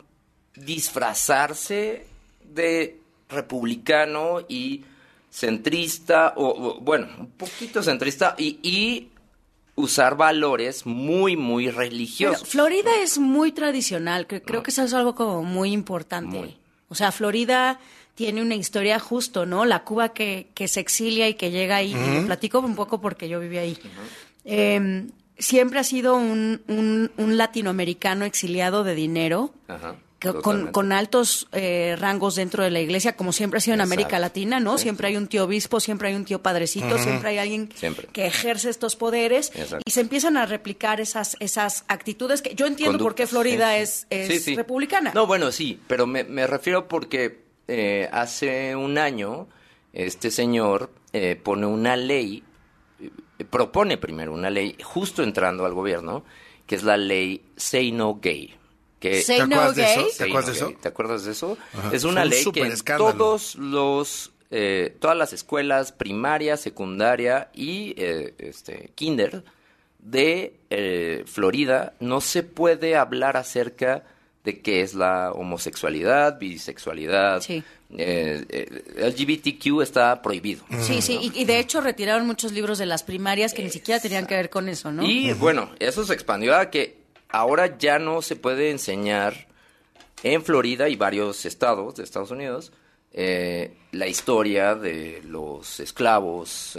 disfrazarse 0.55 2.07
de 2.45 3.01
republicano 3.29 4.43
y 4.49 4.85
centrista, 5.31 6.35
o, 6.37 6.47
o, 6.47 6.81
bueno, 6.81 7.09
un 7.19 7.31
poquito 7.33 7.83
centrista, 7.83 8.37
y, 8.39 8.61
y 8.63 9.09
usar 9.75 10.17
valores 10.17 10.87
muy, 10.87 11.37
muy 11.37 11.67
Pero 11.67 11.79
religiosos. 11.79 12.49
Florida 12.49 12.91
es 13.03 13.19
muy 13.19 13.51
tradicional, 13.51 14.29
que 14.29 14.41
creo 14.41 14.63
que 14.63 14.71
eso 14.71 14.85
es 14.85 14.95
algo 14.95 15.17
como 15.17 15.43
muy 15.43 15.73
importante. 15.73 16.57
O 16.89 16.95
sea, 16.95 17.11
Florida 17.11 17.81
tiene 18.15 18.43
una 18.43 18.55
historia 18.55 18.99
justo, 19.01 19.45
¿no? 19.47 19.65
La 19.65 19.83
Cuba 19.85 20.13
que, 20.13 20.49
que 20.55 20.69
se 20.69 20.81
exilia 20.81 21.29
y 21.29 21.35
que 21.35 21.51
llega 21.51 21.77
ahí, 21.77 21.93
y 21.95 22.15
lo 22.21 22.27
platico 22.27 22.61
un 22.61 22.75
poco 22.77 23.01
porque 23.01 23.29
yo 23.29 23.41
viví 23.41 23.59
ahí. 23.59 23.79
Eh, 24.45 25.07
siempre 25.39 25.79
ha 25.81 25.85
sido 25.85 26.17
un, 26.17 26.63
un- 26.69 27.11
un 27.17 27.37
latinoamericano 27.37 28.25
exiliado 28.25 28.85
de 28.85 28.95
dinero, 28.95 29.53
Ajá, 29.69 29.97
con, 30.43 30.69
con 30.73 30.93
altos 30.93 31.49
eh, 31.53 31.97
rangos 31.99 32.37
dentro 32.37 32.63
de 32.65 32.71
la 32.71 32.81
iglesia, 32.81 33.15
como 33.15 33.31
siempre 33.33 33.59
ha 33.59 33.61
sido 33.61 33.75
en 33.75 33.83
América. 33.83 34.19
Latina, 34.19 34.59
¿no? 34.59 34.79
Sí, 34.79 34.85
siempre 34.85 35.09
hay 35.09 35.17
un 35.17 35.27
tío 35.27 35.45
obispo, 35.45 35.81
siempre 35.81 36.09
hay 36.09 36.15
un 36.15 36.25
tío 36.25 36.41
padrecito, 36.41 36.97
siempre 36.99 37.29
hay 37.31 37.39
alguien 37.39 37.69
Siempre. 37.75 38.07
que 38.13 38.27
ejerce 38.27 38.71
estos 38.71 38.97
poderes 38.97 39.51
Exacto. 39.55 39.81
y 39.85 39.91
se 39.91 40.01
empiezan 40.01 40.39
a 40.39 40.47
replicar 40.47 41.01
esas, 41.01 41.37
esas 41.41 41.85
actitudes 41.89 42.41
que 42.41 42.55
yo 42.55 42.65
entiendo 42.67 42.97
por 42.99 43.15
qué 43.15 43.25
Conductas, 43.25 43.31
Florida 43.31 43.75
sí. 43.75 43.83
es, 43.83 44.07
es 44.31 44.45
sí. 44.45 44.55
republicana. 44.57 45.13
No, 45.15 45.27
bueno, 45.27 45.53
sí, 45.53 45.79
pero 45.89 46.07
me, 46.07 46.25
me 46.25 46.47
refiero 46.47 46.89
porque 46.89 47.44
eh, 47.69 48.09
hace 48.13 48.77
un 48.77 48.99
año 48.99 49.49
este 49.93 50.31
señor 50.31 50.91
eh, 51.13 51.37
pone 51.41 51.67
una 51.67 51.97
ley, 51.97 52.43
eh, 53.01 53.45
propone 53.45 53.97
primero 53.97 54.33
una 54.33 54.51
ley, 54.51 54.77
justo 54.83 55.23
entrando 55.23 55.65
al 55.65 55.73
gobierno, 55.73 56.25
que 56.67 56.75
es 56.75 56.83
la 56.83 56.97
ley 56.97 57.45
Say 57.57 57.93
No 57.93 58.19
Gay. 58.21 58.57
Que, 58.99 59.23
¿Te 59.23 59.41
acuerdas 59.41 59.77
de 59.77 59.85
eso? 59.85 60.01
Gay? 60.01 60.11
¿Te 60.17 60.25
acuerdas 60.25 60.47
de 60.47 60.53
eso? 60.53 60.73
¿Te 60.81 60.89
acuerdas 60.89 61.25
de 61.25 61.33
eso? 61.33 61.59
Ajá. 61.75 61.91
Es 61.93 62.03
Fue 62.03 62.11
una 62.11 62.23
un 62.25 62.31
ley 62.31 62.45
que 62.53 62.63
en 62.63 62.79
todos 62.97 63.55
los, 63.57 64.33
eh, 64.51 64.97
todas 64.99 65.17
las 65.17 65.33
escuelas 65.33 65.93
primaria, 65.93 66.57
secundaria 66.57 67.51
y 67.55 67.95
eh, 67.97 68.35
este, 68.39 68.91
kinder 68.95 69.45
de 69.99 70.57
eh, 70.71 71.25
Florida 71.27 71.95
no 72.01 72.21
se 72.21 72.43
puede 72.43 72.97
hablar 72.97 73.37
acerca 73.37 74.05
de 74.45 74.61
qué 74.61 74.83
es 74.83 74.95
la 74.95 75.33
homosexualidad, 75.33 76.39
bisexualidad. 76.39 77.41
Sí. 77.41 77.65
eh, 77.97 78.45
eh, 78.49 79.11
LGBTQ 79.11 79.81
está 79.83 80.21
prohibido. 80.21 80.65
Sí, 80.81 81.01
sí, 81.01 81.19
y, 81.35 81.41
y 81.41 81.45
de 81.47 81.59
hecho 81.59 81.81
retiraron 81.81 82.27
muchos 82.27 82.53
libros 82.53 82.79
de 82.79 82.87
las 82.87 83.03
primarias 83.03 83.55
que 83.55 83.63
ni 83.63 83.71
siquiera 83.71 84.01
tenían 84.01 84.27
que 84.27 84.37
ver 84.37 84.51
con 84.51 84.69
eso, 84.69 84.93
¿no? 84.93 85.03
Y 85.03 85.33
bueno, 85.33 85.71
eso 85.79 86.05
se 86.05 86.13
expandió 86.13 86.55
a 86.57 86.71
que 86.71 86.99
ahora 87.31 87.79
ya 87.79 87.99
no 87.99 88.21
se 88.21 88.37
puede 88.37 88.71
enseñar 88.71 89.47
en 90.23 90.45
Florida 90.45 90.91
y 90.91 90.97
varios 90.97 91.47
estados 91.47 91.95
de 91.95 92.05
Estados 92.05 92.31
Unidos 92.31 92.73
eh, 93.13 93.73
la 93.93 94.09
historia 94.09 94.75
de 94.75 95.23
los 95.25 95.79
esclavos 95.81 96.77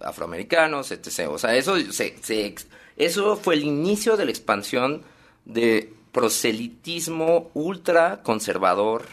afroamericanos, 0.00 0.90
etc. 0.92 1.28
O 1.28 1.38
sea, 1.38 1.54
eso, 1.56 1.78
se, 1.92 2.16
se 2.22 2.54
eso 2.96 3.36
fue 3.36 3.56
el 3.56 3.64
inicio 3.64 4.16
de 4.16 4.24
la 4.24 4.30
expansión 4.30 5.02
de 5.44 5.92
proselitismo 6.14 7.50
ultra 7.54 8.22
conservador 8.22 9.04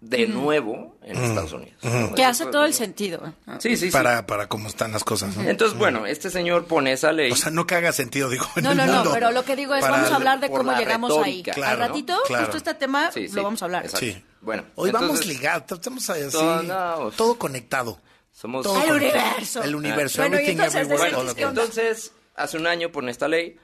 de 0.00 0.26
nuevo 0.26 0.96
en. 1.02 1.16
Estados 1.22 1.52
Unidos. 1.52 1.74
Que 2.16 2.24
hace 2.24 2.46
todo 2.46 2.64
el 2.64 2.72
sentido. 2.74 3.34
Sí, 3.58 3.76
sí, 3.76 3.86
sí. 3.86 3.90
Para, 3.90 4.26
para 4.26 4.48
cómo 4.48 4.68
están 4.68 4.92
las 4.92 5.04
cosas. 5.04 5.36
¿no? 5.36 5.48
Entonces, 5.48 5.78
bueno, 5.78 6.06
este 6.06 6.30
señor 6.30 6.64
pone 6.64 6.92
esa 6.92 7.12
ley. 7.12 7.30
O 7.30 7.36
sea, 7.36 7.50
no 7.50 7.66
que 7.66 7.74
haga 7.74 7.92
sentido, 7.92 8.28
digo. 8.30 8.46
en 8.56 8.64
No, 8.64 8.70
el 8.72 8.78
no, 8.78 9.04
no, 9.04 9.12
pero 9.12 9.30
lo 9.30 9.44
que 9.44 9.56
digo 9.56 9.74
es, 9.74 9.82
Para- 9.82 9.92
vamos 9.96 10.10
a 10.10 10.16
hablar 10.16 10.40
de 10.40 10.50
cómo 10.50 10.72
llegamos 10.72 11.10
retórica, 11.10 11.50
ahí. 11.52 11.54
claro, 11.54 11.82
Al 11.82 11.88
ratito, 11.88 12.18
claro. 12.26 12.44
justo 12.44 12.56
este 12.56 12.74
tema, 12.74 13.12
Sí, 13.12 13.28
sí. 13.28 13.34
lo 13.34 13.42
vamos 13.42 13.60
a 13.60 13.64
hablar. 13.66 13.84
Exacto. 13.84 14.06
Sí. 14.06 14.24
Bueno, 14.40 14.64
Hoy 14.74 14.90
vamos 14.90 15.26
ligados, 15.26 15.64
estamos 15.70 16.08
así, 16.08 16.30
todo, 16.32 16.62
no, 16.62 17.10
todo 17.10 17.34
conectado. 17.36 18.00
Somos 18.32 18.62
Todo 18.64 18.80
El 18.82 18.88
conectado. 18.88 19.22
universo. 19.26 19.62
El 19.62 19.74
universo. 19.74 20.22
Entonces, 21.36 22.12
hace 22.36 22.56
un 22.56 22.66
año 22.66 22.90
pone 22.90 23.10
esta 23.10 23.28
ley. 23.28 23.58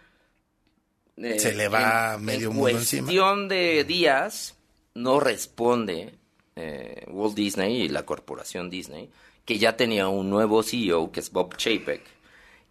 Eh, 1.17 1.39
Se 1.39 1.55
le 1.55 1.69
va 1.69 2.15
en- 2.15 2.25
medio 2.25 2.51
en 2.51 2.57
mundo 2.57 2.71
encima. 2.79 3.03
cuestión 3.07 3.49
de 3.49 3.85
días, 3.85 4.57
no 4.95 5.21
responde 5.21 6.15
eh, 6.57 7.05
Walt 7.09 7.35
Disney 7.35 7.83
y 7.83 7.89
la 7.89 8.05
corporación 8.05 8.71
Disney, 8.71 9.11
que 9.45 9.59
ya 9.59 9.77
tenía 9.77 10.09
un 10.09 10.31
nuevo 10.31 10.63
CEO, 10.63 11.13
que 11.13 11.21
es 11.21 11.31
Bob 11.31 11.57
Chapek, 11.57 12.03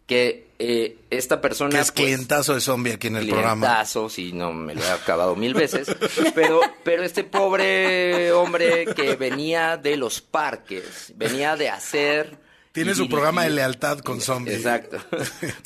que 0.07 0.47
eh, 0.59 0.97
esta 1.09 1.41
persona... 1.41 1.69
Que 1.71 1.79
es 1.79 1.91
pues, 1.91 2.05
clientazo 2.05 2.53
de 2.53 2.61
zombie 2.61 2.93
aquí 2.93 3.07
en 3.07 3.15
el 3.17 3.27
programa. 3.27 3.65
clientazo, 3.67 4.09
sí, 4.09 4.31
no, 4.33 4.53
me 4.53 4.75
lo 4.75 4.81
he 4.83 4.89
acabado 4.89 5.35
mil 5.35 5.53
veces. 5.53 5.87
Pero, 6.35 6.61
pero 6.83 7.03
este 7.03 7.23
pobre 7.23 8.31
hombre 8.31 8.85
que 8.93 9.15
venía 9.15 9.77
de 9.77 9.97
los 9.97 10.21
parques, 10.21 11.13
venía 11.15 11.55
de 11.55 11.69
hacer 11.69 12.37
Tiene 12.75 12.93
su 12.93 13.09
programa 13.09 13.43
de 13.45 13.49
lealtad 13.49 13.99
con 13.99 14.21
zombies. 14.21 14.57
Exacto. 14.59 14.97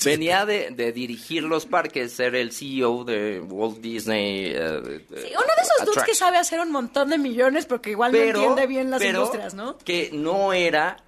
Venía 0.06 0.46
de, 0.46 0.70
de 0.72 0.94
dirigir 0.94 1.44
los 1.44 1.66
parques, 1.66 2.14
ser 2.14 2.36
el 2.36 2.54
CEO 2.54 3.04
de 3.04 3.42
Walt 3.42 3.80
Disney. 3.80 4.46
eh, 4.56 4.80
Sí, 5.10 5.32
uno 5.32 5.42
de 5.58 5.62
esos 5.64 5.86
dudes 5.88 6.04
que 6.06 6.16
sabe 6.16 6.38
hacer 6.38 6.60
un 6.62 6.72
montón 6.72 7.10
de 7.10 7.18
millones 7.18 7.66
porque 7.66 7.90
igual 7.90 8.12
no 8.14 8.18
entiende 8.20 8.68
bien 8.68 8.90
las 8.92 9.02
pero 9.02 9.20
industrias, 9.20 9.54
¿no? 9.56 9.78
Que 9.80 10.12
no 10.14 10.54
era 10.54 11.04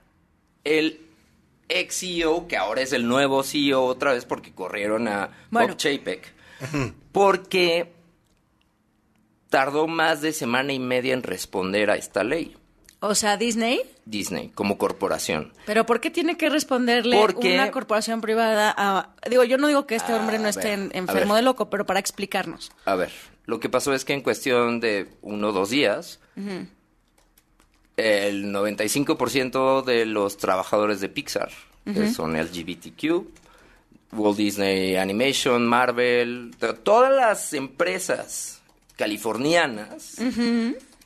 el 0.63 0.99
ex 1.69 1.99
CEO, 1.99 2.47
que 2.47 2.57
ahora 2.57 2.81
es 2.81 2.91
el 2.91 3.07
nuevo 3.07 3.43
CEO 3.43 3.83
otra 3.85 4.11
vez 4.13 4.25
porque 4.25 4.51
corrieron 4.53 5.07
a 5.07 5.29
Bueno. 5.51 5.69
Bob 5.69 5.77
Chapek. 5.77 6.33
Porque 7.11 7.93
tardó 9.49 9.87
más 9.87 10.21
de 10.21 10.33
semana 10.33 10.73
y 10.73 10.79
media 10.79 11.13
en 11.13 11.23
responder 11.23 11.89
a 11.91 11.95
esta 11.95 12.23
ley. 12.23 12.55
O 13.03 13.15
sea, 13.15 13.35
Disney. 13.35 13.81
Disney, 14.05 14.49
como 14.49 14.77
corporación. 14.77 15.51
Pero 15.65 15.87
¿por 15.87 15.99
qué 16.01 16.11
tiene 16.11 16.37
que 16.37 16.49
responderle 16.49 17.17
Porque- 17.19 17.55
una 17.55 17.71
corporación 17.71 18.21
privada 18.21 18.73
a... 18.77 19.09
Digo, 19.27 19.43
yo 19.43 19.57
no 19.57 19.67
digo 19.67 19.87
que 19.87 19.95
este 19.95 20.13
hombre 20.13 20.37
no 20.37 20.47
esté 20.47 20.77
ver, 20.77 20.91
a 20.93 20.97
enfermo 20.99 21.35
de 21.35 21.41
loco, 21.41 21.69
pero 21.71 21.85
para 21.85 21.99
explicarnos. 21.99 22.71
A 22.85 22.93
ver, 22.93 23.11
lo 23.47 23.59
que 23.59 23.69
pasó 23.69 23.93
es 23.95 24.05
que 24.05 24.13
en 24.13 24.21
cuestión 24.21 24.79
de 24.79 25.09
uno 25.23 25.49
o 25.49 25.51
dos 25.51 25.71
días, 25.71 26.19
Ujú. 26.37 26.67
el 27.97 28.45
95% 28.53 29.83
de 29.83 30.05
los 30.05 30.37
trabajadores 30.37 31.01
de 31.01 31.09
Pixar, 31.09 31.49
que 31.85 32.11
son 32.11 32.37
LGBTQ, 32.37 33.25
Walt 34.13 34.37
Disney 34.37 34.95
Animation, 34.97 35.65
Marvel, 35.67 36.51
to- 36.59 36.75
todas 36.75 37.11
las 37.11 37.53
empresas 37.53 38.61
californianas. 38.95 40.17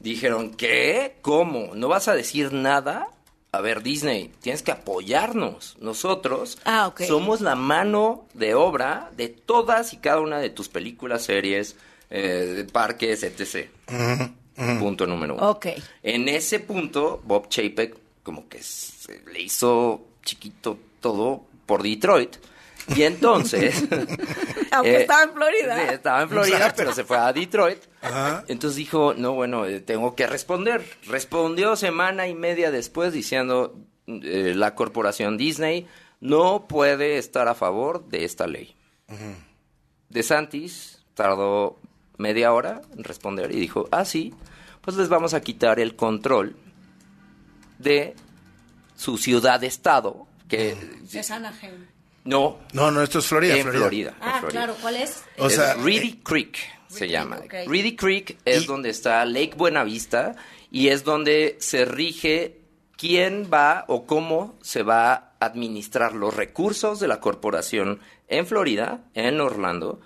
Dijeron, 0.09 0.51
¿qué? 0.55 1.17
¿Cómo? 1.21 1.71
¿No 1.75 1.87
vas 1.87 2.07
a 2.07 2.13
decir 2.15 2.53
nada? 2.53 3.07
A 3.51 3.61
ver, 3.61 3.83
Disney, 3.83 4.31
tienes 4.41 4.61
que 4.63 4.71
apoyarnos. 4.71 5.77
Nosotros 5.79 6.57
Ah, 6.65 6.93
somos 7.07 7.41
la 7.41 7.55
mano 7.55 8.25
de 8.33 8.53
obra 8.53 9.09
de 9.15 9.29
todas 9.29 9.93
y 9.93 9.97
cada 9.97 10.19
una 10.19 10.39
de 10.39 10.49
tus 10.49 10.67
películas, 10.69 11.23
series, 11.23 11.75
eh, 12.09 12.65
parques, 12.71 13.23
etc. 13.23 13.69
Punto 14.79 15.05
número 15.07 15.35
uno. 15.35 15.49
Ok. 15.49 15.67
En 16.03 16.27
ese 16.29 16.59
punto, 16.59 17.21
Bob 17.25 17.47
Chapek 17.49 17.95
como 18.23 18.47
que 18.49 18.61
se 18.63 19.21
le 19.31 19.41
hizo 19.41 20.01
chiquito 20.23 20.77
todo 20.99 21.43
por 21.65 21.83
Detroit. 21.83 22.35
Y 22.95 23.03
entonces... 23.03 23.83
Aunque 24.71 24.97
eh, 24.97 25.01
estaba 25.01 25.23
en 25.23 25.33
Florida. 25.33 25.75
sí, 25.77 25.93
estaba 25.93 26.21
en 26.23 26.29
Florida, 26.29 26.55
Exacto. 26.57 26.75
pero 26.77 26.93
se 26.93 27.03
fue 27.03 27.17
a 27.17 27.31
Detroit. 27.33 27.79
Entonces 28.47 28.77
dijo, 28.77 29.13
no, 29.15 29.33
bueno, 29.33 29.65
eh, 29.65 29.79
tengo 29.79 30.15
que 30.15 30.27
responder. 30.27 30.85
Respondió 31.07 31.75
semana 31.75 32.27
y 32.27 32.35
media 32.35 32.71
después 32.71 33.13
diciendo, 33.13 33.75
eh, 34.07 34.53
la 34.55 34.75
corporación 34.75 35.37
Disney 35.37 35.87
no 36.19 36.67
puede 36.67 37.17
estar 37.17 37.47
a 37.47 37.55
favor 37.55 38.07
de 38.07 38.25
esta 38.25 38.47
ley. 38.47 38.75
De 40.09 40.23
Santis 40.23 41.03
tardó 41.13 41.79
media 42.17 42.53
hora 42.53 42.81
en 42.95 43.03
responder 43.03 43.51
y 43.51 43.59
dijo, 43.59 43.87
ah, 43.91 44.05
sí, 44.05 44.33
pues 44.81 44.97
les 44.97 45.09
vamos 45.09 45.33
a 45.33 45.41
quitar 45.41 45.79
el 45.79 45.95
control 45.95 46.55
de 47.79 48.15
su 48.95 49.17
ciudad-estado, 49.17 50.27
que 50.47 50.77
Es 51.11 51.31
Anaheim. 51.31 51.94
No, 52.25 52.59
No, 52.73 52.91
no, 52.91 53.01
esto 53.01 53.19
es 53.19 53.25
Florida. 53.27 53.55
en 53.55 53.61
Florida. 53.63 53.79
Florida. 53.81 54.09
en 54.09 54.27
Ah, 54.27 54.37
Florida. 54.39 54.49
claro, 54.65 54.75
¿cuál 54.81 54.95
es? 54.97 55.23
O 55.37 55.47
Es 55.47 55.55
sea, 55.55 55.73
Reedy 55.75 56.19
Creek 56.23 56.57
se 56.87 57.07
llama. 57.07 57.39
Reedy 57.67 57.95
Creek 57.95 58.37
es 58.45 58.65
donde 58.67 58.89
está 58.89 59.23
Lake 59.25 59.53
Buenavista 59.55 60.35
y 60.71 60.89
es 60.89 61.03
donde 61.03 61.55
se 61.59 61.85
rige 61.85 62.59
quién 62.97 63.49
va 63.53 63.85
o 63.87 64.05
cómo 64.05 64.55
se 64.61 64.83
va 64.83 65.13
a 65.13 65.31
administrar 65.39 66.13
los 66.13 66.33
recursos 66.33 66.99
de 66.99 67.07
la 67.07 67.19
corporación 67.19 67.99
en 68.27 68.47
Florida, 68.47 69.01
en 69.13 69.39
Orlando, 69.41 69.99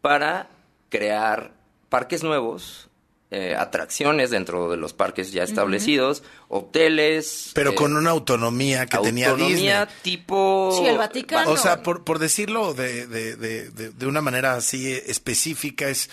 para 0.00 0.48
crear 0.88 1.52
parques 1.88 2.22
nuevos, 2.22 2.85
eh, 3.30 3.56
atracciones 3.58 4.30
dentro 4.30 4.70
de 4.70 4.76
los 4.76 4.92
parques 4.92 5.32
ya 5.32 5.42
establecidos, 5.42 6.22
hoteles. 6.48 7.50
Pero 7.54 7.72
eh, 7.72 7.74
con 7.74 7.96
una 7.96 8.10
autonomía 8.10 8.86
que 8.86 8.98
tenía 8.98 9.30
autonomía 9.30 9.86
Disney. 9.86 9.96
tipo... 10.16 10.76
Sí, 10.78 10.86
el 10.86 10.96
Vaticano. 10.98 11.50
O 11.50 11.56
sea, 11.56 11.82
por, 11.82 12.04
por 12.04 12.18
decirlo 12.18 12.72
de, 12.74 13.06
de- 13.06 13.36
de- 13.36 13.70
de- 13.70 13.90
de 13.90 14.06
una 14.06 14.20
manera 14.20 14.54
así 14.54 14.92
específica, 14.92 15.88
es 15.88 16.08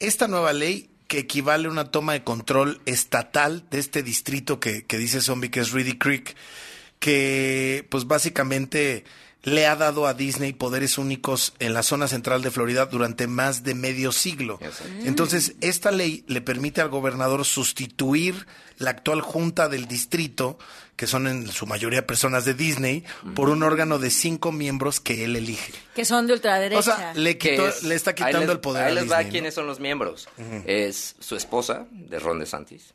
esta 0.00 0.26
nueva 0.28 0.52
ley 0.52 0.90
que 1.06 1.18
equivale 1.20 1.68
a 1.68 1.70
una 1.70 1.90
toma 1.90 2.12
de 2.12 2.22
control 2.24 2.80
estatal 2.86 3.64
de 3.70 3.78
este 3.78 4.02
distrito 4.02 4.60
que, 4.60 4.84
que 4.84 4.98
dice 4.98 5.20
Zombie, 5.20 5.50
que 5.50 5.60
es 5.60 5.72
Reedy 5.72 5.96
Creek, 5.98 6.34
que 6.98 7.86
pues 7.90 8.06
básicamente 8.06 9.04
le 9.44 9.66
ha 9.66 9.76
dado 9.76 10.06
a 10.06 10.14
Disney 10.14 10.52
poderes 10.52 10.98
únicos 10.98 11.54
en 11.58 11.72
la 11.72 11.82
zona 11.82 12.08
central 12.08 12.42
de 12.42 12.50
Florida 12.50 12.86
durante 12.86 13.26
más 13.26 13.62
de 13.62 13.74
medio 13.74 14.12
siglo. 14.12 14.58
Entonces, 15.04 15.54
esta 15.60 15.90
ley 15.90 16.24
le 16.26 16.40
permite 16.40 16.80
al 16.80 16.88
gobernador 16.88 17.44
sustituir 17.44 18.46
la 18.78 18.90
actual 18.90 19.20
junta 19.20 19.68
del 19.68 19.86
distrito, 19.86 20.58
que 20.96 21.06
son 21.06 21.26
en 21.28 21.46
su 21.48 21.66
mayoría 21.66 22.06
personas 22.06 22.44
de 22.44 22.54
Disney, 22.54 23.04
por 23.34 23.48
un 23.48 23.62
órgano 23.62 23.98
de 24.00 24.10
cinco 24.10 24.50
miembros 24.52 24.98
que 25.00 25.24
él 25.24 25.36
elige. 25.36 25.72
Que 25.94 26.04
son 26.04 26.26
de 26.26 26.32
ultraderecha. 26.32 26.78
O 26.78 26.82
sea, 26.82 27.14
le, 27.14 27.38
quitó- 27.38 27.68
es- 27.68 27.84
le 27.84 27.94
está 27.94 28.14
quitando 28.14 28.40
les- 28.40 28.50
el 28.50 28.60
poder 28.60 28.84
Ahí 28.84 28.90
a 28.90 28.94
les 28.94 29.04
Disney. 29.04 29.18
va 29.18 29.24
¿no? 29.24 29.30
quiénes 29.30 29.54
son 29.54 29.66
los 29.68 29.78
miembros. 29.80 30.28
Es 30.66 31.14
su 31.20 31.36
esposa, 31.36 31.86
de 31.92 32.18
Ron 32.18 32.40
DeSantis. 32.40 32.94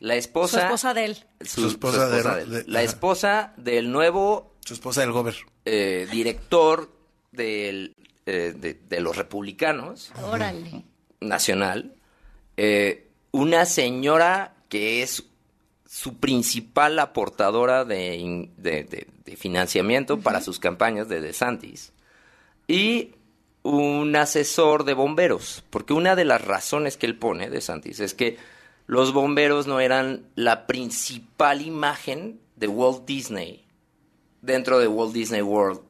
La 0.00 0.14
Su 0.14 0.18
esposa... 0.20 0.62
esposa 0.64 0.94
de 0.94 1.04
él. 1.06 1.26
su- 1.44 1.62
Su 1.62 1.68
esposa 1.68 2.08
de 2.08 2.18
él. 2.42 2.50
de- 2.50 2.64
la 2.66 2.82
esposa 2.82 3.52
del 3.56 3.90
nuevo 3.90 4.54
Su 4.64 4.74
esposa 4.74 5.00
del 5.00 5.12
gober. 5.12 5.34
Eh, 5.70 6.06
director 6.10 6.90
del, 7.32 7.94
eh, 8.26 8.54
de, 8.56 8.74
de 8.88 9.00
los 9.00 9.16
republicanos 9.16 10.12
Órale. 10.22 10.84
nacional. 11.20 11.94
eh, 12.56 13.04
una 13.30 13.66
señora 13.66 14.54
que 14.70 15.02
es 15.02 15.24
su 15.86 16.16
principal 16.16 16.98
aportadora 16.98 17.84
de, 17.84 18.16
in- 18.16 18.50
de- 18.56 18.84
de- 18.84 19.06
de 19.24 19.36
financiamiento 19.36 20.18
para 20.20 20.40
sus 20.40 20.58
campañas 20.58 21.08
de 21.08 21.20
DeSantis. 21.20 21.92
Y 22.66 23.12
un 23.62 24.16
asesor 24.16 24.84
de 24.84 24.94
bomberos, 24.94 25.62
porque 25.70 25.92
una 25.92 26.16
de 26.16 26.24
las 26.24 26.42
razones 26.42 26.96
que 26.96 27.04
él 27.06 27.16
pone, 27.18 27.50
DeSantis, 27.50 28.00
es 28.00 28.14
que 28.14 28.38
los 28.86 29.12
bomberos 29.12 29.66
no 29.66 29.78
eran 29.80 30.22
la 30.34 30.66
principal 30.66 31.60
imagen 31.60 32.40
de 32.56 32.66
Walt 32.68 33.04
Disney 33.04 33.64
dentro 34.42 34.78
de 34.78 34.86
Walt 34.88 35.12
Disney 35.12 35.42
World 35.42 35.80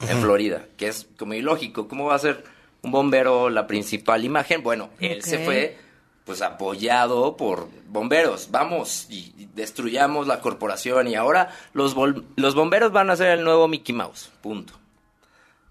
en 0.00 0.20
Florida, 0.20 0.66
que 0.76 0.88
es 0.88 1.08
como 1.18 1.34
ilógico. 1.34 1.88
¿Cómo 1.88 2.06
va 2.06 2.14
a 2.14 2.18
ser 2.18 2.44
un 2.82 2.90
bombero 2.92 3.50
la 3.50 3.66
principal 3.66 4.24
imagen? 4.24 4.62
Bueno, 4.62 4.90
él 5.00 5.22
se 5.22 5.38
fue 5.44 5.78
pues 6.24 6.42
apoyado 6.42 7.36
por 7.36 7.68
bomberos. 7.86 8.50
Vamos 8.50 9.06
y, 9.08 9.32
y 9.38 9.48
destruyamos 9.54 10.26
la 10.26 10.40
corporación 10.40 11.06
y 11.08 11.14
ahora 11.14 11.50
los, 11.72 11.94
bol- 11.94 12.24
los 12.36 12.54
bomberos 12.54 12.90
van 12.92 13.10
a 13.10 13.16
ser 13.16 13.38
el 13.38 13.44
nuevo 13.44 13.68
Mickey 13.68 13.94
Mouse. 13.94 14.30
Punto. 14.42 14.72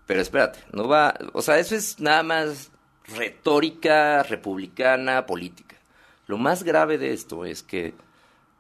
Pero 0.07 0.21
espérate, 0.21 0.59
no 0.71 0.87
va, 0.87 1.13
o 1.33 1.41
sea, 1.41 1.57
eso 1.59 1.75
es 1.75 1.99
nada 1.99 2.23
más 2.23 2.71
retórica 3.07 4.23
republicana 4.23 5.25
política. 5.25 5.75
Lo 6.27 6.37
más 6.37 6.63
grave 6.63 6.97
de 6.97 7.11
esto 7.13 7.43
es 7.45 7.61
que 7.63 7.93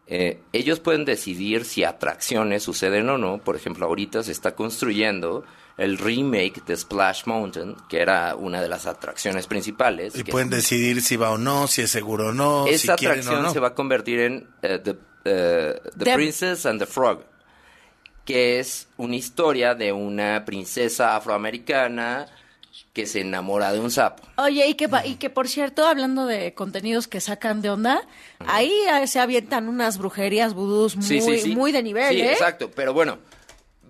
eh, 0.07 0.39
ellos 0.53 0.79
pueden 0.79 1.03
decidir 1.05 1.65
si 1.65 1.83
atracciones 1.83 2.63
suceden 2.63 3.09
o 3.09 3.17
no. 3.17 3.39
Por 3.39 3.55
ejemplo, 3.55 3.85
ahorita 3.87 4.21
se 4.23 4.31
está 4.31 4.53
construyendo 4.55 5.43
el 5.77 5.97
remake 5.97 6.63
de 6.65 6.77
Splash 6.77 7.23
Mountain, 7.25 7.75
que 7.89 7.99
era 7.99 8.35
una 8.35 8.61
de 8.61 8.69
las 8.69 8.85
atracciones 8.85 9.47
principales. 9.47 10.15
Y 10.15 10.23
que- 10.23 10.31
pueden 10.31 10.49
decidir 10.49 11.01
si 11.01 11.17
va 11.17 11.31
o 11.31 11.37
no, 11.37 11.67
si 11.67 11.81
es 11.81 11.89
seguro 11.91 12.27
o 12.27 12.31
no, 12.33 12.65
si 12.67 12.73
esta 12.75 12.95
quieren 12.95 13.19
atracción 13.19 13.39
o 13.45 13.47
no. 13.47 13.53
se 13.53 13.59
va 13.59 13.69
a 13.69 13.73
convertir 13.73 14.19
en 14.21 14.47
The, 14.61 14.79
The 14.79 14.95
The- 15.97 16.13
Princess 16.13 16.65
and 16.65 16.79
the 16.79 16.85
Frog, 16.85 17.23
que 18.23 18.59
es 18.59 18.87
una 18.97 19.15
historia 19.15 19.75
de 19.75 19.91
una 19.91 20.45
princesa 20.45 21.15
afroamericana 21.15 22.27
que 22.93 23.05
se 23.05 23.21
enamora 23.21 23.71
de 23.73 23.79
un 23.79 23.91
sapo. 23.91 24.23
Oye, 24.37 24.67
y 24.67 24.75
que, 24.75 24.87
pa- 24.89 25.05
y 25.05 25.15
que 25.15 25.29
por 25.29 25.47
cierto, 25.47 25.85
hablando 25.85 26.25
de 26.25 26.53
contenidos 26.53 27.07
que 27.07 27.19
sacan 27.21 27.61
de 27.61 27.69
onda, 27.69 28.01
ahí 28.47 28.71
eh, 28.89 29.07
se 29.07 29.19
avientan 29.19 29.67
unas 29.69 29.97
brujerías 29.97 30.53
vudús 30.53 30.95
muy, 30.95 31.05
Sí, 31.05 31.21
sí, 31.21 31.39
sí. 31.39 31.55
muy 31.55 31.71
de 31.71 31.83
nivel, 31.83 32.13
Sí, 32.15 32.21
¿eh? 32.21 32.31
exacto. 32.33 32.71
Pero 32.71 32.93
bueno, 32.93 33.19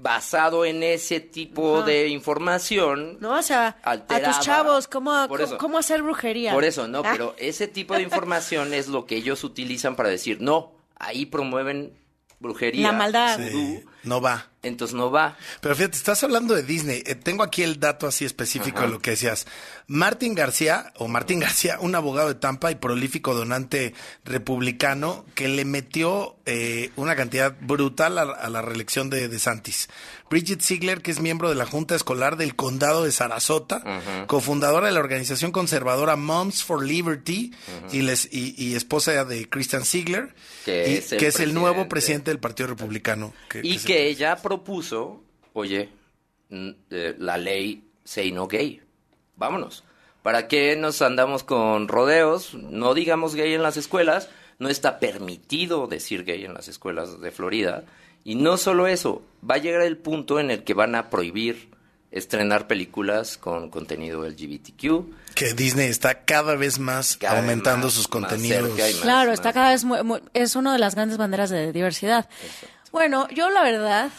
basado 0.01 0.65
en 0.65 0.83
ese 0.83 1.19
tipo 1.19 1.77
Ajá. 1.77 1.85
de 1.87 2.07
información, 2.09 3.17
¿No? 3.19 3.37
O 3.37 3.41
sea, 3.41 3.77
a 3.83 3.91
Alterada. 3.91 4.33
tus 4.35 4.45
chavos, 4.45 4.87
¿cómo, 4.87 5.11
Por 5.27 5.39
cómo, 5.39 5.43
eso. 5.43 5.57
cómo 5.57 5.77
hacer 5.77 6.01
brujería? 6.03 6.53
por 6.53 6.63
eso, 6.65 6.87
no, 6.87 6.99
Ah, 7.05 7.09
pero 7.11 7.35
ese 7.37 7.67
tipo 7.67 7.95
de 7.95 8.01
información 8.03 8.73
es 8.73 8.87
lo 8.87 9.05
que 9.05 9.15
ellos 9.15 9.43
utilizan 9.43 9.95
para 9.95 10.09
decir, 10.09 10.41
no, 10.41 10.73
ahí 10.97 11.25
promueven 11.25 11.93
brujería. 12.39 12.91
La 12.91 12.97
maldad. 12.97 13.39
Vudú. 13.39 13.83
no 14.03 14.21
va. 14.21 14.47
Entonces 14.67 14.95
no 14.95 15.11
va. 15.11 15.37
Pero 15.61 15.75
fíjate, 15.75 15.97
estás 15.97 16.23
hablando 16.23 16.53
de 16.55 16.63
Disney. 16.63 17.03
Eh, 17.05 17.15
tengo 17.15 17.43
aquí 17.43 17.63
el 17.63 17.79
dato 17.79 18.07
así 18.07 18.25
específico 18.25 18.77
Ajá. 18.79 18.87
de 18.87 18.93
lo 18.93 18.99
que 18.99 19.11
decías. 19.11 19.45
Martín 19.87 20.33
García, 20.35 20.91
o 20.97 21.07
Martín 21.07 21.39
García, 21.39 21.77
un 21.79 21.93
abogado 21.95 22.27
de 22.29 22.35
Tampa 22.35 22.71
y 22.71 22.75
prolífico 22.75 23.33
donante 23.35 23.93
republicano, 24.23 25.25
que 25.35 25.47
le 25.47 25.65
metió 25.65 26.35
eh, 26.45 26.91
una 26.95 27.15
cantidad 27.15 27.55
brutal 27.61 28.17
a, 28.17 28.23
a 28.23 28.49
la 28.49 28.61
reelección 28.61 29.09
de, 29.09 29.27
de 29.27 29.39
Santis. 29.39 29.89
Bridget 30.29 30.61
Ziegler, 30.61 31.01
que 31.01 31.11
es 31.11 31.19
miembro 31.19 31.49
de 31.49 31.55
la 31.55 31.65
Junta 31.65 31.95
Escolar 31.95 32.35
del 32.35 32.55
Condado 32.55 33.03
de 33.03 33.11
Sarasota, 33.11 33.83
cofundadora 34.27 34.87
de 34.87 34.91
la 34.93 34.99
organización 34.99 35.51
conservadora 35.51 36.15
Moms 36.15 36.63
for 36.63 36.83
Liberty 36.83 37.53
y, 37.91 38.01
les, 38.01 38.27
y, 38.31 38.55
y 38.57 38.73
esposa 38.75 39.23
de 39.23 39.47
Christian 39.47 39.85
Ziegler, 39.85 40.33
Que 40.65 40.89
y- 40.89 40.93
es 40.95 41.11
el 41.11 41.19
que 41.19 41.27
es 41.27 41.39
el 41.39 41.53
nuevo 41.53 41.87
presidente. 41.87 42.31
del 42.31 42.39
Partido 42.39 42.67
Republicano. 42.67 43.33
que- 43.49 43.61
Y 43.63 43.77
que 43.77 44.07
ella 44.07 44.35
propuso, 44.57 45.21
oye, 45.53 45.89
eh, 46.49 47.15
la 47.19 47.37
ley 47.37 47.83
Say 48.03 48.31
No 48.31 48.47
Gay. 48.47 48.81
Vámonos. 49.35 49.83
¿Para 50.23 50.47
qué 50.47 50.75
nos 50.75 51.01
andamos 51.01 51.43
con 51.43 51.87
rodeos? 51.87 52.53
No 52.55 52.93
digamos 52.93 53.35
gay 53.35 53.53
en 53.53 53.61
las 53.63 53.77
escuelas. 53.77 54.29
No 54.57 54.69
está 54.69 54.99
permitido 54.99 55.87
decir 55.87 56.23
gay 56.23 56.45
en 56.45 56.53
las 56.53 56.67
escuelas 56.67 57.19
de 57.21 57.31
Florida. 57.31 57.83
Y 58.23 58.35
no 58.35 58.57
solo 58.57 58.87
eso, 58.87 59.21
va 59.47 59.55
a 59.55 59.59
llegar 59.59 59.81
el 59.81 59.97
punto 59.97 60.39
en 60.39 60.49
el 60.49 60.63
que 60.63 60.73
van 60.73 60.95
a 60.95 61.09
prohibir 61.09 61.69
estrenar 62.11 62.65
películas 62.67 63.37
con 63.37 63.69
contenido 63.69 64.25
LGBTQ. 64.25 65.13
que 65.35 65.53
Disney 65.53 65.89
está 65.89 66.23
cada 66.23 66.55
vez 66.55 66.79
más 66.79 67.17
Cada 67.17 67.33
vez 67.33 67.41
aumentando 67.41 67.87
más- 67.87 67.93
sus 67.93 68.07
contenidos. 68.07 68.69
más- 68.79 68.93
Claro, 69.01 69.33
está 69.33 69.51
cada 69.51 69.71
vez 69.71 69.83
muy, 69.83 70.01
muy- 70.01 70.21
es 70.33 70.55
una 70.55 70.71
de 70.71 70.79
las 70.79 70.95
grandes 70.95 71.17
banderas 71.17 71.49
de 71.49 71.73
diversidad. 71.73 72.29
Bueno, 72.93 73.27
yo 73.29 73.49
la 73.49 73.61
verdad 73.63 74.09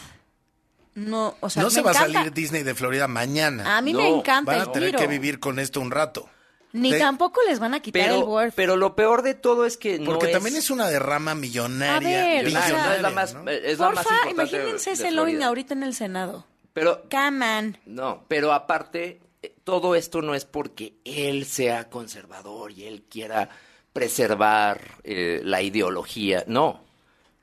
no, 0.97 1.35
o 1.39 1.49
sea, 1.49 1.61
no 1.63 1.69
me 1.69 1.73
se 1.75 1.81
va 1.81 1.91
a 1.91 1.93
salir 1.93 2.33
Disney 2.33 2.63
de 2.63 2.73
Florida 2.75 3.07
mañana. 3.07 3.77
A 3.77 3.81
mí 3.81 3.93
me 3.93 4.07
encanta 4.09 4.51
Van 4.51 4.61
a 4.61 4.63
el 4.65 4.71
tener 4.71 4.89
giro. 4.89 4.99
que 4.99 5.07
vivir 5.07 5.39
con 5.39 5.59
esto 5.59 5.79
un 5.79 5.91
rato. 5.91 6.27
Ni 6.73 6.91
De- 6.91 6.99
tampoco 6.99 7.39
les 7.47 7.59
van 7.59 7.73
a 7.73 7.79
quitar 7.79 8.09
el 8.09 8.23
Word. 8.23 8.51
pero 8.55 8.75
lo 8.75 8.95
peor 8.95 9.21
de 9.21 9.33
todo 9.33 9.65
es 9.65 9.77
que 9.77 9.99
no 9.99 10.05
Porque 10.05 10.25
es... 10.27 10.31
también 10.33 10.55
es 10.57 10.69
una 10.69 10.87
derrama 10.89 11.33
millonaria. 11.35 11.95
A 11.95 12.25
ver, 12.27 12.47
o 12.47 12.49
sea, 12.49 12.61
Millonaria, 12.61 12.87
no 12.89 12.95
es 12.95 13.01
la 13.01 13.09
más, 13.11 13.29
es 13.51 13.79
la 13.79 13.89
más 13.91 14.03
Porfa, 14.03 14.15
importante 14.29 14.55
imagínense 14.57 14.89
de 14.89 14.93
ese 14.95 15.11
lobbying 15.11 15.43
ahorita 15.43 15.73
en 15.75 15.83
el 15.83 15.93
Senado. 15.95 16.45
Pero 16.73 17.03
Come 17.09 17.57
on. 17.59 17.77
No, 17.85 18.25
pero 18.27 18.51
aparte, 18.53 19.21
eh, 19.41 19.55
todo 19.63 19.95
esto 19.95 20.21
no 20.21 20.35
es 20.35 20.45
porque 20.45 20.95
él 21.05 21.45
sea 21.45 21.89
conservador 21.89 22.71
y 22.71 22.83
él 22.85 23.05
quiera 23.09 23.49
preservar 23.93 24.79
eh, 25.03 25.41
la 25.43 25.61
ideología. 25.61 26.43
No. 26.47 26.83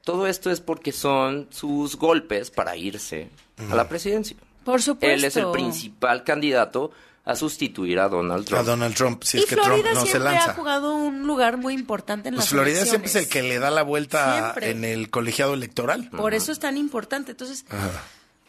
Todo 0.05 0.27
esto 0.27 0.51
es 0.51 0.61
porque 0.61 0.93
son 0.93 1.49
sus 1.51 1.97
golpes 1.97 2.51
para 2.51 2.77
irse 2.77 3.31
a 3.71 3.75
la 3.75 3.89
presidencia. 3.89 4.37
Por 4.65 4.83
supuesto. 4.83 5.15
Él 5.15 5.25
es 5.25 5.37
el 5.37 5.51
principal 5.51 6.25
candidato 6.25 6.91
a 7.25 7.37
sustituir 7.37 7.99
a 7.99 8.09
Donald 8.09 8.45
Trump. 8.45 8.61
A 8.61 8.65
Donald 8.65 8.95
Trump, 8.95 9.23
si 9.25 9.39
y 9.39 9.41
es 9.41 9.47
que 9.47 9.55
Trump 9.57 9.69
Florida 9.69 9.95
no 9.95 10.01
se 10.01 10.07
siempre 10.13 10.31
lanza. 10.33 10.51
ha 10.51 10.55
jugado 10.55 10.95
un 10.95 11.27
lugar 11.27 11.57
muy 11.57 11.73
importante 11.73 12.29
en 12.29 12.35
Pues 12.35 12.45
las 12.47 12.51
Florida 12.51 12.85
siempre 12.85 13.09
es 13.09 13.17
el 13.17 13.29
que 13.29 13.43
le 13.43 13.59
da 13.59 13.71
la 13.71 13.83
vuelta 13.83 14.41
Siempre. 14.53 14.71
en 14.71 14.85
el 14.85 15.09
colegiado 15.09 15.55
electoral. 15.55 16.11
Por 16.11 16.35
eso 16.35 16.53
es 16.53 16.59
tan 16.59 16.77
importante. 16.77 17.31
Entonces. 17.31 17.65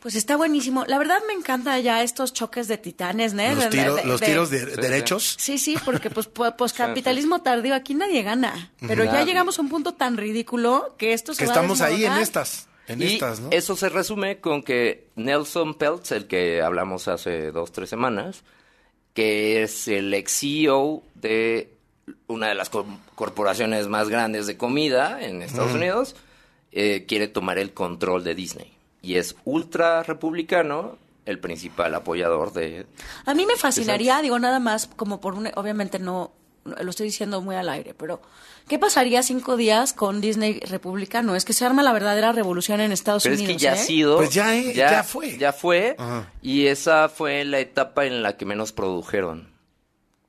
Pues 0.06 0.14
está 0.14 0.36
buenísimo. 0.38 0.86
La 0.86 1.00
verdad 1.00 1.18
me 1.28 1.34
encanta 1.34 1.80
ya 1.80 2.04
estos 2.04 2.32
choques 2.32 2.68
de 2.68 2.78
titanes, 2.78 3.34
¿no? 3.34 3.42
Los, 3.56 3.70
tiro- 3.72 3.96
de- 3.96 4.04
los 4.06 4.22
tiros 4.22 4.52
de, 4.52 4.60
Sí, 4.60 4.80
derechos. 4.80 5.36
Sí, 5.40 5.58
sí, 5.58 5.78
porque 5.84 6.12
pues, 6.12 6.28
capitalismo 6.74 7.42
tardío, 7.42 7.74
aquí 7.74 7.96
nadie 7.96 8.22
gana. 8.22 8.72
Pero 8.88 9.04
ya 9.04 9.24
llegamos 9.26 9.58
a 9.58 9.64
un 9.64 9.70
punto 9.70 9.96
tan 9.96 10.16
ridículo 10.16 10.94
que 11.00 11.14
esto 11.14 11.34
se 11.34 11.40
Que 11.40 11.46
va 11.48 11.54
a 11.54 11.56
estamos 11.56 11.82
ahí 11.82 12.06
en 12.06 12.14
estas. 12.14 12.68
En 12.88 13.02
y 13.02 13.14
estas, 13.14 13.40
¿no? 13.40 13.50
eso 13.50 13.76
se 13.76 13.90
resume 13.90 14.38
con 14.40 14.62
que 14.62 15.08
Nelson 15.16 15.74
Peltz, 15.74 16.12
el 16.12 16.28
que 16.28 16.62
hablamos 16.62 17.08
hace 17.08 17.50
dos, 17.52 17.72
tres 17.72 17.90
semanas, 17.90 18.44
que 19.16 19.64
es 19.64 19.88
el 19.88 20.14
ex 20.14 20.32
CEO 20.40 21.02
de 21.16 21.74
una 22.28 22.50
de 22.50 22.54
las 22.54 22.70
co- 22.70 22.86
corporaciones 23.16 23.88
más 23.88 24.08
grandes 24.10 24.46
de 24.46 24.56
comida 24.56 25.20
en 25.26 25.42
Estados. 25.42 25.74
Unidos, 25.74 26.16
eh, 26.72 27.06
quiere 27.08 27.28
tomar 27.28 27.58
el 27.58 27.74
control 27.74 28.24
de 28.24 28.36
Disney. 28.36 28.75
Y 29.06 29.18
es 29.18 29.36
ultra 29.46 30.02
republicano, 30.02 30.98
el 31.26 31.40
principal 31.40 31.94
apoyador 31.94 32.54
de... 32.54 32.88
A 33.26 33.36
mí 33.36 33.46
me 33.46 33.56
fascinaría, 33.56 34.20
digo 34.24 34.40
nada 34.40 34.60
más, 34.60 34.88
como 34.88 35.22
por 35.22 35.36
un, 35.36 35.48
obviamente 35.54 36.00
no, 36.00 36.32
lo 36.64 36.90
estoy 36.90 37.06
diciendo 37.06 37.40
muy 37.40 37.56
al 37.56 37.70
aire, 37.70 37.94
pero 37.94 38.20
¿qué 38.68 38.80
pasaría 38.80 39.22
cinco 39.22 39.58
días 39.58 39.94
con 39.94 40.22
Disney 40.22 40.60
republicano? 40.62 41.36
Es 41.36 41.46
que 41.46 41.54
se 41.54 41.66
arma 41.66 41.84
la 41.84 41.94
verdadera 41.94 42.32
revolución 42.32 42.82
en 42.82 42.92
Estados 42.92 43.22
Pero 43.22 43.36
es 43.36 43.42
Unidos. 43.42 43.58
que 43.58 43.64
ya 43.64 43.70
¿eh? 43.70 43.74
ha 43.74 43.78
sido... 43.78 44.18
Pues 44.18 44.32
ya, 44.32 44.56
eh, 44.56 44.74
ya 44.74 45.04
fue. 45.04 45.38
Ya 45.38 45.54
fue. 45.54 45.96
Ajá. 46.00 46.32
Y 46.42 46.66
esa 46.66 47.08
fue 47.08 47.46
la 47.46 47.60
etapa 47.60 48.06
en 48.06 48.24
la 48.24 48.38
que 48.38 48.46
menos 48.46 48.72
produjeron 48.72 49.54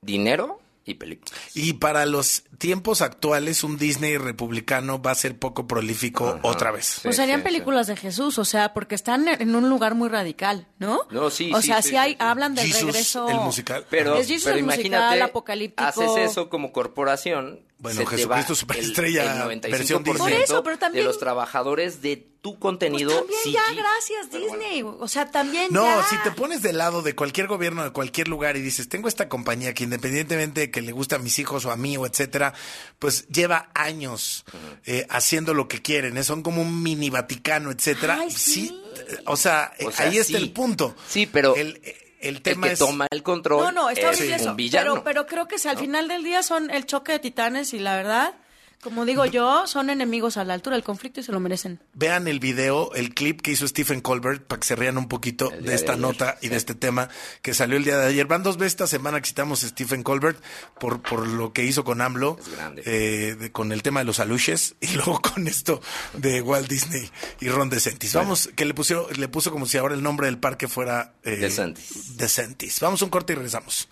dinero 0.01 0.59
y 0.87 0.93
películas. 0.95 1.33
Y 1.53 1.73
para 1.73 2.05
los 2.05 2.43
tiempos 2.57 3.01
actuales, 3.01 3.63
un 3.63 3.77
Disney 3.77 4.17
republicano 4.17 5.01
va 5.01 5.11
a 5.11 5.15
ser 5.15 5.37
poco 5.37 5.67
prolífico 5.67 6.39
otra 6.43 6.71
vez. 6.71 7.01
Pues 7.03 7.17
serían 7.17 7.43
películas 7.43 7.87
de 7.87 7.95
Jesús, 7.95 8.39
o 8.39 8.45
sea, 8.45 8.73
porque 8.73 8.95
están 8.95 9.27
en 9.27 9.55
un 9.55 9.69
lugar 9.69 9.93
muy 9.95 10.09
radical, 10.09 10.67
¿no? 10.79 11.01
No, 11.11 11.29
sí, 11.29 11.51
O 11.53 11.61
sí, 11.61 11.67
sea, 11.67 11.81
sí, 11.81 11.83
si 11.83 11.89
sí, 11.89 11.95
hay, 11.97 12.11
sí. 12.11 12.17
hablan 12.19 12.55
del 12.55 12.67
Jesus, 12.67 12.83
regreso. 12.85 13.29
el 13.29 13.35
musical. 13.41 13.85
Pero, 13.89 14.15
Es 14.15 14.27
Jesus 14.27 14.45
pero 14.45 14.57
el 14.57 14.63
musical, 14.63 14.85
imagínate, 14.85 15.21
apocalíptico. 15.21 15.87
haces 15.87 16.17
eso 16.17 16.49
como 16.49 16.71
corporación. 16.71 17.66
Bueno, 17.79 17.99
se 17.99 18.05
te 18.05 18.09
Jesucristo 18.17 18.53
va 18.53 18.55
Superestrella, 18.57 19.23
el, 19.43 19.51
el 19.53 19.61
95% 19.61 19.71
versión 19.71 20.03
Disney. 20.03 20.17
Por 20.19 20.31
eso, 20.31 20.63
pero 20.63 20.77
también- 20.79 21.03
de 21.03 21.07
los 21.07 21.19
trabajadores 21.19 22.01
de 22.01 22.27
tu 22.41 22.57
contenido. 22.59 23.09
Pues 23.27 23.43
también 23.43 23.53
ya, 23.53 23.73
gracias 23.83 24.31
Disney. 24.31 24.81
O 24.83 25.07
sea, 25.07 25.29
también 25.29 25.67
No, 25.71 25.83
ya. 25.83 26.07
si 26.07 26.17
te 26.23 26.31
pones 26.31 26.61
del 26.63 26.77
lado 26.77 27.01
de 27.03 27.13
cualquier 27.13 27.45
gobierno 27.47 27.83
de 27.83 27.91
cualquier 27.91 28.29
lugar 28.29 28.57
y 28.57 28.61
dices, 28.61 28.89
tengo 28.89 29.07
esta 29.07 29.29
compañía 29.29 29.73
que 29.75 29.83
independientemente 29.83 30.61
de 30.61 30.71
que 30.71 30.81
le 30.81 30.91
guste 30.91 31.15
a 31.15 31.19
mis 31.19 31.37
hijos 31.39 31.65
o 31.65 31.71
a 31.71 31.77
mí 31.77 31.97
o 31.97 32.05
etcétera, 32.07 32.53
pues 32.99 33.27
lleva 33.27 33.69
años 33.75 34.43
eh, 34.85 35.05
haciendo 35.09 35.53
lo 35.53 35.67
que 35.67 35.81
quieren, 35.81 36.17
¿eh? 36.17 36.23
son 36.23 36.41
como 36.41 36.61
un 36.61 36.81
mini 36.81 37.09
Vaticano, 37.11 37.69
etcétera. 37.71 38.17
Ay, 38.21 38.31
sí. 38.31 38.67
sí. 38.67 38.81
eh, 39.07 39.17
o 39.25 39.35
sea, 39.37 39.71
eh, 39.77 39.85
O 39.85 39.91
sea, 39.91 40.05
ahí 40.07 40.17
está 40.17 40.37
el 40.37 40.51
punto. 40.51 40.95
Sí, 41.07 41.25
pero 41.27 41.55
El, 41.55 41.79
el 41.83 41.95
el 42.19 42.41
tema 42.41 42.67
que 42.67 42.73
es... 42.73 42.79
toma 42.79 43.07
el 43.09 43.23
control 43.23 43.63
No, 43.63 43.71
no, 43.71 43.89
está 43.89 44.11
es 44.11 44.17
horrible 44.17 44.35
eso. 44.37 44.49
un 44.51 44.55
villano. 44.55 44.91
Pero, 44.91 45.03
pero 45.03 45.25
creo 45.27 45.47
que 45.47 45.59
si 45.59 45.67
al 45.67 45.77
final 45.77 46.07
del 46.07 46.23
día 46.23 46.43
son 46.43 46.69
el 46.69 46.85
choque 46.85 47.13
de 47.13 47.19
titanes 47.19 47.73
y 47.73 47.79
la 47.79 47.95
verdad, 47.95 48.33
como 48.81 49.05
digo 49.05 49.25
yo, 49.25 49.65
son 49.67 49.89
enemigos 49.89 50.37
a 50.37 50.43
la 50.45 50.53
altura 50.53 50.75
del 50.75 50.83
conflicto 50.83 51.19
y 51.19 51.23
se 51.23 51.31
lo 51.31 51.39
merecen. 51.39 51.79
Vean 51.93 52.27
el 52.27 52.39
video, 52.39 52.93
el 52.93 53.13
clip 53.13 53.41
que 53.41 53.51
hizo 53.51 53.67
Stephen 53.67 54.01
Colbert 54.01 54.43
para 54.45 54.59
que 54.61 54.67
se 54.67 54.75
rían 54.75 54.97
un 54.97 55.07
poquito 55.09 55.49
de 55.49 55.73
esta 55.75 55.95
nota 55.95 56.37
y 56.41 56.49
de 56.49 56.55
este 56.57 56.75
tema 56.75 57.09
que 57.41 57.53
salió 57.53 57.75
el 57.77 57.83
día 57.83 57.97
de 57.97 58.07
ayer. 58.07 58.25
Van 58.27 58.43
dos 58.43 58.57
veces 58.57 58.73
esta 58.73 58.87
semana 58.87 59.19
que 59.19 59.27
citamos 59.27 59.63
a 59.63 59.67
Stephen 59.67 60.03
Colbert 60.03 60.41
por, 60.79 61.01
por 61.01 61.27
lo 61.27 61.51
que 61.53 61.63
hizo 61.65 61.83
con 61.83 62.01
AMLO, 62.01 62.37
Es 62.39 62.49
grande. 62.55 62.83
eh, 62.85 63.35
de- 63.35 63.51
con 63.51 63.71
el 63.71 63.81
tema 63.83 63.99
de 64.01 64.05
los 64.05 64.19
aluches 64.19 64.75
y 64.81 64.87
luego 64.93 65.21
con 65.21 65.47
esto 65.47 65.81
de 66.13 66.41
Walt 66.41 66.67
Disney 66.69 67.09
y 67.41 67.49
Ron 67.49 67.69
DeSantis. 67.69 68.13
Vamos, 68.13 68.49
que 68.55 68.63
le 68.65 68.73
pusieron, 68.73 69.05
le 69.17 69.27
puso 69.27 69.51
como 69.51 69.65
si 69.65 69.77
ahora 69.77 69.95
el 69.95 70.03
nombre 70.03 70.27
del 70.27 70.37
parque 70.37 70.67
fuera 70.67 71.13
eh, 71.23 71.35
DeSantis. 71.37 72.15
DeSantis. 72.17 72.79
Vamos 72.79 73.01
un 73.01 73.09
corte 73.09 73.33
y 73.33 73.35
regresamos. 73.35 73.89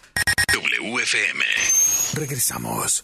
WFM. 0.53 1.43
Regresamos. 2.13 3.03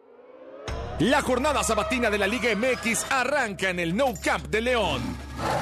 La 1.01 1.23
jornada 1.23 1.63
sabatina 1.63 2.11
de 2.11 2.19
la 2.19 2.27
Liga 2.27 2.55
MX 2.55 3.07
arranca 3.09 3.71
en 3.71 3.79
el 3.79 3.95
No 3.95 4.13
Camp 4.23 4.45
de 4.49 4.61
León. 4.61 5.01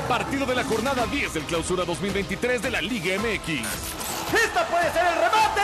Partido 0.10 0.46
de 0.46 0.54
la 0.54 0.66
jornada 0.66 1.06
10 1.06 1.34
del 1.34 1.44
clausura 1.44 1.86
2023 1.86 2.62
de 2.62 2.70
la 2.70 2.82
Liga 2.82 3.16
MX. 3.18 3.48
¡Esta 4.36 4.68
puede 4.68 4.92
ser 4.92 5.06
el 5.06 5.16
remate! 5.16 5.62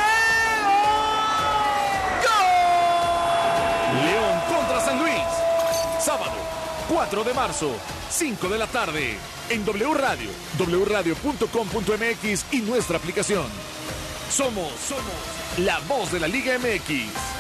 León 4.05 4.39
contra 4.47 4.79
San 4.79 4.97
Luis. 4.97 5.23
Sábado, 5.99 6.37
4 6.87 7.23
de 7.25 7.33
marzo, 7.33 7.75
5 8.11 8.47
de 8.47 8.57
la 8.57 8.67
tarde. 8.67 9.17
En 9.49 9.65
W 9.65 9.93
Radio, 9.93 10.29
wradio.com.mx 10.57 12.45
y 12.53 12.61
nuestra 12.61 12.95
aplicación. 12.95 13.45
Somos, 14.31 14.71
somos 14.87 15.03
la 15.57 15.79
voz 15.79 16.13
de 16.13 16.21
la 16.21 16.29
Liga 16.29 16.57
MX. 16.59 17.34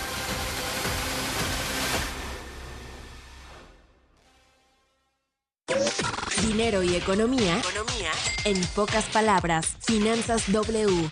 Dinero 6.55 6.83
y 6.83 6.95
economía. 6.95 7.61
En 8.45 8.61
pocas 8.67 9.03
palabras, 9.07 9.75
Finanzas 9.81 10.49
W. 10.53 11.11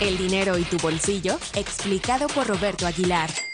El 0.00 0.16
dinero 0.16 0.56
y 0.56 0.62
tu 0.62 0.76
bolsillo, 0.76 1.40
explicado 1.56 2.28
por 2.28 2.46
Roberto 2.46 2.86
Aguilar. 2.86 3.47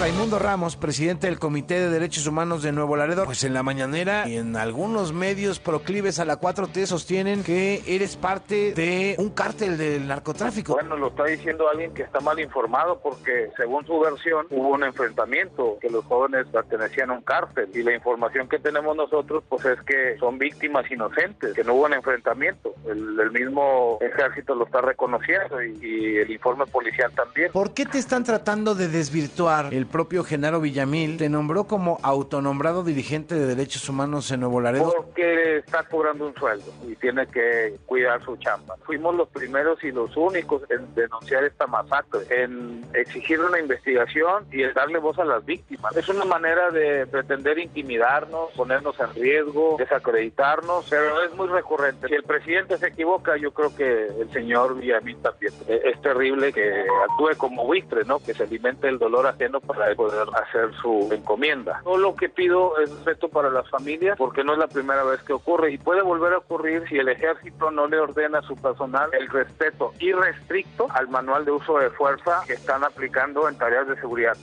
Raimundo 0.00 0.38
Ramos, 0.38 0.76
presidente 0.76 1.26
del 1.26 1.38
Comité 1.38 1.74
de 1.74 1.90
Derechos 1.90 2.26
Humanos 2.26 2.62
de 2.62 2.72
Nuevo 2.72 2.96
Laredo, 2.96 3.26
pues 3.26 3.44
en 3.44 3.52
la 3.52 3.62
mañanera 3.62 4.26
y 4.26 4.38
en 4.38 4.56
algunos 4.56 5.12
medios 5.12 5.60
proclives 5.60 6.18
a 6.18 6.24
la 6.24 6.40
4T 6.40 6.86
sostienen 6.86 7.44
que 7.44 7.82
eres 7.86 8.16
parte 8.16 8.72
de 8.72 9.14
un 9.18 9.28
cártel 9.28 9.76
del 9.76 10.08
narcotráfico. 10.08 10.72
Bueno, 10.72 10.96
lo 10.96 11.08
está 11.08 11.24
diciendo 11.24 11.68
alguien 11.68 11.92
que 11.92 12.02
está 12.02 12.20
mal 12.20 12.40
informado 12.40 12.98
porque 13.02 13.50
según 13.58 13.84
su 13.84 14.00
versión 14.00 14.46
hubo 14.48 14.70
un 14.70 14.84
enfrentamiento, 14.84 15.76
que 15.82 15.90
los 15.90 16.02
jóvenes 16.06 16.46
pertenecían 16.50 17.10
a 17.10 17.12
un 17.12 17.22
cártel 17.22 17.68
y 17.74 17.82
la 17.82 17.94
información 17.94 18.48
que 18.48 18.58
tenemos 18.58 18.96
nosotros 18.96 19.44
pues 19.50 19.66
es 19.66 19.82
que 19.82 20.16
son 20.18 20.38
víctimas 20.38 20.90
inocentes, 20.90 21.52
que 21.52 21.62
no 21.62 21.74
hubo 21.74 21.84
un 21.84 21.92
enfrentamiento. 21.92 22.72
El, 22.86 23.20
el 23.20 23.30
mismo 23.32 23.98
ejército 24.00 24.54
lo 24.54 24.64
está 24.64 24.80
reconociendo 24.80 25.62
y, 25.62 25.78
y 25.82 26.16
el 26.16 26.30
informe 26.30 26.64
policial 26.64 27.12
también. 27.12 27.52
¿Por 27.52 27.74
qué 27.74 27.84
te 27.84 27.98
están 27.98 28.24
tratando 28.24 28.74
de 28.74 28.88
desvirtuar? 28.88 29.74
El 29.74 29.89
propio 29.90 30.24
Genaro 30.24 30.60
Villamil 30.60 31.18
te 31.18 31.28
nombró 31.28 31.64
como 31.64 31.98
autonombrado 32.02 32.82
dirigente 32.82 33.34
de 33.34 33.46
derechos 33.46 33.88
humanos 33.88 34.30
en 34.30 34.40
Nuevo 34.40 34.60
Laredo. 34.60 34.92
Porque 34.96 35.58
está 35.58 35.82
cobrando 35.84 36.26
un 36.26 36.34
sueldo 36.34 36.72
y 36.88 36.94
tiene 36.96 37.26
que 37.26 37.76
cuidar 37.86 38.24
su 38.24 38.36
chamba. 38.36 38.76
Fuimos 38.84 39.14
los 39.14 39.28
primeros 39.28 39.82
y 39.84 39.90
los 39.92 40.16
únicos 40.16 40.62
en 40.70 40.94
denunciar 40.94 41.44
esta 41.44 41.66
masacre, 41.66 42.20
en 42.30 42.84
exigir 42.94 43.40
una 43.40 43.58
investigación 43.58 44.46
y 44.50 44.62
en 44.62 44.72
darle 44.74 44.98
voz 44.98 45.18
a 45.18 45.24
las 45.24 45.44
víctimas. 45.44 45.96
Es 45.96 46.08
una 46.08 46.24
manera 46.24 46.70
de 46.70 47.06
pretender 47.06 47.58
intimidarnos, 47.58 48.50
ponernos 48.56 48.98
en 49.00 49.14
riesgo, 49.14 49.76
desacreditarnos, 49.78 50.86
pero 50.88 51.22
es 51.22 51.34
muy 51.34 51.48
recurrente. 51.48 52.08
Si 52.08 52.14
el 52.14 52.22
presidente 52.22 52.78
se 52.78 52.88
equivoca, 52.88 53.36
yo 53.36 53.52
creo 53.52 53.74
que 53.74 54.06
el 54.06 54.30
señor 54.32 54.78
Villamil 54.78 55.16
también. 55.18 55.52
Es 55.66 56.00
terrible 56.00 56.52
que 56.52 56.84
actúe 57.10 57.36
como 57.36 57.64
buitre, 57.64 58.04
¿no? 58.04 58.18
Que 58.20 58.34
se 58.34 58.44
alimente 58.44 58.88
el 58.88 58.98
dolor 58.98 59.26
ajeno 59.26 59.60
para 59.60 59.79
poder 59.96 60.26
hacer 60.34 60.70
su 60.80 61.08
encomienda. 61.12 61.80
Todo 61.84 61.98
lo 61.98 62.14
que 62.14 62.28
pido 62.28 62.78
es 62.78 62.90
respeto 62.90 63.28
para 63.28 63.50
las 63.50 63.68
familias 63.70 64.16
porque 64.16 64.44
no 64.44 64.52
es 64.52 64.58
la 64.58 64.68
primera 64.68 65.04
vez 65.04 65.22
que 65.22 65.32
ocurre 65.32 65.72
y 65.72 65.78
puede 65.78 66.02
volver 66.02 66.34
a 66.34 66.38
ocurrir 66.38 66.84
si 66.88 66.96
el 66.96 67.08
ejército 67.08 67.70
no 67.70 67.86
le 67.86 67.98
ordena 67.98 68.38
a 68.38 68.42
su 68.42 68.56
personal 68.56 69.10
el 69.12 69.28
respeto 69.28 69.92
irrestricto 69.98 70.88
al 70.90 71.08
manual 71.08 71.44
de 71.44 71.52
uso 71.52 71.78
de 71.78 71.90
fuerza 71.90 72.42
que 72.46 72.54
están 72.54 72.84
aplicando 72.84 73.48
en 73.48 73.56
tareas 73.56 73.88
de 73.88 73.96
seguridad. 73.96 74.36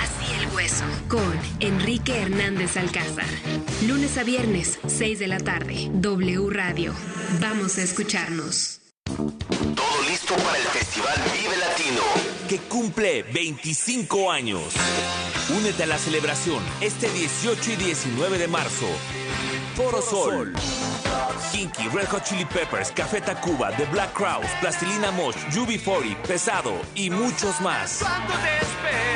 Así 0.00 0.42
el 0.42 0.54
hueso 0.54 0.84
con 1.08 1.20
Enrique 1.60 2.22
Hernández 2.22 2.76
Alcázar. 2.76 3.26
Lunes 3.86 4.18
a 4.18 4.24
viernes, 4.24 4.78
6 4.86 5.18
de 5.18 5.28
la 5.28 5.38
tarde. 5.38 5.88
W 5.92 6.50
Radio. 6.50 6.92
Vamos 7.40 7.78
a 7.78 7.82
escucharnos. 7.82 8.77
Todo 9.16 10.02
listo 10.06 10.34
para 10.36 10.58
el 10.58 10.64
Festival 10.64 11.14
Vive 11.32 11.56
Latino, 11.56 12.02
que 12.46 12.58
cumple 12.58 13.22
25 13.22 14.30
años. 14.30 14.74
Únete 15.56 15.84
a 15.84 15.86
la 15.86 15.98
celebración 15.98 16.62
este 16.82 17.08
18 17.08 17.72
y 17.72 17.76
19 17.76 18.38
de 18.38 18.48
marzo. 18.48 18.86
Foro 19.74 20.02
Sol. 20.02 20.52
Kinky, 21.52 21.88
Red 21.88 22.08
Hot 22.08 22.24
Chili 22.24 22.44
Peppers, 22.44 22.92
Café 22.92 23.22
Tacuba, 23.22 23.74
The 23.76 23.86
Black 23.86 24.12
Crowes, 24.12 24.50
Plastilina 24.60 25.10
Mosh, 25.10 25.36
UB40, 25.52 26.16
Pesado 26.22 26.74
y 26.94 27.08
muchos 27.08 27.60
más. 27.62 28.02